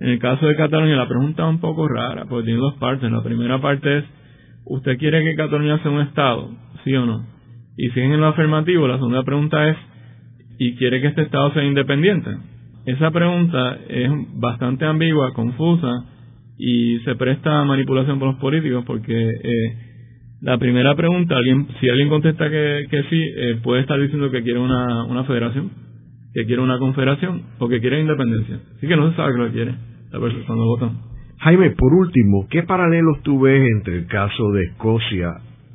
en 0.00 0.08
el 0.08 0.18
caso 0.18 0.46
de 0.46 0.56
Cataluña 0.56 0.96
la 0.96 1.08
pregunta 1.08 1.44
es 1.44 1.48
un 1.48 1.60
poco 1.60 1.86
rara, 1.88 2.24
porque 2.28 2.46
tiene 2.46 2.60
dos 2.60 2.74
partes. 2.74 3.10
La 3.10 3.22
primera 3.22 3.60
parte 3.60 3.98
es, 3.98 4.04
¿usted 4.64 4.98
quiere 4.98 5.22
que 5.22 5.36
Cataluña 5.36 5.78
sea 5.78 5.90
un 5.90 6.00
Estado? 6.00 6.50
¿Sí 6.84 6.94
o 6.94 7.06
no? 7.06 7.26
Y 7.76 7.90
si 7.90 8.00
es 8.00 8.10
en 8.10 8.20
lo 8.20 8.26
afirmativo, 8.26 8.88
la 8.88 8.96
segunda 8.96 9.22
pregunta 9.22 9.68
es, 9.68 9.76
¿y 10.58 10.76
quiere 10.76 11.00
que 11.00 11.08
este 11.08 11.22
Estado 11.22 11.52
sea 11.52 11.64
independiente? 11.64 12.30
Esa 12.86 13.10
pregunta 13.10 13.78
es 13.88 14.10
bastante 14.34 14.84
ambigua, 14.84 15.32
confusa 15.32 16.04
y 16.58 16.98
se 17.00 17.14
presta 17.14 17.60
a 17.60 17.64
manipulación 17.64 18.18
por 18.18 18.28
los 18.28 18.36
políticos 18.36 18.84
porque 18.86 19.14
eh, 19.14 19.76
la 20.42 20.58
primera 20.58 20.94
pregunta, 20.94 21.36
alguien, 21.36 21.66
si 21.80 21.88
alguien 21.88 22.10
contesta 22.10 22.50
que, 22.50 22.86
que 22.90 23.02
sí, 23.04 23.22
eh, 23.22 23.60
puede 23.62 23.80
estar 23.80 23.98
diciendo 23.98 24.30
que 24.30 24.42
quiere 24.42 24.58
una, 24.58 25.04
una 25.04 25.24
federación 25.24 25.70
que 26.34 26.44
quiere 26.46 26.60
una 26.60 26.78
confederación 26.78 27.42
o 27.58 27.68
que 27.68 27.80
quiere 27.80 28.00
independencia. 28.00 28.58
Así 28.76 28.88
que 28.88 28.96
no 28.96 29.08
se 29.10 29.16
sabe 29.16 29.32
que 29.32 29.38
lo 29.38 29.52
quiere 29.52 29.74
la 30.10 30.20
persona 30.20 30.44
cuando 30.46 30.64
votan. 30.66 30.98
Jaime, 31.38 31.70
por 31.70 31.94
último, 31.94 32.48
¿qué 32.50 32.64
paralelos 32.64 33.22
tú 33.22 33.40
ves 33.40 33.62
entre 33.76 33.98
el 33.98 34.06
caso 34.06 34.50
de 34.52 34.64
Escocia, 34.64 35.30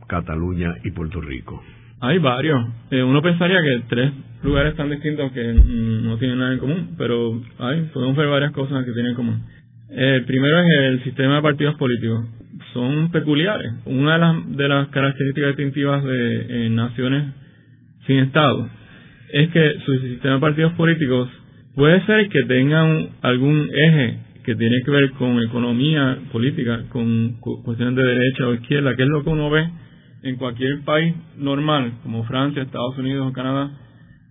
Cataluña 0.07 0.75
y 0.83 0.91
Puerto 0.91 1.21
Rico? 1.21 1.63
Hay 2.01 2.17
varios. 2.17 2.59
Eh, 2.91 3.01
uno 3.03 3.21
pensaría 3.21 3.57
que 3.61 3.83
tres 3.87 4.11
lugares 4.43 4.75
tan 4.75 4.89
distintos 4.89 5.31
que 5.31 5.43
no 5.43 6.17
tienen 6.17 6.39
nada 6.39 6.53
en 6.53 6.59
común, 6.59 6.95
pero 6.97 7.41
hay, 7.59 7.89
podemos 7.93 8.17
ver 8.17 8.27
varias 8.27 8.51
cosas 8.51 8.83
que 8.83 8.91
tienen 8.91 9.11
en 9.11 9.15
común. 9.15 9.43
El 9.89 10.25
primero 10.25 10.59
es 10.59 10.67
el 10.79 11.03
sistema 11.03 11.35
de 11.35 11.41
partidos 11.41 11.75
políticos. 11.75 12.25
Son 12.73 13.11
peculiares. 13.11 13.71
Una 13.85 14.13
de 14.13 14.19
las, 14.19 14.57
de 14.57 14.67
las 14.67 14.87
características 14.89 15.55
distintivas 15.55 16.03
de 16.03 16.65
eh, 16.65 16.69
naciones 16.69 17.33
sin 18.05 18.19
Estado 18.19 18.69
es 19.31 19.49
que 19.49 19.79
su 19.85 19.99
sistema 19.99 20.35
de 20.35 20.39
partidos 20.41 20.73
políticos 20.73 21.29
puede 21.75 22.05
ser 22.05 22.29
que 22.29 22.43
tengan 22.43 23.09
algún 23.21 23.69
eje 23.73 24.17
que 24.43 24.55
tiene 24.55 24.81
que 24.83 24.91
ver 24.91 25.11
con 25.11 25.41
economía 25.41 26.17
política, 26.31 26.83
con 26.89 27.39
cuestiones 27.39 27.95
de 27.95 28.03
derecha 28.03 28.47
o 28.47 28.53
izquierda, 28.53 28.95
que 28.95 29.03
es 29.03 29.09
lo 29.09 29.23
que 29.23 29.29
uno 29.29 29.49
ve 29.49 29.69
en 30.23 30.35
cualquier 30.37 30.81
país 30.81 31.13
normal, 31.37 31.93
como 32.03 32.23
Francia, 32.23 32.63
Estados 32.63 32.97
Unidos 32.97 33.29
o 33.29 33.33
Canadá. 33.33 33.71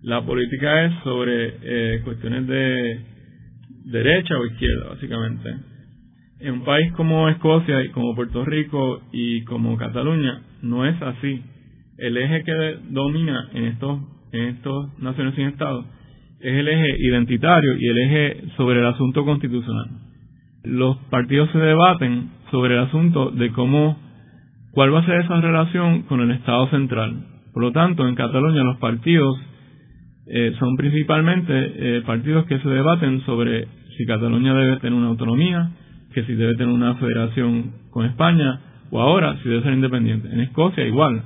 La 0.01 0.25
política 0.25 0.85
es 0.85 0.93
sobre 1.03 1.53
eh, 1.61 2.01
cuestiones 2.03 2.47
de 2.47 2.99
derecha 3.85 4.37
o 4.37 4.45
izquierda, 4.45 4.89
básicamente. 4.89 5.55
En 6.41 6.53
un 6.53 6.63
país 6.63 6.91
como 6.93 7.27
Escocia 7.29 7.81
y 7.83 7.89
como 7.89 8.15
Puerto 8.15 8.45
Rico 8.45 9.01
y 9.11 9.43
como 9.43 9.77
Cataluña, 9.77 10.41
no 10.61 10.85
es 10.85 11.01
así. 11.01 11.41
El 11.97 12.17
eje 12.17 12.43
que 12.43 12.77
domina 12.89 13.49
en 13.53 13.65
estos 13.65 13.99
en 14.31 14.41
estas 14.55 14.99
naciones 14.99 15.35
sin 15.35 15.47
Estado 15.47 15.85
es 16.39 16.55
el 16.55 16.67
eje 16.67 16.95
identitario 16.99 17.75
y 17.77 17.87
el 17.87 17.97
eje 17.97 18.43
sobre 18.55 18.79
el 18.79 18.85
asunto 18.85 19.25
constitucional. 19.25 19.87
Los 20.63 20.97
partidos 21.09 21.49
se 21.51 21.57
debaten 21.57 22.29
sobre 22.51 22.75
el 22.75 22.81
asunto 22.81 23.31
de 23.31 23.51
cómo, 23.51 23.97
cuál 24.71 24.93
va 24.93 24.99
a 24.99 25.05
ser 25.05 25.21
esa 25.21 25.39
relación 25.41 26.03
con 26.03 26.21
el 26.21 26.31
Estado 26.31 26.69
central. 26.69 27.25
Por 27.53 27.63
lo 27.63 27.71
tanto, 27.71 28.07
en 28.07 28.15
Cataluña 28.15 28.63
los 28.63 28.77
partidos 28.77 29.37
eh, 30.27 30.53
son 30.59 30.75
principalmente 30.77 31.51
eh, 31.53 32.01
partidos 32.05 32.45
que 32.45 32.59
se 32.59 32.69
debaten 32.69 33.21
sobre 33.25 33.67
si 33.97 34.05
Cataluña 34.05 34.53
debe 34.53 34.77
tener 34.77 34.93
una 34.93 35.07
autonomía, 35.07 35.71
que 36.13 36.23
si 36.23 36.33
debe 36.33 36.55
tener 36.55 36.73
una 36.73 36.95
federación 36.95 37.73
con 37.89 38.05
España, 38.05 38.61
o 38.91 39.01
ahora 39.01 39.37
si 39.43 39.49
debe 39.49 39.63
ser 39.63 39.73
independiente. 39.73 40.29
En 40.31 40.39
Escocia 40.39 40.85
igual. 40.85 41.21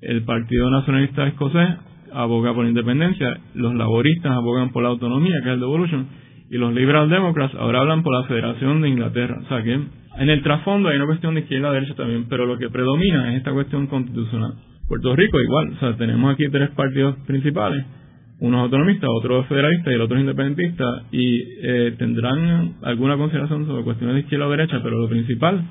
El 0.00 0.22
Partido 0.24 0.70
Nacionalista 0.70 1.26
Escocés 1.26 1.68
aboga 2.16 2.54
por 2.54 2.66
independencia, 2.66 3.38
los 3.54 3.74
laboristas 3.74 4.32
abogan 4.32 4.70
por 4.72 4.82
la 4.82 4.88
autonomía, 4.88 5.34
que 5.42 5.48
es 5.50 5.54
el 5.54 5.60
devolution, 5.60 6.06
y 6.50 6.56
los 6.58 6.72
liberal 6.72 7.08
democrats 7.08 7.54
ahora 7.56 7.80
hablan 7.80 8.02
por 8.02 8.14
la 8.14 8.26
Federación 8.26 8.80
de 8.80 8.88
Inglaterra. 8.88 9.38
O 9.44 9.48
sea 9.48 9.62
que 9.62 9.72
en 9.74 10.30
el 10.30 10.42
trasfondo 10.42 10.88
hay 10.88 10.96
una 10.96 11.06
cuestión 11.06 11.34
de 11.34 11.40
izquierda 11.40 11.72
derecha 11.72 11.94
también, 11.94 12.26
pero 12.28 12.46
lo 12.46 12.56
que 12.56 12.70
predomina 12.70 13.32
es 13.32 13.38
esta 13.38 13.52
cuestión 13.52 13.86
constitucional. 13.86 14.54
Puerto 14.88 15.14
Rico 15.14 15.40
igual, 15.40 15.72
o 15.76 15.80
sea, 15.80 15.96
tenemos 15.96 16.32
aquí 16.32 16.48
tres 16.48 16.70
partidos 16.70 17.16
principales, 17.26 17.84
unos 18.38 18.62
autonomistas, 18.62 19.10
otros 19.10 19.46
federalistas 19.46 19.92
y 19.92 19.94
el 19.96 20.00
otro 20.00 20.18
independentistas, 20.18 21.02
y 21.10 21.42
eh, 21.60 21.94
tendrán 21.98 22.76
alguna 22.82 23.16
consideración 23.16 23.66
sobre 23.66 23.82
cuestiones 23.82 24.14
de 24.14 24.20
izquierda 24.20 24.46
o 24.46 24.50
derecha, 24.50 24.80
pero 24.82 24.98
lo 24.98 25.08
principal 25.08 25.64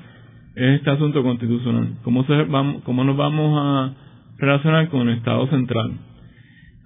es 0.54 0.78
este 0.78 0.90
asunto 0.90 1.22
constitucional. 1.22 1.94
¿Cómo, 2.04 2.24
se, 2.24 2.44
vamos, 2.44 2.82
cómo 2.84 3.04
nos 3.04 3.16
vamos 3.16 3.58
a 3.58 3.94
relacionar 4.38 4.88
con 4.88 5.08
el 5.08 5.16
Estado 5.16 5.46
central? 5.48 5.92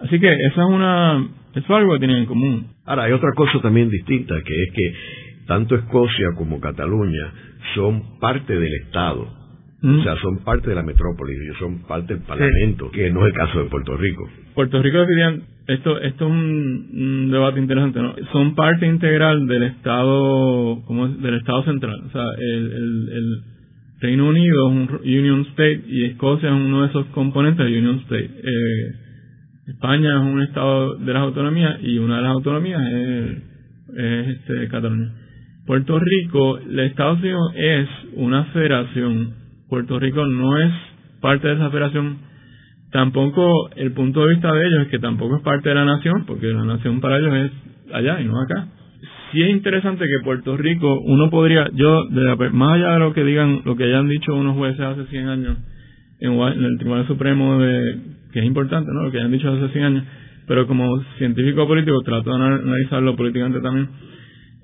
Así 0.01 0.19
que 0.19 0.33
esa 0.33 0.63
es 0.63 0.69
una, 0.69 1.29
eso 1.55 1.65
es 1.65 1.71
algo 1.71 1.93
que 1.93 1.99
tienen 1.99 2.19
en 2.19 2.27
común. 2.27 2.67
Ahora, 2.87 3.05
hay 3.05 3.13
otra 3.13 3.31
cosa 3.37 3.61
también 3.61 3.91
distinta, 3.91 4.35
que 4.45 4.63
es 4.63 4.73
que 4.73 4.95
tanto 5.47 5.75
Escocia 5.75 6.29
como 6.37 6.61
Cataluña 6.61 7.33
son 7.75 8.19
parte 8.19 8.59
del 8.59 8.73
Estado. 8.85 9.41
O 9.83 10.03
sea, 10.03 10.15
son 10.17 10.45
parte 10.45 10.69
de 10.69 10.77
la 10.77 10.83
metrópoli, 10.83 11.33
son 11.59 11.87
parte 11.89 12.13
del 12.13 12.23
Parlamento, 12.23 12.91
que 12.91 13.11
no 13.11 13.21
es 13.25 13.33
el 13.33 13.39
caso 13.39 13.61
de 13.61 13.71
Puerto 13.71 13.97
Rico. 13.97 14.29
Puerto 14.55 14.83
Rico, 14.83 14.99
esto, 15.67 16.01
esto 16.01 16.27
es 16.27 16.31
un, 16.31 17.31
debate 17.31 17.61
interesante, 17.61 18.01
¿no? 18.01 18.15
Son 18.33 18.55
parte 18.55 18.87
integral 18.87 19.47
del 19.47 19.63
Estado, 19.63 20.83
como 20.85 21.09
del 21.09 21.35
Estado 21.35 21.63
central. 21.65 21.99
O 22.07 22.11
sea, 22.11 22.25
el, 22.39 23.43
Reino 24.01 24.29
Unido 24.29 24.69
es 24.69 24.75
un 24.75 25.01
Union 25.03 25.43
State 25.51 25.83
y 25.87 26.05
Escocia 26.05 26.49
es 26.49 26.55
uno 26.55 26.83
de 26.83 26.89
esos 26.89 27.07
componentes 27.09 27.65
del 27.65 27.79
Union 27.79 27.97
State. 28.01 28.31
Eh, 28.43 29.10
España 29.71 30.17
es 30.17 30.21
un 30.21 30.43
Estado 30.43 30.97
de 30.97 31.13
las 31.13 31.23
autonomías 31.23 31.79
y 31.83 31.99
una 31.99 32.17
de 32.17 32.23
las 32.23 32.33
autonomías 32.33 32.83
es, 32.93 33.43
es 33.97 34.29
este, 34.29 34.69
Cataluña. 34.69 35.13
Puerto 35.67 35.99
Rico, 35.99 36.59
Estados 36.59 37.21
Unidos 37.21 37.53
es 37.55 37.89
una 38.15 38.45
federación 38.47 39.41
Puerto 39.71 40.01
Rico 40.01 40.27
no 40.27 40.59
es 40.59 40.73
parte 41.21 41.47
de 41.47 41.55
esa 41.55 41.71
federación. 41.71 42.19
Tampoco 42.91 43.71
el 43.77 43.93
punto 43.93 44.27
de 44.27 44.35
vista 44.35 44.53
de 44.53 44.67
ellos 44.67 44.83
es 44.83 44.89
que 44.89 44.99
tampoco 44.99 45.37
es 45.37 45.43
parte 45.43 45.69
de 45.69 45.77
la 45.77 45.85
nación, 45.85 46.25
porque 46.27 46.49
la 46.49 46.65
nación 46.65 47.01
para 47.01 47.19
ellos 47.19 47.33
es 47.35 47.95
allá 47.95 48.21
y 48.21 48.25
no 48.25 48.41
acá. 48.41 48.67
Sí 49.31 49.41
es 49.43 49.51
interesante 49.51 50.07
que 50.07 50.25
Puerto 50.25 50.57
Rico, 50.57 51.01
uno 51.03 51.31
podría, 51.31 51.71
yo, 51.73 52.05
más 52.53 52.75
allá 52.75 52.95
de 52.95 52.99
lo 52.99 53.13
que 53.13 53.23
digan, 53.23 53.63
lo 53.65 53.77
que 53.77 53.85
hayan 53.85 54.09
dicho 54.09 54.35
unos 54.35 54.57
jueces 54.57 54.81
hace 54.81 55.07
100 55.07 55.29
años 55.29 55.57
en, 56.19 56.33
el 56.65 56.79
Tribunal 56.79 57.07
Supremo, 57.07 57.61
de, 57.61 57.95
que 58.33 58.41
es 58.41 58.45
importante, 58.45 58.91
¿no? 58.93 59.03
Lo 59.03 59.11
que 59.11 59.19
hayan 59.19 59.33
dicho 59.33 59.51
hace 59.51 59.69
100 59.69 59.85
años, 59.85 60.05
pero 60.47 60.67
como 60.67 61.03
científico 61.19 61.67
político 61.67 62.01
trato 62.03 62.31
de 62.31 62.45
analizarlo 62.45 63.17
políticamente 63.17 63.61
también 63.61 63.89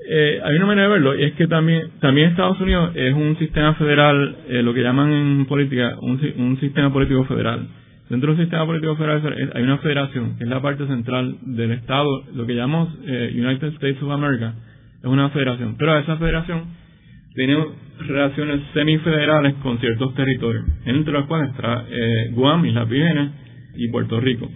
eh, 0.08 0.40
hay 0.44 0.56
una 0.56 0.66
manera 0.66 0.86
de 0.88 0.92
verlo 0.94 1.14
y 1.16 1.24
es 1.24 1.32
que 1.32 1.48
también 1.48 1.90
también 2.00 2.30
Estados 2.30 2.60
Unidos 2.60 2.92
es 2.94 3.12
un 3.12 3.36
sistema 3.38 3.74
federal, 3.74 4.36
eh, 4.48 4.62
lo 4.62 4.72
que 4.72 4.82
llaman 4.82 5.10
en 5.10 5.46
política 5.46 5.96
un, 6.00 6.20
un 6.38 6.60
sistema 6.60 6.92
político 6.92 7.24
federal. 7.24 7.66
Dentro 8.08 8.28
de 8.28 8.38
un 8.38 8.44
sistema 8.44 8.64
político 8.66 8.94
federal 8.94 9.50
hay 9.52 9.62
una 9.64 9.78
federación, 9.78 10.38
que 10.38 10.44
es 10.44 10.50
la 10.50 10.62
parte 10.62 10.86
central 10.86 11.38
del 11.42 11.72
Estado, 11.72 12.08
lo 12.34 12.46
que 12.46 12.54
llamamos 12.54 12.96
eh, 13.04 13.32
United 13.34 13.68
States 13.74 14.00
of 14.00 14.12
America, 14.12 14.54
es 15.00 15.06
una 15.06 15.28
federación. 15.30 15.74
Pero 15.76 15.98
esa 15.98 16.16
federación 16.16 16.64
tiene 17.34 17.56
relaciones 18.06 18.60
semifederales 18.74 19.54
con 19.54 19.78
ciertos 19.80 20.14
territorios, 20.14 20.64
entre 20.84 21.12
los 21.14 21.26
cuales 21.26 21.50
está 21.50 21.84
eh, 21.90 22.30
Guam, 22.32 22.64
Islas 22.64 22.88
Vírgenes 22.88 23.30
y 23.76 23.88
Puerto 23.88 24.20
Rico. 24.20 24.48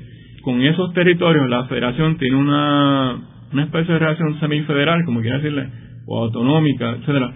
Con 0.43 0.63
esos 0.63 0.93
territorios 0.95 1.49
la 1.49 1.67
federación 1.67 2.17
tiene 2.17 2.37
una 2.37 3.31
una 3.53 3.65
especie 3.65 3.95
de 3.95 3.99
relación 3.99 4.39
semifederal, 4.41 5.05
como 5.05 5.21
quiera 5.21 5.39
decirle, 5.39 5.69
o 6.07 6.23
autonómica, 6.25 6.91
etcétera. 6.91 7.35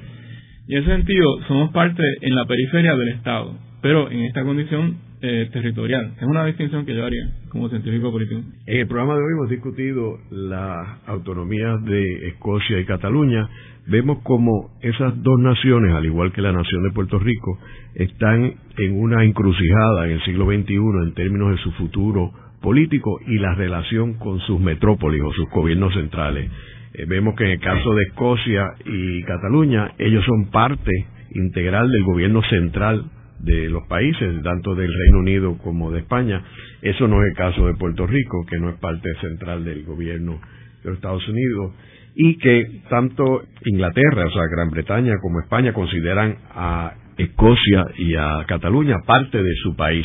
Y 0.67 0.77
en 0.77 0.83
ese 0.83 0.91
sentido, 0.93 1.27
somos 1.49 1.71
parte 1.73 2.03
en 2.21 2.35
la 2.35 2.45
periferia 2.47 2.95
del 2.95 3.09
Estado, 3.09 3.59
pero 3.83 4.11
en 4.11 4.21
esta 4.21 4.43
condición 4.45 4.99
eh, 5.27 5.49
territorial. 5.51 6.13
Es 6.21 6.25
una 6.25 6.45
distinción 6.45 6.85
que 6.85 6.95
yo 6.95 7.03
haría 7.03 7.31
como 7.49 7.71
científico 7.71 8.13
político. 8.13 8.43
En 8.67 8.81
el 8.81 8.87
programa 8.87 9.15
de 9.15 9.23
hoy 9.23 9.33
hemos 9.33 9.49
discutido 9.49 10.19
la 10.31 10.99
autonomía 11.07 11.79
de 11.79 12.29
Escocia 12.29 12.79
y 12.79 12.85
Cataluña. 12.85 13.49
Vemos 13.87 14.19
como 14.23 14.71
esas 14.83 15.23
dos 15.23 15.41
naciones, 15.41 15.95
al 15.95 16.05
igual 16.05 16.31
que 16.33 16.43
la 16.43 16.53
nación 16.53 16.83
de 16.83 16.91
Puerto 16.91 17.19
Rico, 17.19 17.59
están 17.95 18.53
en 18.77 19.01
una 19.01 19.25
encrucijada 19.25 20.05
en 20.05 20.13
el 20.13 20.25
siglo 20.25 20.45
XXI 20.45 20.75
en 21.05 21.15
términos 21.15 21.53
de 21.53 21.63
su 21.63 21.73
futuro 21.73 22.31
político 22.61 23.19
y 23.27 23.39
la 23.39 23.55
relación 23.55 24.15
con 24.15 24.41
sus 24.41 24.61
metrópolis 24.61 25.23
o 25.23 25.33
sus 25.33 25.49
gobiernos 25.49 25.95
centrales. 25.95 26.51
Eh, 26.93 27.07
vemos 27.09 27.35
que 27.35 27.45
en 27.45 27.51
el 27.53 27.61
caso 27.61 27.95
de 27.95 28.03
Escocia 28.05 28.75
y 28.85 29.23
Cataluña, 29.23 29.93
ellos 29.97 30.23
son 30.27 30.51
parte 30.51 30.93
integral 31.31 31.91
del 31.91 32.05
gobierno 32.05 32.43
central 32.43 33.05
de 33.45 33.69
los 33.69 33.87
países, 33.89 34.43
tanto 34.43 34.75
del 34.75 34.93
Reino 34.93 35.19
Unido 35.19 35.59
como 35.59 35.91
de 35.91 36.01
España. 36.01 36.43
Eso 36.83 37.09
no 37.09 37.23
es 37.23 37.29
el 37.31 37.37
caso 37.37 37.67
de 37.67 37.75
Puerto 37.75 38.07
Rico, 38.07 38.45
que 38.49 38.59
no 38.59 38.71
es 38.71 38.79
parte 38.79 39.09
central 39.21 39.65
del 39.65 39.85
gobierno 39.85 40.41
de 40.83 40.91
los 40.91 40.97
Estados 40.97 41.27
Unidos, 41.29 41.73
y 42.15 42.39
que 42.39 42.81
tanto 42.89 43.43
Inglaterra, 43.65 44.27
o 44.27 44.31
sea, 44.31 44.43
Gran 44.51 44.71
Bretaña 44.71 45.15
como 45.21 45.41
España 45.41 45.73
consideran 45.73 46.37
a 46.51 46.95
Escocia 47.17 47.87
y 47.99 48.15
a 48.15 48.45
Cataluña 48.47 48.97
parte 49.07 49.43
de 49.43 49.55
su 49.63 49.77
país 49.77 50.05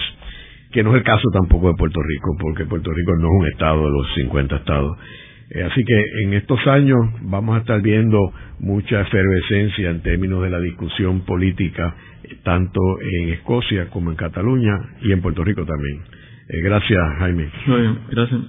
que 0.71 0.83
no 0.83 0.91
es 0.91 0.97
el 0.97 1.03
caso 1.03 1.23
tampoco 1.33 1.69
de 1.69 1.75
Puerto 1.75 1.99
Rico, 2.01 2.37
porque 2.39 2.65
Puerto 2.65 2.91
Rico 2.91 3.15
no 3.15 3.27
es 3.27 3.41
un 3.41 3.47
estado 3.47 3.83
de 3.85 3.91
los 3.91 4.13
50 4.15 4.55
estados. 4.57 4.97
Eh, 5.51 5.63
así 5.63 5.83
que 5.83 6.23
en 6.23 6.33
estos 6.33 6.59
años 6.67 6.99
vamos 7.21 7.55
a 7.55 7.59
estar 7.59 7.81
viendo 7.81 8.19
mucha 8.59 9.01
efervescencia 9.01 9.89
en 9.89 10.01
términos 10.01 10.43
de 10.43 10.49
la 10.51 10.59
discusión 10.59 11.21
política, 11.21 11.95
eh, 12.23 12.37
tanto 12.43 12.79
en 13.01 13.29
Escocia 13.29 13.89
como 13.89 14.11
en 14.11 14.15
Cataluña 14.15 14.73
y 15.01 15.11
en 15.11 15.21
Puerto 15.21 15.43
Rico 15.43 15.65
también. 15.65 16.01
Eh, 16.49 16.61
gracias, 16.61 16.99
Jaime. 17.19 17.49
gracias. 18.11 18.41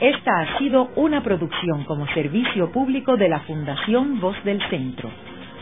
Esta 0.00 0.40
ha 0.40 0.58
sido 0.58 0.90
una 0.96 1.22
producción 1.22 1.84
como 1.84 2.06
servicio 2.14 2.70
público 2.70 3.16
de 3.16 3.28
la 3.28 3.40
Fundación 3.40 4.20
Voz 4.20 4.36
del 4.44 4.60
Centro. 4.70 5.10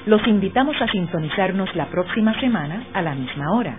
Los 0.04 0.24
invitamos 0.28 0.76
a 0.80 0.86
sintonizarnos 0.88 1.74
la 1.74 1.86
próxima 1.86 2.38
semana 2.38 2.84
a 2.92 3.02
la 3.02 3.14
misma 3.14 3.52
hora. 3.52 3.78